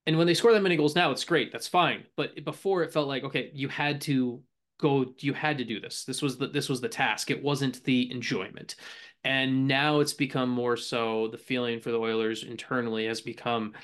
and 0.09 0.17
when 0.17 0.27
they 0.27 0.33
score 0.33 0.55
that 0.55 0.63
many 0.63 0.75
goals 0.75 0.97
now, 0.97 1.11
it's 1.11 1.23
great. 1.23 1.53
That's 1.53 1.69
fine. 1.69 2.05
But 2.17 2.43
before 2.43 2.83
it 2.83 2.95
felt 2.95 3.09
like, 3.09 3.25
okay, 3.25 3.51
you 3.53 3.69
had 3.69 4.01
to 4.03 4.43
go, 4.81 5.05
you 5.19 5.35
had 5.35 5.59
to 5.59 5.67
do 5.67 5.81
this. 5.81 6.05
This 6.05 6.23
was 6.23 6.39
the 6.39 6.47
this 6.47 6.71
was 6.71 6.81
the 6.81 6.89
task. 6.89 7.31
It 7.31 7.43
wasn't 7.43 7.85
the 7.85 8.11
enjoyment. 8.11 8.77
And 9.23 9.69
now 9.69 10.01
it's 10.01 10.15
become 10.15 10.49
more 10.49 10.79
so 10.79 11.29
the 11.29 11.37
feeling 11.37 11.79
for 11.79 11.91
the 11.91 11.99
Oilers 11.99 12.43
internally 12.43 13.05
has 13.05 13.21
become 13.21 13.75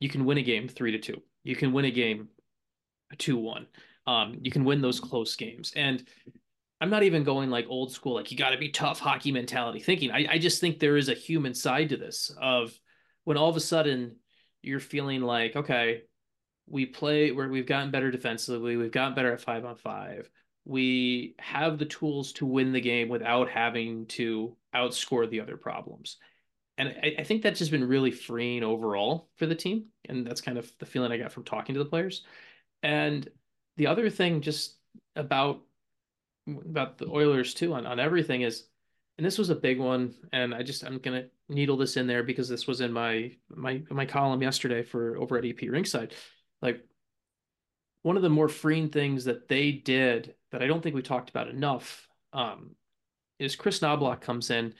you 0.00 0.10
can 0.10 0.26
win 0.26 0.36
a 0.36 0.42
game 0.42 0.68
three 0.68 0.92
to 0.92 0.98
two. 0.98 1.22
You 1.44 1.56
can 1.56 1.72
win 1.72 1.86
a 1.86 1.90
game 1.90 2.28
two 3.16 3.38
one. 3.38 3.68
Um, 4.06 4.40
you 4.42 4.50
can 4.50 4.64
win 4.64 4.82
those 4.82 5.00
close 5.00 5.34
games. 5.34 5.72
And 5.74 6.06
I'm 6.78 6.90
not 6.90 7.04
even 7.04 7.24
going 7.24 7.48
like 7.48 7.64
old 7.70 7.90
school, 7.90 8.16
like 8.16 8.30
you 8.30 8.36
got 8.36 8.50
to 8.50 8.58
be 8.58 8.68
tough 8.68 9.00
hockey 9.00 9.32
mentality 9.32 9.80
thinking. 9.80 10.10
I, 10.10 10.26
I 10.32 10.38
just 10.38 10.60
think 10.60 10.78
there 10.78 10.98
is 10.98 11.08
a 11.08 11.14
human 11.14 11.54
side 11.54 11.88
to 11.88 11.96
this 11.96 12.30
of 12.38 12.78
when 13.24 13.38
all 13.38 13.48
of 13.48 13.56
a 13.56 13.60
sudden 13.60 14.16
you're 14.68 14.80
feeling 14.80 15.22
like, 15.22 15.56
okay, 15.56 16.02
we 16.68 16.86
play 16.86 17.32
where 17.32 17.48
we've 17.48 17.66
gotten 17.66 17.90
better 17.90 18.10
defensively, 18.10 18.76
we've 18.76 18.92
gotten 18.92 19.14
better 19.14 19.32
at 19.32 19.40
five 19.40 19.64
on 19.64 19.76
five. 19.76 20.30
We 20.64 21.34
have 21.38 21.78
the 21.78 21.86
tools 21.86 22.32
to 22.34 22.46
win 22.46 22.72
the 22.72 22.80
game 22.80 23.08
without 23.08 23.48
having 23.48 24.06
to 24.06 24.54
outscore 24.74 25.28
the 25.28 25.40
other 25.40 25.56
problems. 25.56 26.18
And 26.76 26.90
I, 27.02 27.16
I 27.20 27.24
think 27.24 27.42
that's 27.42 27.58
just 27.58 27.70
been 27.70 27.88
really 27.88 28.10
freeing 28.10 28.62
overall 28.62 29.30
for 29.36 29.46
the 29.46 29.54
team. 29.54 29.86
And 30.08 30.26
that's 30.26 30.42
kind 30.42 30.58
of 30.58 30.70
the 30.78 30.86
feeling 30.86 31.10
I 31.10 31.16
got 31.16 31.32
from 31.32 31.44
talking 31.44 31.74
to 31.74 31.82
the 31.82 31.88
players. 31.88 32.24
And 32.82 33.26
the 33.78 33.86
other 33.86 34.10
thing 34.10 34.42
just 34.42 34.76
about 35.16 35.62
about 36.46 36.98
the 36.98 37.08
Oilers 37.08 37.54
too 37.54 37.74
on, 37.74 37.86
on 37.86 38.00
everything 38.00 38.42
is 38.42 38.64
and 39.18 39.26
this 39.26 39.36
was 39.36 39.50
a 39.50 39.54
big 39.54 39.78
one 39.78 40.14
and 40.32 40.54
i 40.54 40.62
just 40.62 40.82
i'm 40.82 40.98
gonna 40.98 41.26
needle 41.48 41.76
this 41.76 41.96
in 41.96 42.06
there 42.06 42.22
because 42.22 42.48
this 42.48 42.66
was 42.66 42.80
in 42.80 42.92
my 42.92 43.32
my 43.48 43.82
my 43.90 44.04
column 44.04 44.42
yesterday 44.42 44.82
for 44.82 45.16
over 45.16 45.38
at 45.38 45.44
ep 45.44 45.58
Rinkside. 45.58 46.12
like 46.60 46.84
one 48.02 48.16
of 48.16 48.22
the 48.22 48.28
more 48.28 48.48
freeing 48.48 48.90
things 48.90 49.24
that 49.24 49.48
they 49.48 49.72
did 49.72 50.34
that 50.52 50.62
i 50.62 50.66
don't 50.66 50.82
think 50.82 50.94
we 50.94 51.02
talked 51.02 51.30
about 51.30 51.48
enough 51.48 52.06
um, 52.32 52.72
is 53.38 53.56
chris 53.56 53.80
knoblauch 53.80 54.20
comes 54.20 54.50
in 54.50 54.74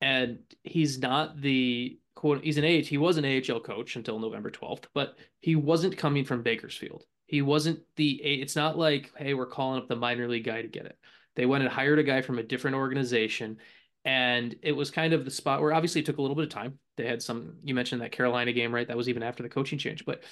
and 0.00 0.38
he's 0.62 0.98
not 0.98 1.40
the 1.40 1.98
quote 2.14 2.44
he's 2.44 2.58
an 2.58 2.64
age 2.64 2.88
he 2.88 2.98
was 2.98 3.16
an 3.16 3.24
ahl 3.24 3.60
coach 3.60 3.96
until 3.96 4.18
november 4.18 4.50
12th 4.50 4.84
but 4.94 5.16
he 5.42 5.56
wasn't 5.56 5.98
coming 5.98 6.24
from 6.24 6.42
bakersfield. 6.42 7.04
He 7.26 7.42
wasn't 7.42 7.80
the 7.96 8.10
it's 8.22 8.56
not 8.56 8.78
like 8.78 9.10
hey 9.16 9.34
we're 9.34 9.46
calling 9.46 9.82
up 9.82 9.88
the 9.88 9.96
minor 9.96 10.28
league 10.28 10.44
guy 10.44 10.62
to 10.62 10.68
get 10.68 10.86
it. 10.86 10.96
They 11.34 11.46
went 11.46 11.64
and 11.64 11.72
hired 11.72 11.98
a 11.98 12.04
guy 12.04 12.22
from 12.22 12.38
a 12.38 12.42
different 12.42 12.76
organization 12.76 13.58
and 14.04 14.54
it 14.62 14.72
was 14.72 14.90
kind 14.90 15.12
of 15.12 15.24
the 15.24 15.30
spot 15.30 15.60
where 15.60 15.72
obviously 15.72 16.00
it 16.00 16.04
took 16.04 16.18
a 16.18 16.22
little 16.22 16.34
bit 16.34 16.44
of 16.44 16.50
time. 16.50 16.78
They 16.96 17.06
had 17.06 17.22
some. 17.22 17.54
You 17.62 17.74
mentioned 17.74 18.02
that 18.02 18.12
Carolina 18.12 18.52
game, 18.52 18.74
right? 18.74 18.86
That 18.86 18.96
was 18.96 19.08
even 19.08 19.22
after 19.22 19.42
the 19.42 19.48
coaching 19.48 19.78
change, 19.78 20.04
but 20.04 20.22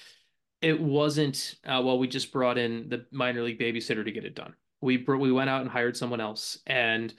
it 0.61 0.81
wasn't. 0.81 1.57
Uh, 1.65 1.81
well, 1.85 1.99
we 1.99 2.09
just 2.09 2.33
brought 2.33 2.59
in 2.59 2.89
the 2.89 3.07
minor 3.11 3.43
league 3.43 3.61
babysitter 3.61 4.05
to 4.05 4.13
get 4.13 4.25
it 4.25 4.35
done. 4.35 4.55
We 4.81 4.99
we 4.99 5.33
went 5.33 5.51
out 5.51 5.63
and 5.63 5.71
hired 5.71 5.97
someone 5.97 6.21
else, 6.21 6.59
and 6.67 7.13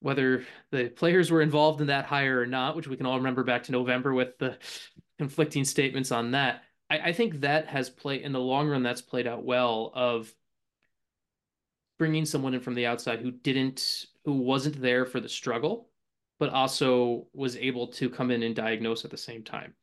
whether 0.00 0.44
the 0.70 0.88
players 0.88 1.30
were 1.30 1.42
involved 1.42 1.80
in 1.80 1.86
that 1.88 2.06
hire 2.06 2.40
or 2.40 2.46
not, 2.46 2.76
which 2.76 2.88
we 2.88 2.96
can 2.96 3.06
all 3.06 3.18
remember 3.18 3.44
back 3.44 3.64
to 3.64 3.72
November 3.72 4.12
with 4.12 4.38
the 4.38 4.58
conflicting 5.18 5.64
statements 5.64 6.10
on 6.10 6.32
that. 6.32 6.62
I, 6.90 6.98
I 6.98 7.12
think 7.12 7.40
that 7.40 7.68
has 7.68 7.88
played 7.88 8.22
in 8.22 8.32
the 8.32 8.40
long 8.40 8.68
run. 8.68 8.82
That's 8.82 9.02
played 9.02 9.26
out 9.26 9.44
well. 9.44 9.92
Of 9.94 10.32
bringing 11.98 12.24
someone 12.24 12.54
in 12.54 12.60
from 12.60 12.74
the 12.74 12.86
outside 12.86 13.20
who 13.20 13.30
didn't 13.30 14.06
who 14.24 14.34
wasn't 14.34 14.80
there 14.80 15.04
for 15.04 15.20
the 15.20 15.28
struggle 15.28 15.88
but 16.38 16.50
also 16.50 17.26
was 17.32 17.56
able 17.56 17.86
to 17.86 18.10
come 18.10 18.30
in 18.30 18.42
and 18.42 18.56
diagnose 18.56 19.04
at 19.04 19.10
the 19.10 19.16
same 19.16 19.42
time 19.42 19.74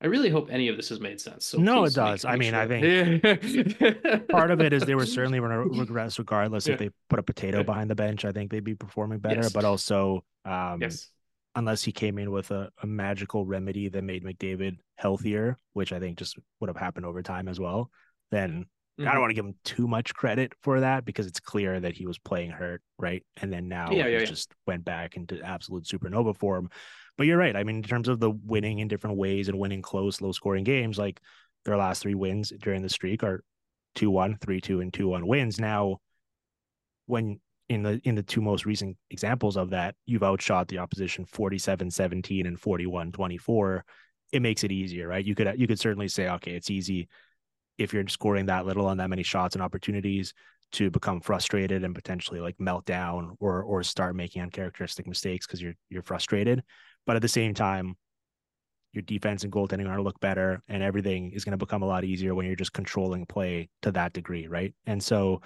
i 0.00 0.06
really 0.06 0.30
hope 0.30 0.48
any 0.50 0.68
of 0.68 0.76
this 0.76 0.88
has 0.88 1.00
made 1.00 1.20
sense 1.20 1.44
so 1.46 1.58
no 1.58 1.84
it 1.84 1.94
does 1.94 2.24
make, 2.24 2.32
i 2.32 2.36
mean 2.36 2.52
sure. 2.52 2.60
i 2.60 3.36
think 3.36 4.28
part 4.28 4.50
of 4.50 4.60
it 4.60 4.72
is 4.72 4.84
they 4.84 4.94
were 4.94 5.06
certainly 5.06 5.38
going 5.38 5.50
to 5.50 5.78
regress 5.78 6.18
regardless 6.18 6.66
yeah. 6.66 6.74
if 6.74 6.78
they 6.78 6.90
put 7.08 7.18
a 7.18 7.22
potato 7.22 7.58
yeah. 7.58 7.62
behind 7.62 7.90
the 7.90 7.94
bench 7.94 8.24
i 8.24 8.32
think 8.32 8.50
they'd 8.50 8.64
be 8.64 8.74
performing 8.74 9.18
better 9.18 9.42
yes. 9.42 9.52
but 9.52 9.64
also 9.64 10.24
um 10.44 10.80
yes 10.80 11.10
unless 11.56 11.82
he 11.82 11.90
came 11.90 12.18
in 12.18 12.30
with 12.30 12.50
a, 12.50 12.70
a 12.82 12.86
magical 12.86 13.44
remedy 13.46 13.88
that 13.88 14.04
made 14.04 14.22
mcdavid 14.22 14.76
healthier 14.96 15.56
which 15.72 15.92
i 15.92 15.98
think 15.98 16.18
just 16.18 16.38
would 16.60 16.68
have 16.68 16.76
happened 16.76 17.06
over 17.06 17.22
time 17.22 17.48
as 17.48 17.58
well 17.58 17.90
then 18.30 18.66
Mm-hmm. 18.98 19.08
I 19.08 19.12
don't 19.12 19.20
want 19.20 19.30
to 19.30 19.34
give 19.34 19.44
him 19.44 19.54
too 19.64 19.86
much 19.86 20.14
credit 20.14 20.54
for 20.62 20.80
that 20.80 21.04
because 21.04 21.26
it's 21.26 21.40
clear 21.40 21.78
that 21.80 21.94
he 21.94 22.06
was 22.06 22.18
playing 22.18 22.50
hurt, 22.50 22.82
right? 22.98 23.22
And 23.42 23.52
then 23.52 23.68
now 23.68 23.90
yeah, 23.90 24.06
yeah, 24.06 24.20
yeah. 24.20 24.24
just 24.24 24.52
went 24.66 24.84
back 24.84 25.16
into 25.16 25.40
absolute 25.42 25.84
supernova 25.84 26.34
form. 26.34 26.70
But 27.18 27.26
you're 27.26 27.36
right. 27.36 27.56
I 27.56 27.64
mean, 27.64 27.76
in 27.76 27.82
terms 27.82 28.08
of 28.08 28.20
the 28.20 28.30
winning 28.30 28.78
in 28.78 28.88
different 28.88 29.16
ways 29.16 29.48
and 29.48 29.58
winning 29.58 29.82
close, 29.82 30.20
low 30.20 30.32
scoring 30.32 30.64
games, 30.64 30.98
like 30.98 31.20
their 31.66 31.76
last 31.76 32.02
three 32.02 32.14
wins 32.14 32.52
during 32.58 32.82
the 32.82 32.88
streak 32.88 33.22
are 33.22 33.42
2 33.96 34.10
1, 34.10 34.38
3 34.40 34.60
2, 34.60 34.80
and 34.80 34.92
2 34.92 35.08
1 35.08 35.26
wins. 35.26 35.60
Now, 35.60 35.98
when 37.06 37.40
in 37.68 37.82
the 37.82 38.00
in 38.04 38.14
the 38.14 38.22
two 38.22 38.40
most 38.40 38.64
recent 38.64 38.96
examples 39.10 39.56
of 39.56 39.70
that, 39.70 39.94
you've 40.06 40.22
outshot 40.22 40.68
the 40.68 40.78
opposition 40.78 41.26
47 41.26 41.90
17 41.90 42.46
and 42.46 42.58
41 42.58 43.12
24. 43.12 43.84
It 44.32 44.42
makes 44.42 44.64
it 44.64 44.72
easier, 44.72 45.08
right? 45.08 45.24
You 45.24 45.34
could 45.34 45.52
you 45.58 45.66
could 45.66 45.80
certainly 45.80 46.08
say, 46.08 46.28
okay, 46.28 46.52
it's 46.52 46.70
easy 46.70 47.08
if 47.78 47.92
you're 47.92 48.06
scoring 48.08 48.46
that 48.46 48.66
little 48.66 48.86
on 48.86 48.98
that 48.98 49.10
many 49.10 49.22
shots 49.22 49.54
and 49.54 49.62
opportunities 49.62 50.32
to 50.72 50.90
become 50.90 51.20
frustrated 51.20 51.84
and 51.84 51.94
potentially 51.94 52.40
like 52.40 52.58
melt 52.58 52.84
down 52.84 53.36
or 53.40 53.62
or 53.62 53.82
start 53.82 54.16
making 54.16 54.42
uncharacteristic 54.42 55.06
mistakes 55.06 55.46
because 55.46 55.62
you're 55.62 55.74
you're 55.88 56.02
frustrated. 56.02 56.62
But 57.06 57.16
at 57.16 57.22
the 57.22 57.28
same 57.28 57.54
time, 57.54 57.96
your 58.92 59.02
defense 59.02 59.44
and 59.44 59.52
goaltending 59.52 59.82
are 59.82 59.84
going 59.84 59.96
to 59.98 60.02
look 60.02 60.18
better 60.20 60.62
and 60.68 60.82
everything 60.82 61.30
is 61.32 61.44
going 61.44 61.52
to 61.52 61.58
become 61.58 61.82
a 61.82 61.86
lot 61.86 62.04
easier 62.04 62.34
when 62.34 62.46
you're 62.46 62.56
just 62.56 62.72
controlling 62.72 63.26
play 63.26 63.68
to 63.82 63.92
that 63.92 64.12
degree, 64.12 64.48
right? 64.48 64.74
And 64.86 65.02
so 65.02 65.42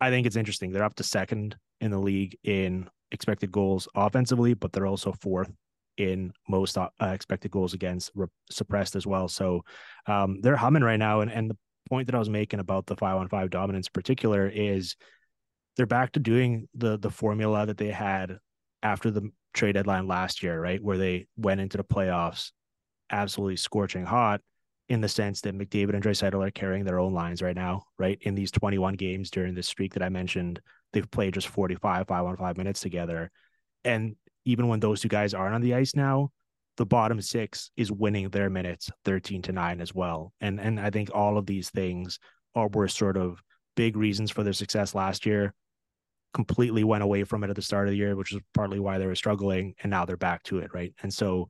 I 0.00 0.10
think 0.10 0.26
it's 0.26 0.36
interesting. 0.36 0.72
They're 0.72 0.84
up 0.84 0.94
to 0.96 1.04
second 1.04 1.56
in 1.80 1.90
the 1.90 1.98
league 1.98 2.36
in 2.42 2.88
expected 3.12 3.52
goals 3.52 3.86
offensively, 3.94 4.54
but 4.54 4.72
they're 4.72 4.86
also 4.86 5.12
fourth 5.12 5.52
in 5.96 6.32
most 6.48 6.76
uh, 6.76 6.88
expected 7.00 7.50
goals 7.50 7.74
against 7.74 8.10
re- 8.14 8.26
suppressed 8.50 8.96
as 8.96 9.06
well. 9.06 9.28
So 9.28 9.64
um, 10.06 10.40
they're 10.40 10.56
humming 10.56 10.82
right 10.82 10.98
now. 10.98 11.20
And, 11.20 11.30
and 11.30 11.50
the 11.50 11.56
point 11.88 12.06
that 12.06 12.14
I 12.14 12.18
was 12.18 12.30
making 12.30 12.60
about 12.60 12.86
the 12.86 12.96
five 12.96 13.16
on 13.16 13.28
five 13.28 13.50
dominance 13.50 13.88
in 13.88 13.92
particular 13.92 14.48
is 14.48 14.96
they're 15.76 15.86
back 15.86 16.12
to 16.12 16.20
doing 16.20 16.68
the 16.74 16.98
the 16.98 17.10
formula 17.10 17.66
that 17.66 17.78
they 17.78 17.90
had 17.90 18.38
after 18.82 19.10
the 19.10 19.30
trade 19.54 19.72
deadline 19.72 20.06
last 20.06 20.42
year, 20.42 20.60
right? 20.60 20.82
Where 20.82 20.98
they 20.98 21.26
went 21.36 21.60
into 21.60 21.76
the 21.76 21.84
playoffs 21.84 22.50
absolutely 23.10 23.56
scorching 23.56 24.04
hot 24.04 24.40
in 24.88 25.00
the 25.00 25.08
sense 25.08 25.40
that 25.40 25.56
McDavid 25.56 25.94
and 25.94 26.02
Draisaitl 26.02 26.46
are 26.46 26.50
carrying 26.50 26.84
their 26.84 26.98
own 26.98 27.14
lines 27.14 27.40
right 27.40 27.56
now, 27.56 27.84
right? 27.98 28.18
In 28.22 28.34
these 28.34 28.50
21 28.50 28.94
games 28.94 29.30
during 29.30 29.54
this 29.54 29.68
streak 29.68 29.94
that 29.94 30.02
I 30.02 30.10
mentioned, 30.10 30.60
they've 30.92 31.10
played 31.10 31.34
just 31.34 31.48
45 31.48 32.06
five 32.06 32.24
on 32.24 32.36
five 32.36 32.56
minutes 32.56 32.80
together. 32.80 33.30
And 33.84 34.16
even 34.44 34.68
when 34.68 34.80
those 34.80 35.00
two 35.00 35.08
guys 35.08 35.32
aren't 35.32 35.54
on 35.54 35.62
the 35.62 35.74
ice 35.74 35.94
now, 35.94 36.30
the 36.76 36.86
bottom 36.86 37.20
six 37.20 37.70
is 37.76 37.92
winning 37.92 38.28
their 38.30 38.50
minutes 38.50 38.90
13 39.04 39.42
to 39.42 39.52
9 39.52 39.80
as 39.80 39.94
well 39.94 40.32
and 40.40 40.60
and 40.60 40.80
i 40.80 40.90
think 40.90 41.10
all 41.14 41.38
of 41.38 41.46
these 41.46 41.70
things 41.70 42.18
are 42.54 42.68
were 42.68 42.88
sort 42.88 43.16
of 43.16 43.42
big 43.76 43.96
reasons 43.96 44.30
for 44.30 44.42
their 44.42 44.52
success 44.52 44.94
last 44.94 45.26
year 45.26 45.54
completely 46.34 46.84
went 46.84 47.02
away 47.02 47.24
from 47.24 47.44
it 47.44 47.50
at 47.50 47.56
the 47.56 47.62
start 47.62 47.86
of 47.86 47.92
the 47.92 47.96
year, 47.96 48.16
which 48.16 48.34
is 48.34 48.40
partly 48.52 48.80
why 48.80 48.98
they 48.98 49.06
were 49.06 49.14
struggling. 49.14 49.74
And 49.82 49.88
now 49.88 50.04
they're 50.04 50.16
back 50.18 50.42
to 50.44 50.58
it. 50.58 50.74
Right. 50.74 50.92
And 51.02 51.14
so 51.14 51.48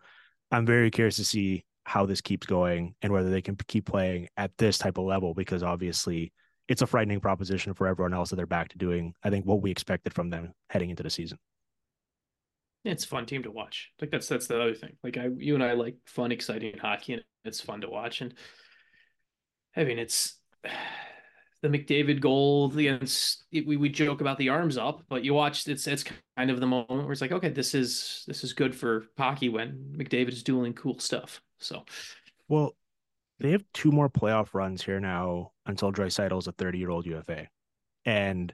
I'm 0.53 0.67
very 0.67 0.91
curious 0.91 1.17
to 1.17 1.25
see 1.25 1.65
how 1.85 2.07
this 2.07 2.21
keeps 2.21 2.47
going 2.47 2.95
and 3.03 3.13
whether 3.13 3.31
they 3.31 3.43
can 3.43 3.57
keep 3.67 3.87
playing 3.87 4.29
at 4.37 4.53
this 4.59 4.79
type 4.79 4.99
of 4.99 5.05
level, 5.05 5.35
because 5.35 5.63
obviously 5.63 6.33
it's 6.69 6.83
a 6.83 6.87
frightening 6.87 7.21
proposition 7.21 7.75
for 7.75 7.87
everyone 7.87 8.15
else 8.15 8.31
that 8.31 8.37
they're 8.37 8.47
back 8.47 8.69
to 8.69 8.79
doing, 8.79 9.15
I 9.23 9.31
think, 9.31 9.45
what 9.45 9.61
we 9.61 9.71
expected 9.71 10.15
from 10.15 10.31
them 10.31 10.53
heading 10.71 10.91
into 10.91 11.03
the 11.03 11.11
season. 11.11 11.39
It's 12.85 13.05
a 13.05 13.09
fun 13.09 13.25
team 13.25 13.43
to 13.45 13.51
watch. 13.51 13.91
Like 14.01 14.11
that's 14.11 14.29
that's 14.29 14.47
the 14.47 14.61
other 14.61 14.75
thing. 14.75 14.97
Like 15.03 15.17
I, 15.17 15.29
you 15.39 15.55
and 15.55 15.65
I 15.65 15.73
like 15.73 15.97
fun, 16.05 16.33
exciting 16.33 16.77
hockey, 16.77 17.15
and 17.15 17.25
it's 17.45 17.61
fun 17.61 17.81
to 17.81 17.89
watch. 17.89 18.21
And 18.21 18.35
I 19.75 19.85
mean, 19.85 19.99
it's 19.99 20.39
the 21.63 21.69
McDavid 21.69 22.21
goal 22.21 22.71
against 22.77 23.45
we, 23.51 23.79
we 23.79 23.89
joke 23.89 24.21
about 24.21 24.37
the 24.37 24.51
arms 24.51 24.77
up, 24.77 25.03
but 25.09 25.25
you 25.25 25.33
watch 25.33 25.67
it's 25.67 25.87
it's 25.87 26.05
kind 26.37 26.51
of 26.51 26.61
the 26.61 26.67
moment 26.67 26.91
where 26.91 27.13
it's 27.13 27.23
like, 27.23 27.33
okay, 27.33 27.49
this 27.49 27.75
is 27.75 28.23
this 28.27 28.45
is 28.45 28.53
good 28.53 28.75
for 28.75 29.07
hockey 29.17 29.49
when 29.49 29.95
McDavid 29.97 30.29
is 30.29 30.43
doing 30.43 30.75
cool 30.75 30.99
stuff. 30.99 31.41
So 31.61 31.85
well, 32.49 32.77
they 33.41 33.53
have 33.53 33.65
two 33.73 33.93
more 33.93 34.11
playoff 34.11 34.53
runs 34.53 34.85
here 34.85 35.01
now 35.01 35.53
until 35.65 35.91
Draisaitl 35.91 36.39
is 36.39 36.49
a 36.49 36.53
30 36.53 36.79
year 36.79 36.91
old 36.91 37.07
UFA. 37.07 37.49
And. 38.05 38.53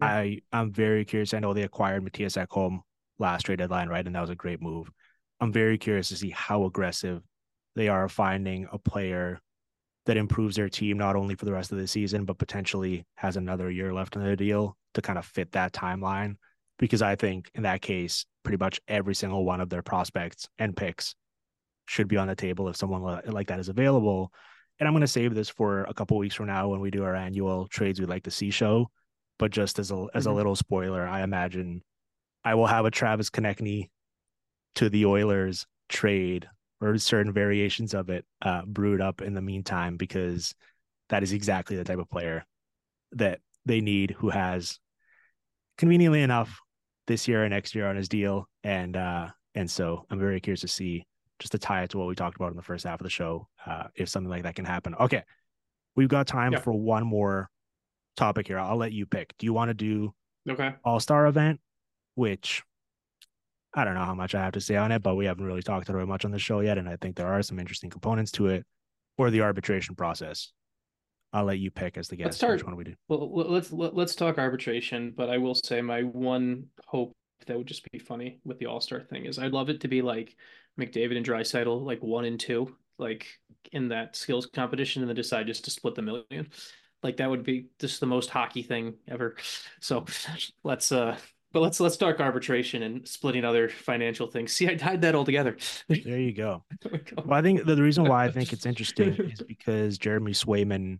I 0.00 0.38
I'm 0.52 0.72
very 0.72 1.04
curious. 1.04 1.34
I 1.34 1.40
know 1.40 1.52
they 1.52 1.64
acquired 1.64 2.04
Mattias 2.04 2.40
Ekholm 2.40 2.82
last 3.20 3.44
trade 3.44 3.58
deadline, 3.58 3.88
right? 3.88 4.04
And 4.04 4.14
that 4.14 4.20
was 4.20 4.30
a 4.30 4.34
great 4.34 4.60
move. 4.60 4.90
I'm 5.40 5.52
very 5.52 5.78
curious 5.78 6.08
to 6.08 6.16
see 6.16 6.30
how 6.30 6.64
aggressive 6.64 7.22
they 7.76 7.88
are 7.88 8.08
finding 8.08 8.66
a 8.72 8.78
player 8.78 9.40
that 10.06 10.16
improves 10.16 10.56
their 10.56 10.68
team 10.68 10.98
not 10.98 11.16
only 11.16 11.34
for 11.34 11.44
the 11.44 11.52
rest 11.52 11.72
of 11.72 11.78
the 11.78 11.86
season, 11.86 12.24
but 12.24 12.38
potentially 12.38 13.06
has 13.14 13.36
another 13.36 13.70
year 13.70 13.92
left 13.92 14.16
in 14.16 14.22
their 14.22 14.36
deal 14.36 14.76
to 14.94 15.02
kind 15.02 15.18
of 15.18 15.24
fit 15.24 15.52
that 15.52 15.72
timeline. 15.72 16.34
Because 16.78 17.02
I 17.02 17.14
think 17.14 17.50
in 17.54 17.62
that 17.64 17.82
case, 17.82 18.24
pretty 18.42 18.56
much 18.56 18.80
every 18.88 19.14
single 19.14 19.44
one 19.44 19.60
of 19.60 19.68
their 19.68 19.82
prospects 19.82 20.48
and 20.58 20.76
picks 20.76 21.14
should 21.86 22.08
be 22.08 22.16
on 22.16 22.28
the 22.28 22.34
table 22.34 22.68
if 22.68 22.76
someone 22.76 23.20
like 23.26 23.48
that 23.48 23.60
is 23.60 23.68
available. 23.68 24.32
And 24.78 24.86
I'm 24.86 24.94
going 24.94 25.02
to 25.02 25.06
save 25.06 25.34
this 25.34 25.50
for 25.50 25.84
a 25.84 25.92
couple 25.92 26.16
weeks 26.16 26.34
from 26.34 26.46
now 26.46 26.68
when 26.68 26.80
we 26.80 26.90
do 26.90 27.04
our 27.04 27.14
annual 27.14 27.68
trades 27.68 28.00
we'd 28.00 28.08
like 28.08 28.22
to 28.24 28.30
see 28.30 28.50
show. 28.50 28.90
But 29.38 29.50
just 29.50 29.78
as 29.78 29.90
a 29.90 30.06
as 30.14 30.24
mm-hmm. 30.24 30.32
a 30.32 30.36
little 30.36 30.56
spoiler, 30.56 31.06
I 31.06 31.22
imagine 31.22 31.82
I 32.44 32.54
will 32.54 32.66
have 32.66 32.84
a 32.84 32.90
Travis 32.90 33.30
Konecny 33.30 33.90
to 34.76 34.88
the 34.88 35.06
Oilers 35.06 35.66
trade 35.88 36.48
or 36.80 36.96
certain 36.98 37.32
variations 37.32 37.94
of 37.94 38.08
it 38.08 38.24
uh, 38.42 38.62
brewed 38.64 39.00
up 39.00 39.20
in 39.20 39.34
the 39.34 39.42
meantime 39.42 39.96
because 39.96 40.54
that 41.10 41.22
is 41.22 41.32
exactly 41.32 41.76
the 41.76 41.84
type 41.84 41.98
of 41.98 42.08
player 42.08 42.44
that 43.12 43.40
they 43.66 43.80
need 43.80 44.12
who 44.18 44.30
has 44.30 44.78
conveniently 45.76 46.22
enough 46.22 46.60
this 47.06 47.28
year 47.28 47.42
and 47.42 47.52
next 47.52 47.74
year 47.74 47.86
on 47.86 47.96
his 47.96 48.08
deal. 48.08 48.48
And 48.64 48.96
uh 48.96 49.28
and 49.54 49.68
so 49.68 50.06
i'm 50.10 50.20
very 50.20 50.40
curious 50.40 50.60
to 50.60 50.68
see 50.68 51.04
just 51.40 51.52
to 51.52 51.58
tie 51.58 51.82
it 51.82 51.90
to 51.90 51.98
what 51.98 52.06
we 52.06 52.14
talked 52.14 52.36
about 52.36 52.52
in 52.52 52.56
the 52.56 52.62
first 52.62 52.84
half 52.84 53.00
of 53.00 53.04
the 53.04 53.10
show 53.10 53.48
uh 53.66 53.84
if 53.96 54.08
something 54.08 54.30
like 54.30 54.44
that 54.44 54.54
can 54.54 54.64
happen. 54.64 54.94
Okay. 54.94 55.22
We've 55.96 56.08
got 56.08 56.26
time 56.26 56.52
yeah. 56.52 56.60
for 56.60 56.72
one 56.72 57.04
more 57.04 57.50
topic 58.16 58.46
here. 58.46 58.58
I'll 58.58 58.76
let 58.76 58.92
you 58.92 59.06
pick. 59.06 59.34
Do 59.38 59.46
you 59.46 59.52
want 59.52 59.70
to 59.70 59.74
do 59.74 60.14
okay. 60.48 60.74
All-star 60.84 61.26
event 61.26 61.60
which 62.20 62.62
I 63.72 63.82
don't 63.82 63.94
know 63.94 64.04
how 64.04 64.14
much 64.14 64.34
I 64.34 64.42
have 64.42 64.52
to 64.52 64.60
say 64.60 64.76
on 64.76 64.92
it, 64.92 65.02
but 65.02 65.14
we 65.14 65.24
haven't 65.24 65.46
really 65.46 65.62
talked 65.62 65.88
about 65.88 66.02
it 66.02 66.06
much 66.06 66.26
on 66.26 66.32
the 66.32 66.38
show 66.38 66.60
yet. 66.60 66.76
And 66.76 66.86
I 66.86 66.96
think 66.96 67.16
there 67.16 67.28
are 67.28 67.40
some 67.42 67.58
interesting 67.58 67.88
components 67.88 68.30
to 68.32 68.48
it 68.48 68.66
or 69.16 69.30
the 69.30 69.40
arbitration 69.40 69.94
process. 69.94 70.52
I'll 71.32 71.46
let 71.46 71.60
you 71.60 71.70
pick 71.70 71.96
as 71.96 72.08
the 72.08 72.16
guest. 72.16 72.26
Let's 72.26 72.36
start, 72.36 72.58
which 72.58 72.66
one 72.66 72.76
we 72.76 72.84
do. 72.84 72.94
Well, 73.08 73.32
let's 73.32 73.72
let's 73.72 74.14
talk 74.14 74.36
arbitration. 74.36 75.14
But 75.16 75.30
I 75.30 75.38
will 75.38 75.54
say 75.54 75.80
my 75.80 76.02
one 76.02 76.66
hope 76.86 77.12
that 77.46 77.56
would 77.56 77.68
just 77.68 77.90
be 77.90 77.98
funny 77.98 78.40
with 78.44 78.58
the 78.58 78.66
All 78.66 78.82
Star 78.82 79.00
thing 79.00 79.24
is 79.24 79.38
I'd 79.38 79.52
love 79.52 79.70
it 79.70 79.80
to 79.80 79.88
be 79.88 80.02
like 80.02 80.36
McDavid 80.78 81.16
and 81.16 81.24
Draisaitl, 81.24 81.86
like 81.86 82.02
one 82.02 82.26
and 82.26 82.38
two, 82.38 82.76
like 82.98 83.28
in 83.72 83.88
that 83.88 84.14
skills 84.14 84.46
competition, 84.46 85.00
and 85.00 85.08
then 85.08 85.16
decide 85.16 85.46
just 85.46 85.64
to 85.64 85.70
split 85.70 85.94
the 85.94 86.02
million. 86.02 86.50
Like 87.02 87.16
that 87.16 87.30
would 87.30 87.44
be 87.44 87.68
just 87.78 88.00
the 88.00 88.06
most 88.06 88.28
hockey 88.28 88.62
thing 88.62 88.96
ever. 89.08 89.36
So 89.80 90.04
let's 90.64 90.92
uh 90.92 91.16
but 91.52 91.60
let's 91.60 91.80
let's 91.80 91.96
talk 91.96 92.20
arbitration 92.20 92.82
and 92.82 93.06
splitting 93.06 93.44
other 93.44 93.68
financial 93.68 94.26
things. 94.28 94.52
See, 94.52 94.68
I 94.68 94.76
tied 94.76 95.02
that 95.02 95.14
all 95.14 95.24
together. 95.24 95.56
There 95.88 96.18
you 96.18 96.32
go. 96.32 96.64
well, 97.24 97.32
I 97.38 97.42
think 97.42 97.64
the, 97.64 97.74
the 97.74 97.82
reason 97.82 98.04
why 98.04 98.24
I 98.24 98.30
think 98.30 98.52
it's 98.52 98.66
interesting 98.66 99.14
is 99.18 99.42
because 99.42 99.98
Jeremy 99.98 100.32
Swayman 100.32 100.98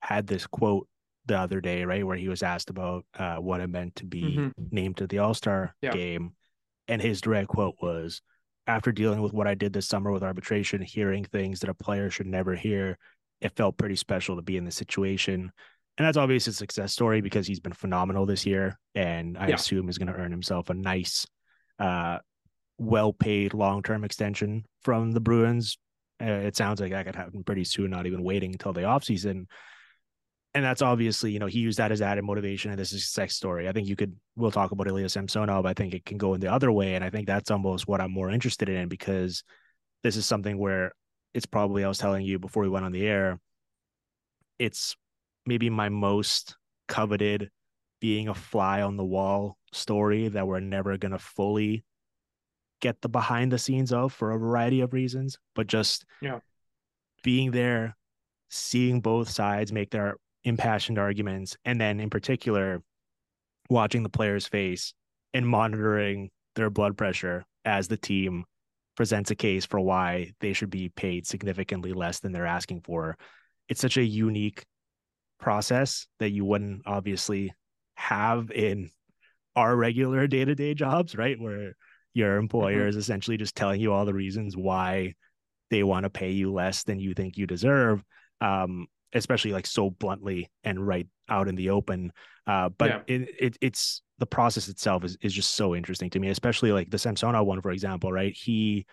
had 0.00 0.26
this 0.26 0.46
quote 0.46 0.88
the 1.26 1.38
other 1.38 1.60
day, 1.60 1.84
right, 1.84 2.06
where 2.06 2.16
he 2.16 2.28
was 2.28 2.42
asked 2.42 2.70
about 2.70 3.04
uh, 3.18 3.36
what 3.36 3.60
it 3.60 3.68
meant 3.68 3.96
to 3.96 4.04
be 4.04 4.22
mm-hmm. 4.22 4.50
named 4.70 4.96
to 4.98 5.06
the 5.06 5.18
All 5.18 5.34
Star 5.34 5.74
yeah. 5.80 5.92
game, 5.92 6.32
and 6.88 7.00
his 7.00 7.20
direct 7.20 7.48
quote 7.48 7.76
was, 7.80 8.20
"After 8.66 8.90
dealing 8.90 9.22
with 9.22 9.32
what 9.32 9.46
I 9.46 9.54
did 9.54 9.72
this 9.72 9.86
summer 9.86 10.10
with 10.10 10.24
arbitration, 10.24 10.82
hearing 10.82 11.24
things 11.24 11.60
that 11.60 11.70
a 11.70 11.74
player 11.74 12.10
should 12.10 12.26
never 12.26 12.54
hear, 12.54 12.98
it 13.40 13.56
felt 13.56 13.78
pretty 13.78 13.96
special 13.96 14.36
to 14.36 14.42
be 14.42 14.56
in 14.56 14.64
the 14.64 14.72
situation." 14.72 15.52
And 15.96 16.06
that's 16.06 16.16
obviously 16.16 16.50
a 16.50 16.54
success 16.54 16.92
story 16.92 17.20
because 17.20 17.46
he's 17.46 17.60
been 17.60 17.72
phenomenal 17.72 18.26
this 18.26 18.44
year, 18.44 18.78
and 18.94 19.38
I 19.38 19.48
yeah. 19.48 19.54
assume 19.54 19.88
is 19.88 19.98
going 19.98 20.12
to 20.12 20.18
earn 20.18 20.30
himself 20.30 20.70
a 20.70 20.74
nice, 20.74 21.26
uh, 21.78 22.18
well-paid 22.78 23.54
long-term 23.54 24.04
extension 24.04 24.64
from 24.82 25.12
the 25.12 25.20
Bruins. 25.20 25.78
Uh, 26.20 26.26
it 26.26 26.56
sounds 26.56 26.80
like 26.80 26.92
that 26.92 27.06
could 27.06 27.14
happen 27.14 27.44
pretty 27.44 27.64
soon, 27.64 27.90
not 27.90 28.06
even 28.06 28.22
waiting 28.22 28.52
until 28.52 28.72
the 28.72 28.82
offseason. 28.82 29.46
And 30.56 30.64
that's 30.64 30.82
obviously, 30.82 31.32
you 31.32 31.40
know, 31.40 31.46
he 31.46 31.58
used 31.58 31.78
that 31.78 31.90
as 31.90 32.00
added 32.00 32.24
motivation, 32.24 32.70
and 32.70 32.78
this 32.78 32.92
is 32.92 33.02
a 33.02 33.04
success 33.04 33.34
story. 33.34 33.68
I 33.68 33.72
think 33.72 33.88
you 33.88 33.96
could, 33.96 34.16
we'll 34.36 34.52
talk 34.52 34.70
about 34.70 34.86
Ilya 34.86 35.08
Samsonov. 35.08 35.66
I 35.66 35.74
think 35.74 35.94
it 35.94 36.04
can 36.04 36.16
go 36.16 36.34
in 36.34 36.40
the 36.40 36.52
other 36.52 36.70
way, 36.70 36.94
and 36.94 37.04
I 37.04 37.10
think 37.10 37.26
that's 37.26 37.50
almost 37.50 37.88
what 37.88 38.00
I'm 38.00 38.12
more 38.12 38.30
interested 38.30 38.68
in 38.68 38.88
because 38.88 39.42
this 40.04 40.16
is 40.16 40.26
something 40.26 40.56
where 40.56 40.92
it's 41.34 41.46
probably 41.46 41.84
I 41.84 41.88
was 41.88 41.98
telling 41.98 42.24
you 42.24 42.38
before 42.38 42.62
we 42.62 42.68
went 42.68 42.84
on 42.84 42.92
the 42.92 43.06
air. 43.06 43.40
It's 44.60 44.96
maybe 45.46 45.70
my 45.70 45.88
most 45.88 46.56
coveted 46.88 47.50
being 48.00 48.28
a 48.28 48.34
fly 48.34 48.82
on 48.82 48.96
the 48.96 49.04
wall 49.04 49.56
story 49.72 50.28
that 50.28 50.46
we're 50.46 50.60
never 50.60 50.96
going 50.96 51.12
to 51.12 51.18
fully 51.18 51.84
get 52.80 53.00
the 53.00 53.08
behind 53.08 53.50
the 53.50 53.58
scenes 53.58 53.92
of 53.92 54.12
for 54.12 54.32
a 54.32 54.38
variety 54.38 54.80
of 54.80 54.92
reasons 54.92 55.38
but 55.54 55.66
just 55.66 56.04
yeah. 56.20 56.38
being 57.22 57.50
there 57.50 57.96
seeing 58.50 59.00
both 59.00 59.28
sides 59.28 59.72
make 59.72 59.90
their 59.90 60.16
impassioned 60.44 60.98
arguments 60.98 61.56
and 61.64 61.80
then 61.80 61.98
in 61.98 62.10
particular 62.10 62.82
watching 63.70 64.02
the 64.02 64.08
players 64.10 64.46
face 64.46 64.92
and 65.32 65.48
monitoring 65.48 66.30
their 66.54 66.70
blood 66.70 66.96
pressure 66.96 67.44
as 67.64 67.88
the 67.88 67.96
team 67.96 68.44
presents 68.96 69.30
a 69.30 69.34
case 69.34 69.64
for 69.64 69.80
why 69.80 70.32
they 70.40 70.52
should 70.52 70.70
be 70.70 70.88
paid 70.90 71.26
significantly 71.26 71.92
less 71.92 72.20
than 72.20 72.32
they're 72.32 72.46
asking 72.46 72.80
for. 72.80 73.16
It's 73.68 73.80
such 73.80 73.96
a 73.96 74.04
unique 74.04 74.64
process 75.40 76.06
that 76.18 76.30
you 76.30 76.44
wouldn't 76.44 76.82
obviously 76.86 77.52
have 77.96 78.50
in 78.50 78.90
our 79.56 79.74
regular 79.76 80.26
day-to-day 80.28 80.74
jobs 80.74 81.14
right? 81.14 81.40
Where 81.40 81.74
your 82.14 82.36
employer 82.36 82.80
mm-hmm. 82.80 82.88
is 82.90 82.96
essentially 82.96 83.36
just 83.36 83.56
telling 83.56 83.80
you 83.80 83.92
all 83.92 84.04
the 84.04 84.14
reasons 84.14 84.56
why 84.56 85.14
they 85.70 85.82
want 85.82 86.04
to 86.04 86.10
pay 86.10 86.30
you 86.30 86.52
less 86.52 86.84
than 86.84 87.00
you 87.00 87.14
think 87.14 87.36
you 87.36 87.46
deserve 87.46 88.02
um, 88.40 88.86
especially 89.12 89.52
like 89.52 89.66
so 89.66 89.90
bluntly 89.90 90.50
and 90.64 90.84
right 90.84 91.06
out 91.28 91.48
in 91.48 91.54
the 91.54 91.70
open. 91.70 92.12
Uh, 92.46 92.68
but 92.68 92.90
yeah. 92.90 93.00
it, 93.06 93.28
it, 93.38 93.58
it's 93.60 94.02
the 94.18 94.26
process 94.26 94.68
itself 94.68 95.04
is, 95.04 95.16
is 95.22 95.32
just 95.32 95.52
so 95.52 95.74
interesting 95.74 96.10
to 96.10 96.20
me 96.20 96.28
especially 96.28 96.70
like 96.70 96.88
the 96.90 96.98
samsonov 96.98 97.46
one 97.46 97.60
for 97.60 97.70
example 97.70 98.12
right? 98.12 98.34
He 98.36 98.86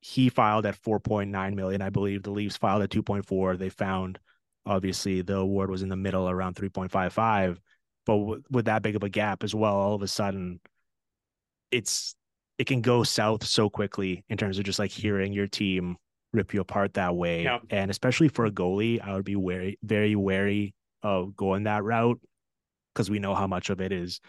he 0.00 0.28
filed 0.28 0.66
at 0.66 0.80
4.9 0.80 1.54
million 1.54 1.82
i 1.82 1.90
believe. 1.90 2.22
The 2.22 2.30
leafs 2.30 2.56
filed 2.56 2.82
at 2.82 2.90
2.4 2.90 3.58
they 3.58 3.68
found 3.68 4.18
Obviously, 4.66 5.22
the 5.22 5.36
award 5.36 5.70
was 5.70 5.82
in 5.82 5.88
the 5.88 5.96
middle 5.96 6.28
around 6.28 6.56
3.55, 6.56 7.58
but 8.04 8.18
w- 8.18 8.42
with 8.50 8.64
that 8.66 8.82
big 8.82 8.96
of 8.96 9.02
a 9.02 9.08
gap 9.08 9.44
as 9.44 9.54
well, 9.54 9.74
all 9.74 9.94
of 9.94 10.02
a 10.02 10.08
sudden, 10.08 10.60
it's 11.70 12.14
it 12.58 12.66
can 12.66 12.80
go 12.80 13.02
south 13.02 13.44
so 13.44 13.68
quickly 13.68 14.24
in 14.28 14.36
terms 14.36 14.58
of 14.58 14.64
just 14.64 14.78
like 14.78 14.90
hearing 14.90 15.32
your 15.32 15.46
team 15.46 15.96
rip 16.32 16.54
you 16.54 16.60
apart 16.60 16.94
that 16.94 17.14
way. 17.14 17.44
Yeah. 17.44 17.58
And 17.70 17.90
especially 17.90 18.28
for 18.28 18.46
a 18.46 18.50
goalie, 18.50 19.00
I 19.00 19.14
would 19.14 19.24
be 19.24 19.34
very, 19.34 19.78
very 19.82 20.16
wary 20.16 20.74
of 21.02 21.36
going 21.36 21.64
that 21.64 21.84
route 21.84 22.20
because 22.94 23.10
we 23.10 23.18
know 23.18 23.34
how 23.34 23.46
much 23.46 23.70
of 23.70 23.80
it 23.80 23.92
is 23.92 24.20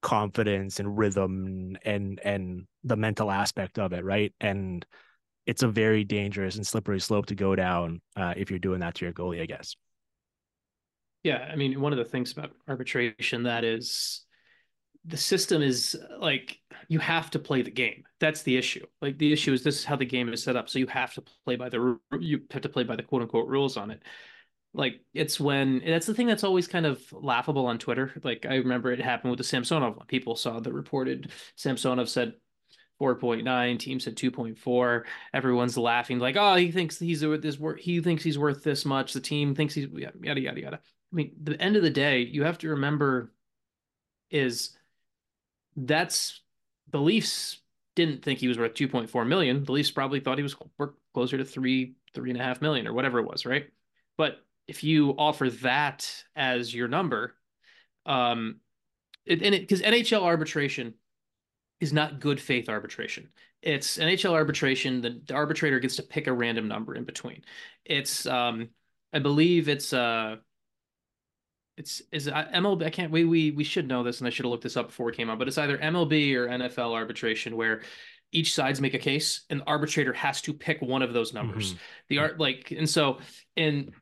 confidence 0.00 0.78
and 0.78 0.96
rhythm 0.96 1.76
and 1.84 2.20
and 2.24 2.66
the 2.84 2.96
mental 2.96 3.30
aspect 3.30 3.78
of 3.78 3.92
it, 3.92 4.04
right? 4.04 4.32
And 4.40 4.84
it's 5.48 5.62
a 5.62 5.68
very 5.68 6.04
dangerous 6.04 6.56
and 6.56 6.66
slippery 6.66 7.00
slope 7.00 7.26
to 7.26 7.34
go 7.34 7.56
down 7.56 8.02
uh, 8.16 8.34
if 8.36 8.50
you're 8.50 8.60
doing 8.60 8.80
that 8.80 8.94
to 8.96 9.06
your 9.06 9.14
goalie, 9.14 9.42
I 9.42 9.46
guess. 9.46 9.74
Yeah, 11.24 11.48
I 11.50 11.56
mean, 11.56 11.80
one 11.80 11.92
of 11.92 11.98
the 11.98 12.04
things 12.04 12.32
about 12.32 12.52
arbitration 12.68 13.44
that 13.44 13.64
is 13.64 14.24
the 15.04 15.16
system 15.16 15.62
is 15.62 15.96
like 16.20 16.58
you 16.88 16.98
have 16.98 17.30
to 17.30 17.38
play 17.38 17.62
the 17.62 17.70
game. 17.70 18.04
That's 18.20 18.42
the 18.42 18.56
issue. 18.56 18.84
Like 19.00 19.18
the 19.18 19.32
issue 19.32 19.52
is 19.52 19.62
this 19.62 19.78
is 19.78 19.84
how 19.84 19.96
the 19.96 20.04
game 20.04 20.28
is 20.32 20.42
set 20.42 20.56
up. 20.56 20.68
So 20.68 20.78
you 20.78 20.86
have 20.88 21.14
to 21.14 21.22
play 21.44 21.56
by 21.56 21.70
the 21.70 21.98
you 22.20 22.42
have 22.50 22.62
to 22.62 22.68
play 22.68 22.84
by 22.84 22.96
the 22.96 23.02
quote 23.02 23.22
unquote 23.22 23.48
rules 23.48 23.76
on 23.76 23.90
it. 23.90 24.02
like 24.74 25.00
it's 25.14 25.40
when 25.40 25.82
that's 25.86 26.06
the 26.06 26.14
thing 26.14 26.26
that's 26.26 26.44
always 26.44 26.68
kind 26.68 26.86
of 26.86 27.02
laughable 27.12 27.66
on 27.66 27.78
Twitter. 27.78 28.12
Like 28.24 28.46
I 28.48 28.56
remember 28.56 28.92
it 28.92 29.00
happened 29.00 29.30
with 29.32 29.38
the 29.38 29.44
Samsonov. 29.44 30.06
People 30.08 30.36
saw 30.36 30.60
the 30.60 30.72
reported 30.72 31.30
Samsonov 31.56 32.08
said 32.08 32.34
4.9 33.00 33.78
team 33.78 34.00
said 34.00 34.16
2.4 34.16 35.04
everyone's 35.32 35.78
laughing 35.78 36.18
like 36.18 36.36
oh 36.36 36.56
he 36.56 36.72
thinks 36.72 36.98
he's 36.98 37.24
worth 37.24 37.42
this 37.42 37.58
worth 37.58 37.78
he 37.78 38.00
thinks 38.00 38.24
he's 38.24 38.38
worth 38.38 38.64
this 38.64 38.84
much. 38.84 39.12
The 39.12 39.20
team 39.20 39.54
thinks 39.54 39.74
he's 39.74 39.86
yada 39.88 40.40
yada 40.40 40.60
yada. 40.60 40.76
I 40.76 41.16
mean 41.16 41.32
the 41.42 41.60
end 41.60 41.76
of 41.76 41.82
the 41.82 41.90
day 41.90 42.20
you 42.20 42.44
have 42.44 42.58
to 42.58 42.70
remember 42.70 43.32
is 44.30 44.76
that's 45.76 46.40
the 46.90 47.00
leafs 47.00 47.60
didn't 47.94 48.22
think 48.22 48.38
he 48.38 48.48
was 48.48 48.58
worth 48.58 48.74
2.4 48.74 49.26
million. 49.26 49.64
The 49.64 49.72
leafs 49.72 49.90
probably 49.90 50.20
thought 50.20 50.38
he 50.38 50.42
was 50.42 50.56
closer 51.14 51.38
to 51.38 51.44
three 51.44 51.94
three 52.14 52.30
and 52.30 52.40
a 52.40 52.44
half 52.44 52.60
million 52.62 52.86
or 52.86 52.92
whatever 52.92 53.18
it 53.20 53.26
was 53.26 53.46
right? 53.46 53.66
But 54.16 54.38
if 54.66 54.84
you 54.84 55.10
offer 55.18 55.50
that 55.50 56.24
as 56.36 56.74
your 56.74 56.88
number 56.88 57.34
um 58.06 58.56
it, 59.24 59.42
and 59.42 59.54
it 59.54 59.62
because 59.62 59.82
nhl 59.82 60.22
arbitration 60.22 60.94
is 61.80 61.92
not 61.92 62.20
good 62.20 62.40
faith 62.40 62.68
arbitration. 62.68 63.28
It's 63.62 63.98
NHL 63.98 64.32
arbitration. 64.32 65.00
The, 65.00 65.20
the, 65.26 65.34
arbitrator 65.34 65.80
gets 65.80 65.96
to 65.96 66.02
pick 66.02 66.26
a 66.26 66.32
random 66.32 66.68
number 66.68 66.94
in 66.94 67.04
between. 67.04 67.42
It's, 67.84 68.26
um, 68.26 68.68
I 69.12 69.18
believe 69.18 69.68
it's, 69.68 69.92
uh, 69.92 70.36
it's 71.76 72.02
is 72.10 72.26
it 72.26 72.34
MLB. 72.34 72.84
I 72.84 72.90
can't. 72.90 73.12
We 73.12 73.24
we 73.24 73.52
we 73.52 73.62
should 73.62 73.86
know 73.86 74.02
this, 74.02 74.18
and 74.18 74.26
I 74.26 74.30
should 74.30 74.44
have 74.44 74.50
looked 74.50 74.64
this 74.64 74.76
up 74.76 74.88
before 74.88 75.10
it 75.10 75.16
came 75.16 75.30
out. 75.30 75.38
But 75.38 75.46
it's 75.46 75.58
either 75.58 75.78
MLB 75.78 76.34
or 76.34 76.48
NFL 76.48 76.92
arbitration 76.92 77.56
where 77.56 77.82
each 78.32 78.52
sides 78.52 78.80
make 78.80 78.94
a 78.94 78.98
case, 78.98 79.42
and 79.48 79.60
the 79.60 79.64
arbitrator 79.64 80.12
has 80.12 80.40
to 80.42 80.52
pick 80.52 80.82
one 80.82 81.02
of 81.02 81.12
those 81.12 81.32
numbers. 81.32 81.70
Mm-hmm. 81.74 81.82
The 82.08 82.18
art 82.18 82.40
like, 82.40 82.72
and 82.76 82.90
so 82.90 83.18
in 83.54 83.92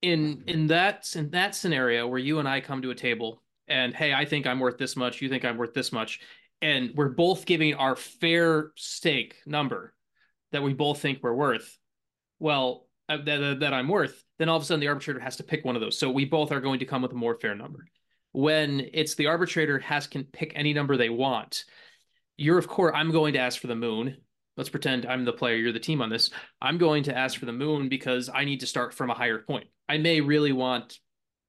in 0.00 0.44
in 0.46 0.68
that 0.68 1.14
in 1.14 1.30
that 1.30 1.54
scenario 1.54 2.06
where 2.06 2.18
you 2.18 2.38
and 2.38 2.48
I 2.48 2.62
come 2.62 2.80
to 2.82 2.90
a 2.90 2.94
table 2.94 3.42
and 3.68 3.94
hey, 3.94 4.14
I 4.14 4.24
think 4.24 4.46
I'm 4.46 4.60
worth 4.60 4.78
this 4.78 4.96
much, 4.96 5.20
you 5.20 5.28
think 5.28 5.44
I'm 5.44 5.58
worth 5.58 5.74
this 5.74 5.92
much, 5.92 6.20
and 6.60 6.92
we're 6.94 7.10
both 7.10 7.46
giving 7.46 7.74
our 7.74 7.96
fair 7.96 8.72
stake 8.76 9.36
number 9.46 9.94
that 10.52 10.62
we 10.62 10.72
both 10.72 11.00
think 11.00 11.18
we're 11.22 11.34
worth, 11.34 11.78
well, 12.38 12.86
uh, 13.08 13.18
that, 13.24 13.60
that 13.60 13.72
I'm 13.72 13.88
worth, 13.88 14.22
then 14.38 14.48
all 14.48 14.56
of 14.56 14.62
a 14.62 14.66
sudden 14.66 14.80
the 14.80 14.88
arbitrator 14.88 15.20
has 15.20 15.36
to 15.36 15.44
pick 15.44 15.64
one 15.64 15.76
of 15.76 15.82
those. 15.82 15.98
So 15.98 16.10
we 16.10 16.24
both 16.24 16.52
are 16.52 16.60
going 16.60 16.80
to 16.80 16.84
come 16.84 17.02
with 17.02 17.12
a 17.12 17.16
more 17.16 17.36
fair 17.36 17.54
number. 17.54 17.86
When 18.32 18.88
it's 18.92 19.14
the 19.14 19.26
arbitrator 19.26 19.78
has 19.80 20.06
can 20.06 20.24
pick 20.24 20.52
any 20.54 20.72
number 20.72 20.96
they 20.96 21.08
want, 21.08 21.64
you're 22.36 22.58
of 22.58 22.68
course 22.68 22.92
I'm 22.94 23.10
going 23.10 23.32
to 23.34 23.40
ask 23.40 23.60
for 23.60 23.66
the 23.66 23.74
moon. 23.74 24.16
Let's 24.56 24.68
pretend 24.68 25.06
I'm 25.06 25.24
the 25.24 25.32
player, 25.32 25.56
you're 25.56 25.72
the 25.72 25.80
team 25.80 26.02
on 26.02 26.10
this. 26.10 26.30
I'm 26.60 26.78
going 26.78 27.04
to 27.04 27.16
ask 27.16 27.38
for 27.38 27.46
the 27.46 27.52
moon 27.52 27.88
because 27.88 28.28
I 28.32 28.44
need 28.44 28.60
to 28.60 28.66
start 28.66 28.92
from 28.92 29.10
a 29.10 29.14
higher 29.14 29.38
point. 29.38 29.68
I 29.88 29.98
may 29.98 30.20
really 30.20 30.52
want 30.52 30.98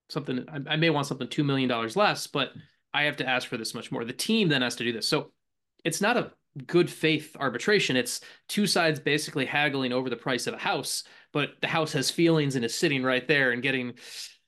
something. 0.10 0.46
I 0.68 0.76
may 0.76 0.90
want 0.90 1.08
something 1.08 1.28
two 1.28 1.44
million 1.44 1.70
dollars 1.70 1.96
less, 1.96 2.28
but 2.28 2.52
I 3.00 3.04
have 3.04 3.16
to 3.18 3.28
ask 3.28 3.48
for 3.48 3.56
this 3.56 3.74
much 3.74 3.94
more. 3.94 4.04
The 4.04 4.12
team 4.12 4.50
then 4.50 4.62
has 4.62 4.76
to 4.76 4.84
do 4.84 4.92
this. 4.92 5.08
So 5.08 5.32
it's 5.86 6.02
not 6.02 6.18
a 6.18 6.34
good 6.68 6.90
faith 6.90 7.34
arbitration. 7.40 7.96
It's 7.96 8.20
two 8.50 8.68
sides 8.68 9.00
basically 9.00 9.46
haggling 9.46 9.94
over 9.94 10.10
the 10.10 10.18
price 10.18 10.48
of 10.48 10.54
a 10.54 10.58
house, 10.58 11.06
but 11.32 11.52
the 11.62 11.68
house 11.68 11.94
has 11.94 12.12
feelings 12.12 12.58
and 12.58 12.66
is 12.66 12.76
sitting 12.76 13.02
right 13.02 13.26
there 13.26 13.52
and 13.52 13.64
getting 13.64 13.94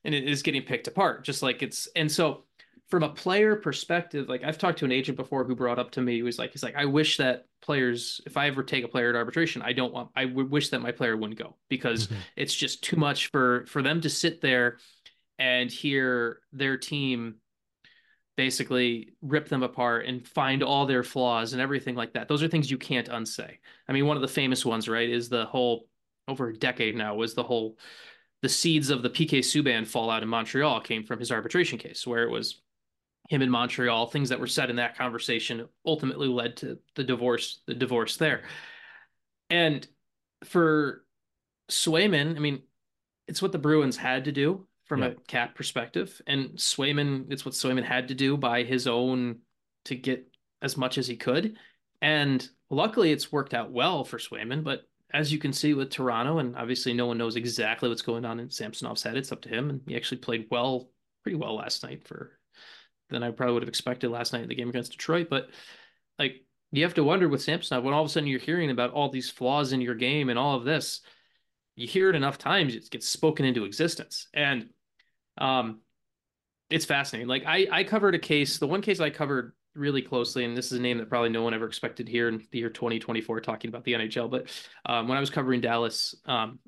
and 0.03 0.13
it 0.13 0.27
is 0.27 0.41
getting 0.41 0.63
picked 0.63 0.89
apart. 0.89 1.23
Just 1.23 1.41
like 1.41 1.63
it's 1.63 1.87
and 1.95 2.11
so 2.11 2.43
from 2.89 3.03
a 3.03 3.09
player 3.09 3.55
perspective, 3.55 4.27
like 4.27 4.43
I've 4.43 4.57
talked 4.57 4.79
to 4.79 4.85
an 4.85 4.91
agent 4.91 5.15
before 5.15 5.45
who 5.45 5.55
brought 5.55 5.79
up 5.79 5.91
to 5.91 6.01
me, 6.01 6.15
he 6.15 6.23
was 6.23 6.37
like, 6.37 6.51
he's 6.51 6.63
like, 6.63 6.75
I 6.75 6.83
wish 6.83 7.15
that 7.17 7.45
players, 7.61 8.19
if 8.25 8.35
I 8.35 8.47
ever 8.47 8.63
take 8.63 8.83
a 8.83 8.89
player 8.89 9.13
to 9.13 9.17
arbitration, 9.17 9.61
I 9.61 9.71
don't 9.71 9.93
want, 9.93 10.09
I 10.13 10.25
would 10.25 10.51
wish 10.51 10.69
that 10.69 10.81
my 10.81 10.91
player 10.91 11.15
wouldn't 11.15 11.39
go 11.39 11.55
because 11.69 12.07
mm-hmm. 12.07 12.19
it's 12.35 12.53
just 12.53 12.83
too 12.83 12.97
much 12.97 13.27
for 13.27 13.65
for 13.67 13.81
them 13.81 14.01
to 14.01 14.09
sit 14.09 14.41
there 14.41 14.79
and 15.39 15.71
hear 15.71 16.41
their 16.51 16.77
team 16.77 17.35
basically 18.37 19.13
rip 19.21 19.49
them 19.49 19.63
apart 19.63 20.05
and 20.05 20.27
find 20.27 20.63
all 20.63 20.85
their 20.85 21.03
flaws 21.03 21.53
and 21.53 21.61
everything 21.61 21.95
like 21.95 22.13
that. 22.13 22.27
Those 22.27 22.41
are 22.41 22.47
things 22.47 22.71
you 22.71 22.77
can't 22.77 23.09
unsay. 23.09 23.59
I 23.87 23.93
mean, 23.93 24.05
one 24.05 24.17
of 24.17 24.21
the 24.21 24.27
famous 24.27 24.65
ones, 24.65 24.87
right, 24.87 25.09
is 25.09 25.29
the 25.29 25.45
whole 25.45 25.87
over 26.27 26.49
a 26.49 26.57
decade 26.57 26.95
now 26.95 27.15
was 27.15 27.33
the 27.33 27.43
whole 27.43 27.77
the 28.41 28.49
seeds 28.49 28.89
of 28.89 29.03
the 29.03 29.09
PK 29.09 29.39
Subban 29.39 29.85
fallout 29.85 30.23
in 30.23 30.29
Montreal 30.29 30.81
came 30.81 31.03
from 31.03 31.19
his 31.19 31.31
arbitration 31.31 31.77
case, 31.77 32.07
where 32.07 32.23
it 32.23 32.31
was 32.31 32.61
him 33.29 33.41
in 33.41 33.49
Montreal. 33.49 34.07
Things 34.07 34.29
that 34.29 34.39
were 34.39 34.47
said 34.47 34.69
in 34.69 34.77
that 34.77 34.97
conversation 34.97 35.67
ultimately 35.85 36.27
led 36.27 36.57
to 36.57 36.79
the 36.95 37.03
divorce, 37.03 37.61
the 37.67 37.75
divorce 37.75 38.17
there. 38.17 38.43
And 39.49 39.87
for 40.45 41.03
Swayman, 41.69 42.35
I 42.35 42.39
mean, 42.39 42.63
it's 43.27 43.41
what 43.41 43.51
the 43.51 43.59
Bruins 43.59 43.97
had 43.97 44.25
to 44.25 44.31
do 44.31 44.67
from 44.91 45.03
a 45.03 45.15
cap 45.25 45.55
perspective. 45.55 46.21
And 46.27 46.49
Swayman, 46.57 47.31
it's 47.31 47.45
what 47.45 47.53
Swayman 47.53 47.85
had 47.85 48.09
to 48.09 48.13
do 48.13 48.35
by 48.35 48.63
his 48.63 48.87
own 48.87 49.37
to 49.85 49.95
get 49.95 50.27
as 50.61 50.75
much 50.75 50.97
as 50.97 51.07
he 51.07 51.15
could. 51.15 51.55
And 52.01 52.45
luckily 52.69 53.13
it's 53.13 53.31
worked 53.31 53.53
out 53.53 53.71
well 53.71 54.03
for 54.03 54.17
Swayman. 54.17 54.65
But 54.65 54.81
as 55.13 55.31
you 55.31 55.39
can 55.39 55.53
see 55.53 55.73
with 55.73 55.91
Toronto, 55.91 56.39
and 56.39 56.57
obviously 56.57 56.93
no 56.93 57.05
one 57.05 57.17
knows 57.17 57.37
exactly 57.37 57.87
what's 57.87 58.01
going 58.01 58.25
on 58.25 58.41
in 58.41 58.49
Samsonov's 58.49 59.01
head. 59.01 59.15
It's 59.15 59.31
up 59.31 59.43
to 59.43 59.49
him. 59.49 59.69
And 59.69 59.81
he 59.87 59.95
actually 59.95 60.17
played 60.17 60.47
well, 60.51 60.89
pretty 61.23 61.37
well 61.37 61.55
last 61.55 61.83
night 61.85 62.05
for 62.05 62.37
than 63.09 63.23
I 63.23 63.31
probably 63.31 63.53
would 63.53 63.63
have 63.63 63.69
expected 63.69 64.11
last 64.11 64.33
night 64.33 64.43
in 64.43 64.49
the 64.49 64.55
game 64.55 64.67
against 64.67 64.91
Detroit. 64.91 65.27
But 65.29 65.51
like 66.19 66.43
you 66.73 66.83
have 66.83 66.95
to 66.95 67.03
wonder 67.05 67.29
with 67.29 67.43
Samsonov 67.43 67.85
when 67.85 67.93
all 67.93 68.03
of 68.03 68.07
a 68.07 68.09
sudden 68.09 68.27
you're 68.27 68.41
hearing 68.41 68.71
about 68.71 68.91
all 68.91 69.07
these 69.07 69.29
flaws 69.29 69.71
in 69.71 69.79
your 69.79 69.95
game 69.95 70.27
and 70.27 70.37
all 70.37 70.57
of 70.57 70.65
this, 70.65 70.99
you 71.77 71.87
hear 71.87 72.09
it 72.09 72.15
enough 72.17 72.37
times, 72.37 72.75
it 72.75 72.89
gets 72.91 73.07
spoken 73.07 73.45
into 73.45 73.63
existence. 73.63 74.27
And 74.33 74.67
um, 75.37 75.79
it's 76.69 76.85
fascinating. 76.85 77.27
Like 77.27 77.43
I, 77.45 77.67
I 77.71 77.83
covered 77.83 78.15
a 78.15 78.19
case, 78.19 78.57
the 78.57 78.67
one 78.67 78.81
case 78.81 78.99
I 78.99 79.09
covered 79.09 79.53
really 79.75 80.01
closely, 80.01 80.45
and 80.45 80.55
this 80.55 80.71
is 80.71 80.79
a 80.79 80.81
name 80.81 80.97
that 80.97 81.09
probably 81.09 81.29
no 81.29 81.43
one 81.43 81.53
ever 81.53 81.65
expected 81.65 82.07
here 82.07 82.27
in 82.27 82.45
the 82.51 82.59
year 82.59 82.69
2024 82.69 83.41
talking 83.41 83.69
about 83.69 83.83
the 83.83 83.93
NHL. 83.93 84.29
But 84.29 84.47
um, 84.85 85.07
when 85.07 85.17
I 85.17 85.21
was 85.21 85.29
covering 85.29 85.61
Dallas, 85.61 86.15
um, 86.25 86.59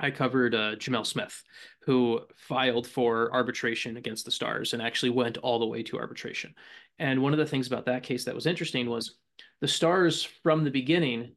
I 0.00 0.10
covered 0.10 0.54
uh, 0.54 0.76
Gemel 0.76 1.06
Smith, 1.06 1.42
who 1.82 2.20
filed 2.36 2.86
for 2.86 3.32
arbitration 3.32 3.96
against 3.96 4.24
the 4.24 4.30
Stars 4.30 4.72
and 4.72 4.82
actually 4.82 5.10
went 5.10 5.38
all 5.38 5.58
the 5.58 5.66
way 5.66 5.82
to 5.84 5.98
arbitration. 5.98 6.54
And 6.98 7.22
one 7.22 7.32
of 7.32 7.38
the 7.38 7.46
things 7.46 7.66
about 7.66 7.86
that 7.86 8.02
case 8.02 8.24
that 8.24 8.34
was 8.34 8.46
interesting 8.46 8.88
was 8.88 9.16
the 9.60 9.68
Stars 9.68 10.22
from 10.22 10.64
the 10.64 10.70
beginning 10.70 11.32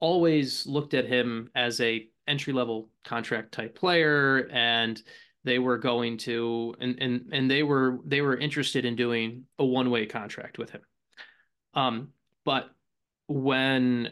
always 0.00 0.66
looked 0.66 0.94
at 0.94 1.06
him 1.06 1.50
as 1.54 1.80
a 1.80 2.08
entry 2.28 2.52
level 2.52 2.90
contract 3.04 3.52
type 3.52 3.78
player 3.78 4.48
and 4.52 5.00
they 5.46 5.58
were 5.60 5.78
going 5.78 6.18
to 6.18 6.74
and 6.80 6.98
and 7.00 7.30
and 7.32 7.50
they 7.50 7.62
were 7.62 8.00
they 8.04 8.20
were 8.20 8.36
interested 8.36 8.84
in 8.84 8.96
doing 8.96 9.44
a 9.58 9.64
one 9.64 9.90
way 9.90 10.04
contract 10.04 10.58
with 10.58 10.70
him. 10.70 10.82
Um, 11.72 12.08
but 12.44 12.68
when 13.28 14.10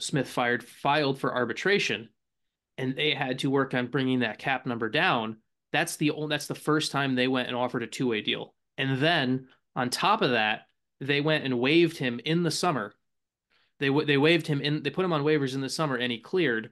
Smith 0.00 0.28
fired 0.28 0.64
filed 0.64 1.18
for 1.18 1.34
arbitration, 1.34 2.08
and 2.78 2.96
they 2.96 3.12
had 3.12 3.40
to 3.40 3.50
work 3.50 3.74
on 3.74 3.88
bringing 3.88 4.20
that 4.20 4.38
cap 4.38 4.64
number 4.64 4.88
down. 4.88 5.36
That's 5.72 5.96
the 5.96 6.12
only, 6.12 6.28
that's 6.28 6.46
the 6.46 6.54
first 6.54 6.92
time 6.92 7.14
they 7.14 7.28
went 7.28 7.48
and 7.48 7.56
offered 7.56 7.82
a 7.82 7.86
two 7.86 8.08
way 8.08 8.22
deal, 8.22 8.54
and 8.78 8.98
then 8.98 9.48
on 9.76 9.90
top 9.90 10.22
of 10.22 10.30
that, 10.30 10.62
they 11.00 11.20
went 11.20 11.44
and 11.44 11.60
waived 11.60 11.98
him 11.98 12.20
in 12.24 12.42
the 12.42 12.50
summer. 12.50 12.94
They 13.80 13.90
they 13.90 14.16
waived 14.16 14.46
him 14.46 14.62
in 14.62 14.82
they 14.82 14.90
put 14.90 15.04
him 15.04 15.12
on 15.12 15.24
waivers 15.24 15.54
in 15.54 15.60
the 15.60 15.68
summer, 15.68 15.96
and 15.96 16.10
he 16.10 16.18
cleared 16.18 16.70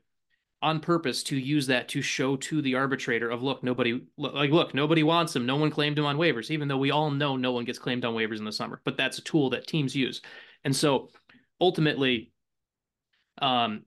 on 0.63 0.81
purpose 0.81 1.23
to 1.23 1.37
use 1.37 1.67
that 1.67 1.89
to 1.89 2.01
show 2.01 2.37
to 2.37 2.63
the 2.63 2.75
arbitrator 2.75 3.31
of 3.31 3.43
look 3.43 3.63
nobody 3.63 4.01
like 4.17 4.51
look 4.51 4.75
nobody 4.75 5.03
wants 5.03 5.37
him. 5.37 5.45
No 5.45 5.57
one 5.57 5.71
claimed 5.71 5.99
him 5.99 6.07
on 6.07 6.17
waivers 6.17 6.51
even 6.51 6.67
though 6.69 6.79
we 6.79 6.91
all 6.91 7.11
know 7.11 7.37
no 7.37 7.53
one 7.53 7.65
gets 7.65 7.79
claimed 7.79 8.05
on 8.05 8.15
waivers 8.15 8.39
in 8.39 8.45
the 8.45 8.53
summer 8.53 8.81
but 8.85 8.97
that's 8.97 9.19
a 9.19 9.23
tool 9.23 9.51
that 9.51 9.67
teams 9.67 9.95
use. 9.95 10.23
And 10.65 10.75
so 10.75 11.11
ultimately 11.61 12.33
um 13.41 13.83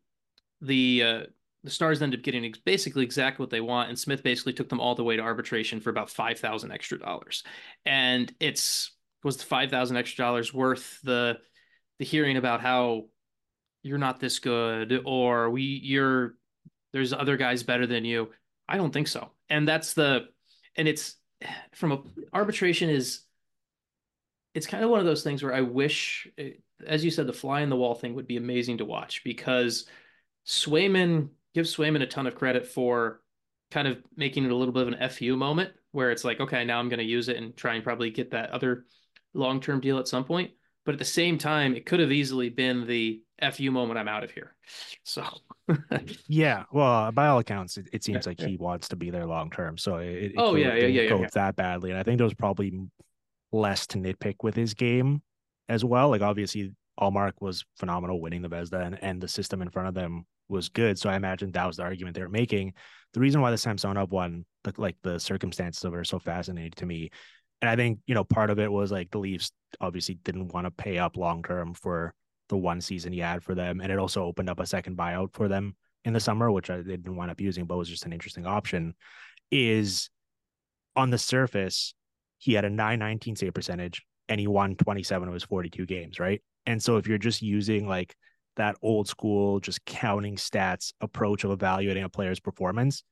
the 0.62 1.04
uh 1.04 1.24
the 1.64 1.72
stars 1.72 2.02
ended 2.02 2.20
up 2.20 2.24
getting 2.24 2.54
basically 2.66 3.04
exactly 3.04 3.44
what 3.44 3.50
they 3.50 3.62
want 3.62 3.90
and 3.90 3.98
smith 3.98 4.24
basically 4.24 4.54
took 4.54 4.70
them 4.70 4.80
all 4.80 4.96
the 4.96 5.04
way 5.04 5.16
to 5.16 5.24
arbitration 5.24 5.80
for 5.82 5.90
about 5.90 6.10
5000 6.10 6.72
extra 6.72 7.00
dollars. 7.00 7.44
And 7.86 8.32
it's 8.40 8.96
was 9.24 9.38
the 9.38 9.44
5000 9.46 9.98
extra 9.98 10.24
dollars 10.24 10.54
worth 10.54 11.00
the 11.04 11.40
the 11.98 12.06
hearing 12.06 12.38
about 12.38 12.62
how 12.62 13.06
you're 13.82 13.98
not 13.98 14.20
this 14.20 14.40
good 14.40 15.02
or 15.06 15.50
we 15.50 15.64
you're 15.64 16.36
there's 16.94 17.14
other 17.14 17.38
guys 17.38 17.64
better 17.64 17.88
than 17.88 18.06
you. 18.06 18.30
I 18.68 18.78
don't 18.78 18.94
think 18.94 19.08
so. 19.08 19.32
And 19.50 19.68
that's 19.68 19.94
the 19.94 20.28
and 20.76 20.88
it's 20.88 21.16
from 21.74 21.92
a 21.92 22.02
arbitration 22.34 22.90
is 22.90 23.22
it's 24.54 24.68
kind 24.68 24.84
of 24.84 24.90
one 24.90 25.00
of 25.00 25.06
those 25.06 25.24
things 25.24 25.42
where 25.42 25.54
I 25.54 25.62
wish 25.62 26.28
eh, 26.38 26.52
as 26.86 27.04
you 27.04 27.12
said 27.12 27.28
the 27.28 27.34
fly 27.34 27.62
in 27.62 27.70
the 27.70 27.76
wall 27.76 27.96
thing 27.96 28.16
would 28.16 28.28
be 28.28 28.38
amazing 28.38 28.80
to 28.80 28.86
watch 28.86 29.24
because 29.24 29.86
Swayman 30.46 31.30
gives 31.54 31.76
Swayman 31.76 32.02
a 32.02 32.08
ton 32.08 32.28
of 32.28 32.36
credit 32.36 32.68
for 32.68 33.22
kind 33.72 33.88
of 33.88 33.98
making 34.16 34.46
it 34.46 34.52
a 34.52 34.56
little 34.56 34.74
bit 34.74 34.88
of 34.88 34.94
an 34.94 35.10
FU 35.10 35.36
moment 35.36 35.72
where 35.92 36.12
it's 36.12 36.24
like, 36.24 36.40
okay, 36.40 36.64
now 36.66 36.80
I'm 36.80 36.90
going 36.90 37.00
to 37.00 37.06
use 37.06 37.30
it 37.30 37.38
and 37.38 37.56
try 37.56 37.76
and 37.76 37.84
probably 37.84 38.10
get 38.10 38.32
that 38.32 38.52
other 38.52 38.86
long 39.34 39.60
term 39.62 39.80
deal 39.80 40.00
at 40.00 40.08
some 40.08 40.24
point. 40.24 40.52
But 40.86 40.94
at 40.94 41.00
the 41.00 41.06
same 41.06 41.38
time, 41.38 41.76
it 41.76 41.86
could 41.86 42.00
have 42.00 42.12
easily 42.12 42.50
been 42.50 42.88
the 42.88 43.22
F 43.42 43.60
you 43.60 43.72
moment, 43.72 44.00
I'm 44.00 44.08
out 44.08 44.24
of 44.24 44.32
here. 44.32 44.56
So 45.04 45.24
yeah, 46.28 46.64
well, 46.72 47.12
by 47.12 47.28
all 47.28 47.40
accounts, 47.40 47.78
it, 47.78 47.88
it 47.94 48.04
seems 48.04 48.26
yeah, 48.26 48.30
like 48.32 48.42
yeah. 48.42 48.48
he 48.50 48.58
wants 48.58 48.90
to 48.90 48.96
be 48.96 49.10
there 49.10 49.26
long 49.26 49.50
term. 49.50 49.78
So 49.78 49.98
it, 49.98 50.08
it 50.08 50.32
oh 50.38 50.56
yeah, 50.56 50.76
yeah, 50.76 50.88
yeah, 50.88 51.10
go 51.10 51.22
yeah, 51.22 51.28
that 51.34 51.56
badly, 51.56 51.92
and 51.92 52.00
I 52.00 52.04
think 52.04 52.18
there 52.18 52.26
was 52.26 52.34
probably 52.34 52.74
less 53.52 53.88
to 53.88 53.98
nitpick 53.98 54.36
with 54.44 54.56
his 54.56 54.74
game 54.74 55.22
as 55.68 55.84
well. 55.84 56.10
Like 56.10 56.22
obviously, 56.22 56.74
Ullmark 57.00 57.34
was 57.40 57.66
phenomenal 57.78 58.22
winning 58.22 58.42
the 58.42 58.50
Vezina, 58.50 58.86
and, 58.86 59.04
and 59.04 59.22
the 59.22 59.28
system 59.28 59.62
in 59.62 59.70
front 59.70 59.88
of 59.88 59.94
them 59.94 60.26
was 60.48 60.70
good. 60.70 60.98
So 60.98 61.10
I 61.10 61.16
imagine 61.16 61.52
that 61.52 61.68
was 61.68 61.78
the 61.78 61.84
argument 61.84 62.16
they 62.16 62.22
were 62.22 62.30
making. 62.30 62.74
The 63.14 63.20
reason 63.20 63.42
why 63.42 63.52
the 63.52 63.58
Samsonov 63.58 64.12
one, 64.12 64.46
like 64.78 64.98
the 65.04 65.20
circumstances 65.20 65.84
of 65.84 65.94
it, 65.94 65.98
are 65.98 66.04
so 66.04 66.20
fascinating 66.20 66.72
to 66.78 66.86
me, 66.86 67.12
and 67.62 67.70
I 67.70 67.76
think 67.76 68.00
you 68.08 68.16
know 68.16 68.24
part 68.24 68.50
of 68.50 68.60
it 68.60 68.72
was 68.72 68.92
like 68.92 69.12
the 69.12 69.20
Leafs 69.20 69.52
obviously 69.80 70.16
didn't 70.16 70.54
want 70.54 70.66
to 70.66 70.72
pay 70.72 70.98
up 70.98 71.18
long 71.18 71.44
term 71.44 71.74
for 71.74 72.14
the 72.50 72.58
one 72.58 72.82
season 72.82 73.14
he 73.14 73.20
had 73.20 73.44
for 73.44 73.56
them, 73.56 73.80
and 73.80 73.92
it 73.92 74.00
also 74.00 74.24
opened 74.24 74.50
up 74.50 74.60
a 74.60 74.66
second 74.66 74.98
buyout 74.98 75.34
for 75.34 75.48
them 75.48 75.76
in 76.06 76.14
the 76.14 76.20
summer, 76.20 76.52
which 76.52 76.70
uh, 76.70 76.76
I 76.76 76.82
didn't 76.82 77.16
wind 77.16 77.32
up 77.32 77.42
using, 77.42 77.66
but 77.66 77.78
was 77.78 77.90
just 77.90 78.06
an 78.06 78.14
interesting 78.14 78.46
option. 78.46 78.96
Is 79.52 80.10
on 80.96 81.10
the 81.10 81.18
surface, 81.18 81.94
he 82.38 82.54
had 82.54 82.66
a 82.66 82.70
919 82.70 83.36
save 83.36 83.54
percentage 83.54 84.04
and 84.28 84.40
he 84.40 84.48
won 84.48 84.76
27 84.76 85.28
of 85.28 85.34
his 85.34 85.44
42 85.44 85.86
games, 85.86 86.20
right? 86.20 86.42
And 86.66 86.82
so 86.82 86.98
if 86.98 87.08
you're 87.08 87.18
just 87.18 87.42
using 87.42 87.88
like 87.88 88.16
that 88.58 88.76
old 88.82 89.08
school, 89.08 89.60
just 89.60 89.84
counting 89.86 90.36
stats 90.36 90.94
approach 91.02 91.44
of 91.44 91.52
evaluating 91.52 92.04
a 92.04 92.10
player's 92.10 92.40
performance, 92.40 93.04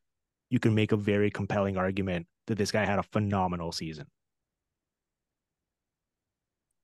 you 0.49 0.59
can 0.59 0.75
make 0.75 0.91
a 0.91 0.97
very 0.97 1.31
compelling 1.31 1.77
argument 1.77 2.27
that 2.47 2.57
this 2.57 2.71
guy 2.71 2.85
had 2.85 2.99
a 2.99 3.03
phenomenal 3.03 3.71
season. 3.71 4.05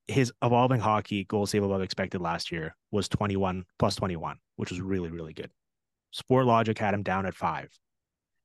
His 0.07 0.33
evolving 0.43 0.79
hockey 0.79 1.23
goal 1.23 1.45
save 1.45 1.63
above 1.63 1.81
expected 1.81 2.21
last 2.21 2.51
year 2.51 2.75
was 2.91 3.07
21 3.07 3.63
plus 3.79 3.95
21, 3.95 4.37
which 4.57 4.69
was 4.69 4.81
really, 4.81 5.09
really 5.09 5.33
good. 5.33 5.49
SportLogiq 6.13 6.77
had 6.77 6.93
him 6.93 7.03
down 7.03 7.25
at 7.25 7.33
five. 7.33 7.69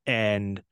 And 0.06 0.62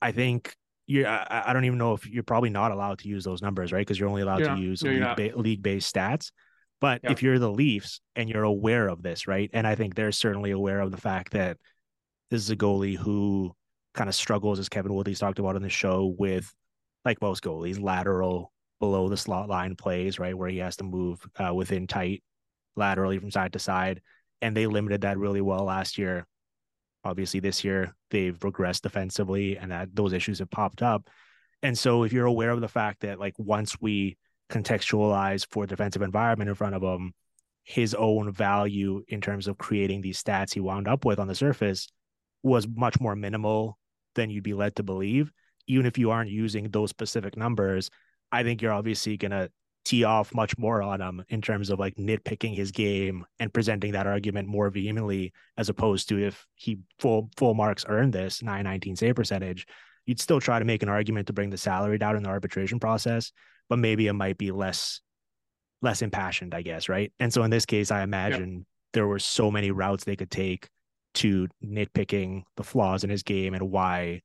I 0.00 0.12
think 0.12 0.54
you 0.86 1.06
I, 1.06 1.44
I, 1.46 1.52
don't 1.52 1.64
even 1.64 1.78
know 1.78 1.92
if 1.92 2.06
you're 2.06 2.22
probably 2.22 2.50
not 2.50 2.72
allowed 2.72 2.98
to 3.00 3.08
use 3.08 3.22
those 3.22 3.42
numbers, 3.42 3.72
right? 3.72 3.80
Because 3.80 3.98
you're 3.98 4.08
only 4.08 4.22
allowed 4.22 4.42
to 4.56 4.60
use 4.60 4.82
league, 4.82 5.16
ba- 5.16 5.32
league 5.36 5.62
based 5.62 5.94
stats. 5.94 6.32
But 6.80 7.02
if 7.04 7.22
you're 7.22 7.38
the 7.38 7.50
Leafs 7.50 8.00
and 8.16 8.28
you're 8.28 8.42
aware 8.42 8.88
of 8.88 9.02
this, 9.02 9.28
right? 9.28 9.50
And 9.52 9.66
I 9.66 9.74
think 9.74 9.94
they're 9.94 10.12
certainly 10.12 10.50
aware 10.50 10.80
of 10.80 10.90
the 10.90 10.96
fact 10.96 11.32
that 11.32 11.58
this 12.30 12.42
is 12.42 12.50
a 12.50 12.56
goalie 12.56 12.96
who 12.96 13.54
kind 13.92 14.08
of 14.08 14.14
struggles, 14.14 14.58
as 14.58 14.70
Kevin 14.70 14.94
Woodley's 14.94 15.18
talked 15.18 15.38
about 15.38 15.56
on 15.56 15.62
the 15.62 15.68
show, 15.68 16.14
with 16.18 16.52
like 17.04 17.20
most 17.20 17.42
goalies, 17.42 17.80
lateral 17.80 18.50
below 18.80 19.08
the 19.08 19.16
slot 19.16 19.48
line 19.48 19.76
plays, 19.76 20.18
right? 20.18 20.36
Where 20.36 20.48
he 20.48 20.58
has 20.58 20.76
to 20.76 20.84
move 20.84 21.24
uh, 21.36 21.54
within 21.54 21.86
tight 21.86 22.22
laterally 22.76 23.18
from 23.18 23.30
side 23.30 23.52
to 23.52 23.58
side. 23.58 24.00
And 24.42 24.56
they 24.56 24.66
limited 24.66 25.02
that 25.02 25.18
really 25.18 25.40
well 25.40 25.64
last 25.64 25.98
year. 25.98 26.26
Obviously, 27.04 27.40
this 27.40 27.62
year 27.62 27.94
they've 28.10 28.38
regressed 28.40 28.82
defensively 28.82 29.56
and 29.56 29.70
that 29.70 29.94
those 29.94 30.12
issues 30.12 30.38
have 30.40 30.50
popped 30.50 30.82
up. 30.82 31.08
And 31.62 31.78
so 31.78 32.02
if 32.04 32.12
you're 32.12 32.26
aware 32.26 32.50
of 32.50 32.60
the 32.60 32.68
fact 32.68 33.00
that 33.00 33.20
like 33.20 33.34
once 33.38 33.80
we 33.80 34.16
contextualize 34.50 35.46
for 35.50 35.66
defensive 35.66 36.02
environment 36.02 36.48
in 36.48 36.56
front 36.56 36.74
of 36.74 36.82
him, 36.82 37.12
his 37.64 37.94
own 37.94 38.32
value 38.32 39.02
in 39.08 39.20
terms 39.20 39.46
of 39.46 39.58
creating 39.58 40.00
these 40.00 40.22
stats 40.22 40.54
he 40.54 40.60
wound 40.60 40.88
up 40.88 41.04
with 41.04 41.18
on 41.18 41.28
the 41.28 41.34
surface 41.34 41.88
was 42.42 42.66
much 42.66 42.98
more 42.98 43.14
minimal 43.14 43.78
than 44.14 44.30
you'd 44.30 44.42
be 44.42 44.54
led 44.54 44.74
to 44.76 44.82
believe. 44.82 45.30
Even 45.66 45.86
if 45.86 45.98
you 45.98 46.10
aren't 46.10 46.30
using 46.30 46.68
those 46.70 46.90
specific 46.90 47.36
numbers, 47.36 47.90
I 48.32 48.42
think 48.42 48.62
you're 48.62 48.72
obviously 48.72 49.16
going 49.16 49.32
to 49.32 49.50
tee 49.84 50.04
off 50.04 50.34
much 50.34 50.56
more 50.58 50.82
on 50.82 51.00
him 51.00 51.24
in 51.28 51.40
terms 51.40 51.70
of 51.70 51.78
like 51.78 51.96
nitpicking 51.96 52.54
his 52.54 52.70
game 52.70 53.24
and 53.38 53.52
presenting 53.52 53.92
that 53.92 54.06
argument 54.06 54.46
more 54.46 54.68
vehemently 54.70 55.32
as 55.56 55.68
opposed 55.68 56.08
to 56.08 56.18
if 56.18 56.46
he 56.54 56.78
full 56.98 57.30
full 57.36 57.54
marks 57.54 57.84
earned 57.88 58.12
this 58.12 58.42
919 58.42 58.96
save 58.96 59.14
percentage 59.14 59.66
you'd 60.04 60.20
still 60.20 60.40
try 60.40 60.58
to 60.58 60.64
make 60.64 60.82
an 60.82 60.88
argument 60.88 61.26
to 61.26 61.32
bring 61.32 61.50
the 61.50 61.56
salary 61.56 61.98
down 61.98 62.16
in 62.16 62.22
the 62.22 62.28
arbitration 62.28 62.78
process 62.78 63.32
but 63.68 63.78
maybe 63.78 64.06
it 64.06 64.12
might 64.12 64.36
be 64.36 64.50
less 64.50 65.00
less 65.80 66.02
impassioned 66.02 66.54
i 66.54 66.60
guess 66.60 66.88
right 66.88 67.10
and 67.18 67.32
so 67.32 67.42
in 67.42 67.50
this 67.50 67.64
case 67.64 67.90
i 67.90 68.02
imagine 68.02 68.58
yeah. 68.58 68.64
there 68.92 69.06
were 69.06 69.18
so 69.18 69.50
many 69.50 69.70
routes 69.70 70.04
they 70.04 70.16
could 70.16 70.30
take 70.30 70.68
to 71.14 71.48
nitpicking 71.64 72.42
the 72.56 72.62
flaws 72.62 73.02
in 73.02 73.10
his 73.10 73.22
game 73.22 73.54
and 73.54 73.70
why 73.70 74.20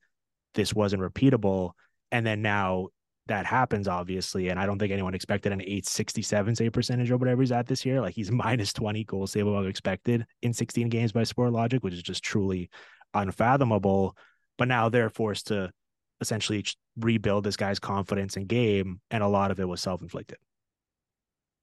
this 0.53 0.73
wasn't 0.73 1.01
repeatable 1.01 1.71
and 2.11 2.25
then 2.25 2.41
now 2.41 2.87
that 3.27 3.45
happens, 3.45 3.87
obviously. 3.87 4.49
And 4.49 4.59
I 4.59 4.65
don't 4.65 4.77
think 4.77 4.91
anyone 4.91 5.15
expected 5.15 5.51
an 5.51 5.61
867 5.61 6.55
save 6.55 6.71
percentage 6.73 7.09
or 7.09 7.17
whatever 7.17 7.41
he's 7.41 7.51
at 7.51 7.67
this 7.67 7.85
year. 7.85 8.01
Like 8.01 8.13
he's 8.13 8.31
minus 8.31 8.73
20 8.73 9.03
goals 9.05 9.31
save 9.31 9.47
above 9.47 9.67
expected 9.67 10.25
in 10.41 10.53
16 10.53 10.89
games 10.89 11.11
by 11.11 11.21
SportLogiq, 11.21 11.81
which 11.81 11.93
is 11.93 12.03
just 12.03 12.23
truly 12.23 12.69
unfathomable. 13.13 14.15
But 14.57 14.67
now 14.67 14.89
they're 14.89 15.09
forced 15.09 15.47
to 15.47 15.71
essentially 16.21 16.63
rebuild 16.97 17.43
this 17.43 17.57
guy's 17.57 17.79
confidence 17.79 18.37
in 18.37 18.45
game. 18.45 19.01
And 19.11 19.23
a 19.23 19.27
lot 19.27 19.51
of 19.51 19.59
it 19.59 19.67
was 19.67 19.81
self 19.81 20.01
inflicted. 20.01 20.37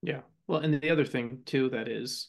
Yeah. 0.02 0.20
Well, 0.48 0.60
and 0.60 0.80
the 0.80 0.90
other 0.90 1.04
thing 1.04 1.42
too 1.46 1.70
that 1.70 1.88
is 1.88 2.28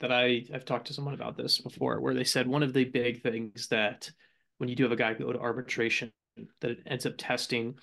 that 0.00 0.10
I 0.10 0.44
I've 0.52 0.64
talked 0.64 0.88
to 0.88 0.94
someone 0.94 1.14
about 1.14 1.36
this 1.36 1.60
before, 1.60 2.00
where 2.00 2.14
they 2.14 2.24
said 2.24 2.46
one 2.46 2.62
of 2.62 2.72
the 2.72 2.84
big 2.84 3.22
things 3.22 3.68
that 3.68 4.10
when 4.58 4.68
you 4.68 4.76
do 4.76 4.84
have 4.84 4.92
a 4.92 4.96
guy 4.96 5.12
go 5.14 5.32
to 5.32 5.38
arbitration, 5.38 6.10
that 6.60 6.70
it 6.72 6.78
ends 6.86 7.06
up 7.06 7.14
testing 7.18 7.74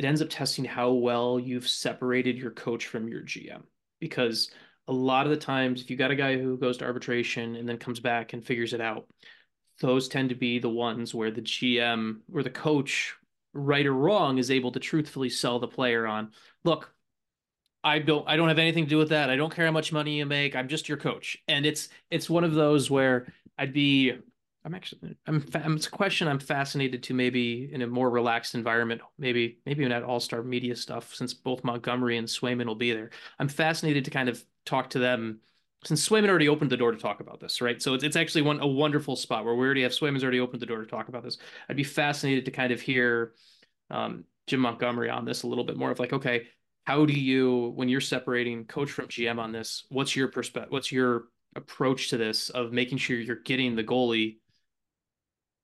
it 0.00 0.06
ends 0.06 0.22
up 0.22 0.30
testing 0.30 0.64
how 0.64 0.92
well 0.92 1.38
you've 1.38 1.68
separated 1.68 2.38
your 2.38 2.52
coach 2.52 2.86
from 2.86 3.06
your 3.06 3.20
GM. 3.20 3.64
Because 4.00 4.50
a 4.88 4.92
lot 4.94 5.26
of 5.26 5.30
the 5.30 5.36
times, 5.36 5.82
if 5.82 5.90
you 5.90 5.96
got 5.98 6.10
a 6.10 6.16
guy 6.16 6.38
who 6.38 6.56
goes 6.56 6.78
to 6.78 6.86
arbitration 6.86 7.54
and 7.54 7.68
then 7.68 7.76
comes 7.76 8.00
back 8.00 8.32
and 8.32 8.42
figures 8.42 8.72
it 8.72 8.80
out, 8.80 9.06
those 9.80 10.08
tend 10.08 10.30
to 10.30 10.34
be 10.34 10.58
the 10.58 10.70
ones 10.70 11.14
where 11.14 11.30
the 11.30 11.42
GM 11.42 12.20
or 12.32 12.42
the 12.42 12.48
coach, 12.48 13.14
right 13.52 13.84
or 13.84 13.92
wrong, 13.92 14.38
is 14.38 14.50
able 14.50 14.72
to 14.72 14.80
truthfully 14.80 15.28
sell 15.28 15.58
the 15.58 15.68
player 15.68 16.06
on. 16.06 16.30
Look, 16.64 16.94
I 17.84 17.98
don't 17.98 18.26
I 18.26 18.36
don't 18.36 18.48
have 18.48 18.58
anything 18.58 18.84
to 18.84 18.90
do 18.90 18.96
with 18.96 19.10
that. 19.10 19.28
I 19.28 19.36
don't 19.36 19.54
care 19.54 19.66
how 19.66 19.72
much 19.72 19.92
money 19.92 20.16
you 20.16 20.24
make. 20.24 20.56
I'm 20.56 20.68
just 20.68 20.88
your 20.88 20.96
coach. 20.96 21.36
And 21.46 21.66
it's 21.66 21.90
it's 22.10 22.30
one 22.30 22.44
of 22.44 22.54
those 22.54 22.90
where 22.90 23.30
I'd 23.58 23.74
be 23.74 24.14
I'm 24.64 24.74
actually 24.74 25.16
I'm, 25.26 25.44
I'm 25.54 25.76
it's 25.76 25.86
a 25.86 25.90
question 25.90 26.28
I'm 26.28 26.38
fascinated 26.38 27.02
to 27.04 27.14
maybe 27.14 27.70
in 27.72 27.82
a 27.82 27.86
more 27.86 28.10
relaxed 28.10 28.54
environment, 28.54 29.00
maybe 29.18 29.58
maybe 29.64 29.84
in 29.84 29.90
that 29.90 30.02
All 30.02 30.20
Star 30.20 30.42
media 30.42 30.76
stuff 30.76 31.14
since 31.14 31.32
both 31.32 31.64
Montgomery 31.64 32.18
and 32.18 32.28
Swayman 32.28 32.66
will 32.66 32.74
be 32.74 32.92
there. 32.92 33.10
I'm 33.38 33.48
fascinated 33.48 34.04
to 34.04 34.10
kind 34.10 34.28
of 34.28 34.44
talk 34.66 34.90
to 34.90 34.98
them 34.98 35.40
since 35.84 36.06
Swayman 36.06 36.28
already 36.28 36.48
opened 36.48 36.70
the 36.70 36.76
door 36.76 36.92
to 36.92 36.98
talk 36.98 37.20
about 37.20 37.40
this, 37.40 37.62
right? 37.62 37.80
So 37.80 37.94
it's 37.94 38.04
it's 38.04 38.16
actually 38.16 38.42
one 38.42 38.60
a 38.60 38.66
wonderful 38.66 39.16
spot 39.16 39.44
where 39.44 39.54
we 39.54 39.64
already 39.64 39.82
have 39.82 39.92
Swayman's 39.92 40.22
already 40.22 40.40
opened 40.40 40.60
the 40.60 40.66
door 40.66 40.80
to 40.80 40.86
talk 40.86 41.08
about 41.08 41.22
this. 41.22 41.38
I'd 41.68 41.76
be 41.76 41.84
fascinated 41.84 42.44
to 42.44 42.50
kind 42.50 42.72
of 42.72 42.82
hear 42.82 43.32
um, 43.90 44.24
Jim 44.46 44.60
Montgomery 44.60 45.08
on 45.08 45.24
this 45.24 45.42
a 45.42 45.46
little 45.46 45.64
bit 45.64 45.78
more 45.78 45.90
of 45.90 45.98
like, 45.98 46.12
okay, 46.12 46.48
how 46.84 47.06
do 47.06 47.14
you 47.14 47.72
when 47.76 47.88
you're 47.88 48.00
separating 48.02 48.66
coach 48.66 48.90
from 48.90 49.06
GM 49.06 49.38
on 49.38 49.52
this? 49.52 49.84
What's 49.88 50.14
your 50.14 50.28
perspective? 50.28 50.70
What's 50.70 50.92
your 50.92 51.24
approach 51.56 52.10
to 52.10 52.18
this 52.18 52.50
of 52.50 52.72
making 52.72 52.98
sure 52.98 53.16
you're 53.16 53.36
getting 53.36 53.74
the 53.74 53.82
goalie 53.84 54.36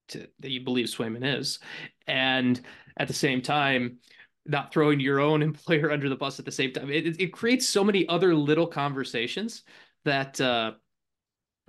to, 0.09 0.27
that 0.41 0.51
you 0.51 0.63
believe 0.63 0.87
Swayman 0.87 1.39
is, 1.39 1.59
and 2.07 2.61
at 2.97 3.09
the 3.09 3.15
same 3.15 3.43
time, 3.43 3.99
not 4.45 4.73
throwing 4.73 5.01
your 5.01 5.21
own 5.21 5.43
employer 5.51 5.91
under 5.91 6.09
the 6.09 6.17
bus 6.17 6.39
at 6.39 6.45
the 6.45 6.53
same 6.53 6.73
time. 6.73 6.91
It, 6.91 7.21
it 7.21 7.33
creates 7.33 7.69
so 7.69 7.85
many 7.85 8.09
other 8.09 8.35
little 8.35 8.67
conversations 8.67 9.63
that 10.05 10.41
uh, 10.41 10.73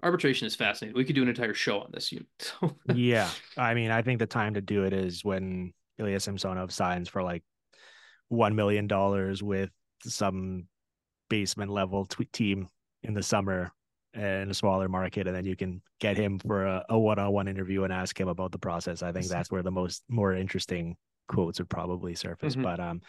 arbitration 0.03 0.47
is 0.47 0.55
fascinating. 0.55 0.97
We 0.97 1.05
could 1.05 1.15
do 1.15 1.23
an 1.23 1.29
entire 1.29 1.53
show 1.53 1.79
on 1.79 1.91
this. 1.91 2.13
yeah, 2.93 3.29
I 3.57 3.73
mean, 3.73 3.91
I 3.91 4.01
think 4.01 4.19
the 4.19 4.27
time 4.27 4.53
to 4.53 4.61
do 4.61 4.83
it 4.83 4.93
is 4.93 5.23
when 5.23 5.73
Ilya 5.97 6.19
Samsonov 6.19 6.71
signs 6.71 7.09
for 7.09 7.23
like 7.23 7.43
one 8.29 8.55
million 8.55 8.87
dollars 8.87 9.41
with 9.41 9.71
some 10.03 10.67
basement 11.29 11.71
level 11.71 12.05
t- 12.05 12.25
team 12.31 12.67
in 13.03 13.13
the 13.13 13.23
summer 13.23 13.71
in 14.17 14.49
a 14.49 14.53
smaller 14.53 14.89
market, 14.89 15.27
and 15.27 15.35
then 15.35 15.45
you 15.45 15.55
can 15.55 15.81
get 15.99 16.17
him 16.17 16.39
for 16.39 16.65
a, 16.65 16.85
a 16.89 16.99
one-on-one 16.99 17.47
interview 17.47 17.83
and 17.83 17.93
ask 17.93 18.19
him 18.19 18.27
about 18.27 18.51
the 18.51 18.57
process. 18.57 19.03
I 19.03 19.11
think 19.11 19.27
that's 19.27 19.51
where 19.51 19.63
the 19.63 19.71
most 19.71 20.03
more 20.09 20.33
interesting 20.33 20.97
quotes 21.27 21.59
would 21.59 21.69
probably 21.69 22.15
surface. 22.15 22.53
Mm-hmm. 22.53 22.63
But 22.63 22.79
um, 22.79 23.01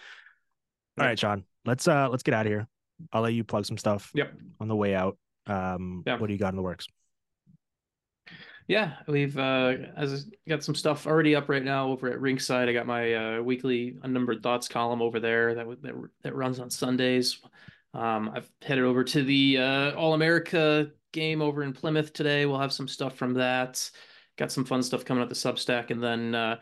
all 0.98 1.06
right, 1.06 1.18
Sean, 1.18 1.44
let's 1.64 1.88
uh 1.88 2.09
let's 2.09 2.22
get 2.22 2.34
out 2.34 2.46
of 2.46 2.52
here. 2.52 2.68
I'll 3.12 3.22
let 3.22 3.32
you 3.32 3.44
plug 3.44 3.64
some 3.64 3.78
stuff. 3.78 4.11
Yep. 4.14 4.34
On 4.61 4.68
the 4.68 4.76
way 4.76 4.94
out, 4.94 5.16
um, 5.46 6.02
yeah. 6.06 6.18
what 6.18 6.26
do 6.26 6.32
you 6.32 6.38
got 6.38 6.52
in 6.52 6.56
the 6.56 6.62
works? 6.62 6.86
Yeah, 8.66 8.96
we've 9.06 9.38
uh, 9.38 9.76
as 9.96 10.26
got 10.46 10.62
some 10.62 10.74
stuff 10.74 11.06
already 11.06 11.34
up 11.34 11.48
right 11.48 11.64
now 11.64 11.88
over 11.88 12.11
at 12.12 12.18
Rinkside. 12.18 12.68
I 12.68 12.74
got 12.74 12.86
my 12.86 13.14
uh, 13.14 13.42
weekly 13.42 13.96
unnumbered 14.02 14.42
thoughts 14.42 14.68
column 14.68 15.00
over 15.00 15.20
there 15.20 15.54
that 15.54 15.66
that, 15.82 15.94
that 16.22 16.34
runs 16.34 16.61
on 16.61 16.68
Sundays. 16.68 17.40
Um, 17.95 18.30
I've 18.34 18.51
headed 18.62 18.84
over 18.84 19.05
to 19.05 19.22
the 19.22 19.59
uh, 19.59 19.93
All 19.93 20.14
America 20.14 20.91
game 21.12 21.43
over 21.43 21.62
in 21.62 21.72
Plymouth 21.72 22.12
today. 22.12 22.47
We'll 22.47 22.61
have 22.61 22.72
some 22.72 22.89
stuff 22.89 23.16
from 23.16 23.34
that. 23.34 23.91
Got 24.36 24.53
some 24.53 24.64
fun 24.64 24.82
stuff 24.82 25.05
coming 25.05 25.22
up 25.22 25.28
the 25.28 25.34
Substack, 25.34 25.91
and 25.91 26.03
then 26.03 26.34
uh, 26.34 26.61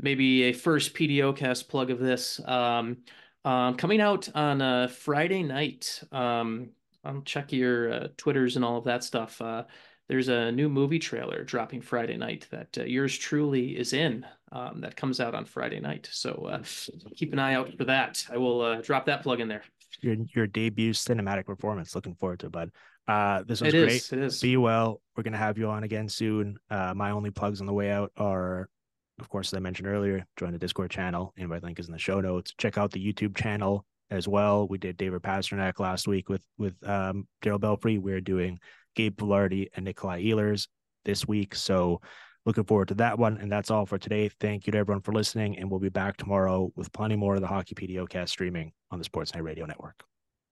maybe 0.00 0.44
a 0.44 0.52
first 0.52 0.94
PDO 0.94 1.36
cast 1.36 1.68
plug 1.68 1.90
of 1.90 1.98
this 1.98 2.40
um, 2.46 2.98
um, 3.44 3.74
coming 3.74 4.00
out 4.00 4.28
on 4.34 4.60
a 4.62 4.88
Friday 4.88 5.42
night. 5.42 6.02
Um, 6.12 6.70
um, 7.04 7.22
check 7.24 7.52
your 7.52 7.92
uh, 7.92 8.08
Twitters 8.16 8.56
and 8.56 8.64
all 8.64 8.78
of 8.78 8.84
that 8.84 9.04
stuff. 9.04 9.40
Uh, 9.40 9.64
there's 10.08 10.28
a 10.28 10.50
new 10.52 10.68
movie 10.68 10.98
trailer 10.98 11.44
dropping 11.44 11.82
Friday 11.82 12.16
night 12.16 12.46
that 12.50 12.78
uh, 12.78 12.84
yours 12.84 13.16
truly 13.16 13.76
is 13.76 13.92
in. 13.92 14.24
Um, 14.50 14.80
that 14.80 14.96
comes 14.96 15.20
out 15.20 15.34
on 15.34 15.44
Friday 15.44 15.80
night, 15.80 16.08
so 16.10 16.48
uh, 16.50 16.62
keep 17.14 17.34
an 17.34 17.38
eye 17.38 17.54
out 17.54 17.76
for 17.76 17.84
that. 17.84 18.24
I 18.32 18.38
will 18.38 18.62
uh, 18.62 18.80
drop 18.80 19.04
that 19.06 19.22
plug 19.22 19.40
in 19.40 19.48
there. 19.48 19.62
Your 20.00 20.16
your 20.34 20.46
debut 20.46 20.92
cinematic 20.92 21.46
performance. 21.46 21.94
Looking 21.94 22.14
forward 22.14 22.40
to 22.40 22.46
it, 22.46 22.52
bud. 22.52 22.70
Uh, 23.06 23.42
this 23.46 23.60
was 23.60 23.72
It 23.72 23.84
great. 23.84 23.92
is. 23.96 24.12
It 24.12 24.18
is. 24.18 24.40
Be 24.40 24.56
well. 24.56 25.00
We're 25.16 25.22
gonna 25.22 25.36
have 25.38 25.58
you 25.58 25.68
on 25.68 25.84
again 25.84 26.08
soon. 26.08 26.58
Uh, 26.70 26.94
my 26.94 27.10
only 27.10 27.30
plugs 27.30 27.60
on 27.60 27.66
the 27.66 27.72
way 27.72 27.90
out 27.90 28.12
are, 28.16 28.68
of 29.18 29.28
course, 29.28 29.52
as 29.52 29.56
I 29.56 29.60
mentioned 29.60 29.88
earlier, 29.88 30.26
join 30.36 30.52
the 30.52 30.58
Discord 30.58 30.90
channel. 30.90 31.32
Invite 31.36 31.62
link 31.62 31.78
is 31.78 31.86
in 31.86 31.92
the 31.92 31.98
show 31.98 32.20
notes. 32.20 32.52
Check 32.58 32.76
out 32.76 32.90
the 32.90 33.04
YouTube 33.04 33.36
channel 33.36 33.84
as 34.10 34.28
well. 34.28 34.68
We 34.68 34.78
did 34.78 34.96
David 34.96 35.22
Pastrnak 35.22 35.78
last 35.80 36.06
week 36.06 36.28
with 36.28 36.42
with 36.58 36.74
um, 36.86 37.26
Darryl 37.42 37.60
Belfry. 37.60 37.98
We're 37.98 38.20
doing 38.20 38.58
Gabe 38.94 39.16
Vilardi 39.16 39.68
and 39.74 39.84
Nikolai 39.84 40.22
Ehlers 40.22 40.68
this 41.04 41.26
week. 41.26 41.54
So 41.54 42.00
looking 42.48 42.64
forward 42.64 42.88
to 42.88 42.94
that 42.94 43.18
one. 43.18 43.36
And 43.36 43.52
that's 43.52 43.70
all 43.70 43.84
for 43.84 43.98
today. 43.98 44.30
Thank 44.40 44.66
you 44.66 44.72
to 44.72 44.78
everyone 44.78 45.02
for 45.02 45.12
listening. 45.12 45.58
And 45.58 45.70
we'll 45.70 45.80
be 45.80 45.90
back 45.90 46.16
tomorrow 46.16 46.72
with 46.74 46.90
plenty 46.92 47.14
more 47.14 47.34
of 47.34 47.42
the 47.42 47.46
Hockey 47.46 47.74
PDO 47.74 48.08
cast 48.08 48.32
streaming 48.32 48.72
on 48.90 48.98
the 48.98 49.04
Sportsnet 49.04 49.42
Radio 49.42 49.66
Network. 49.66 50.07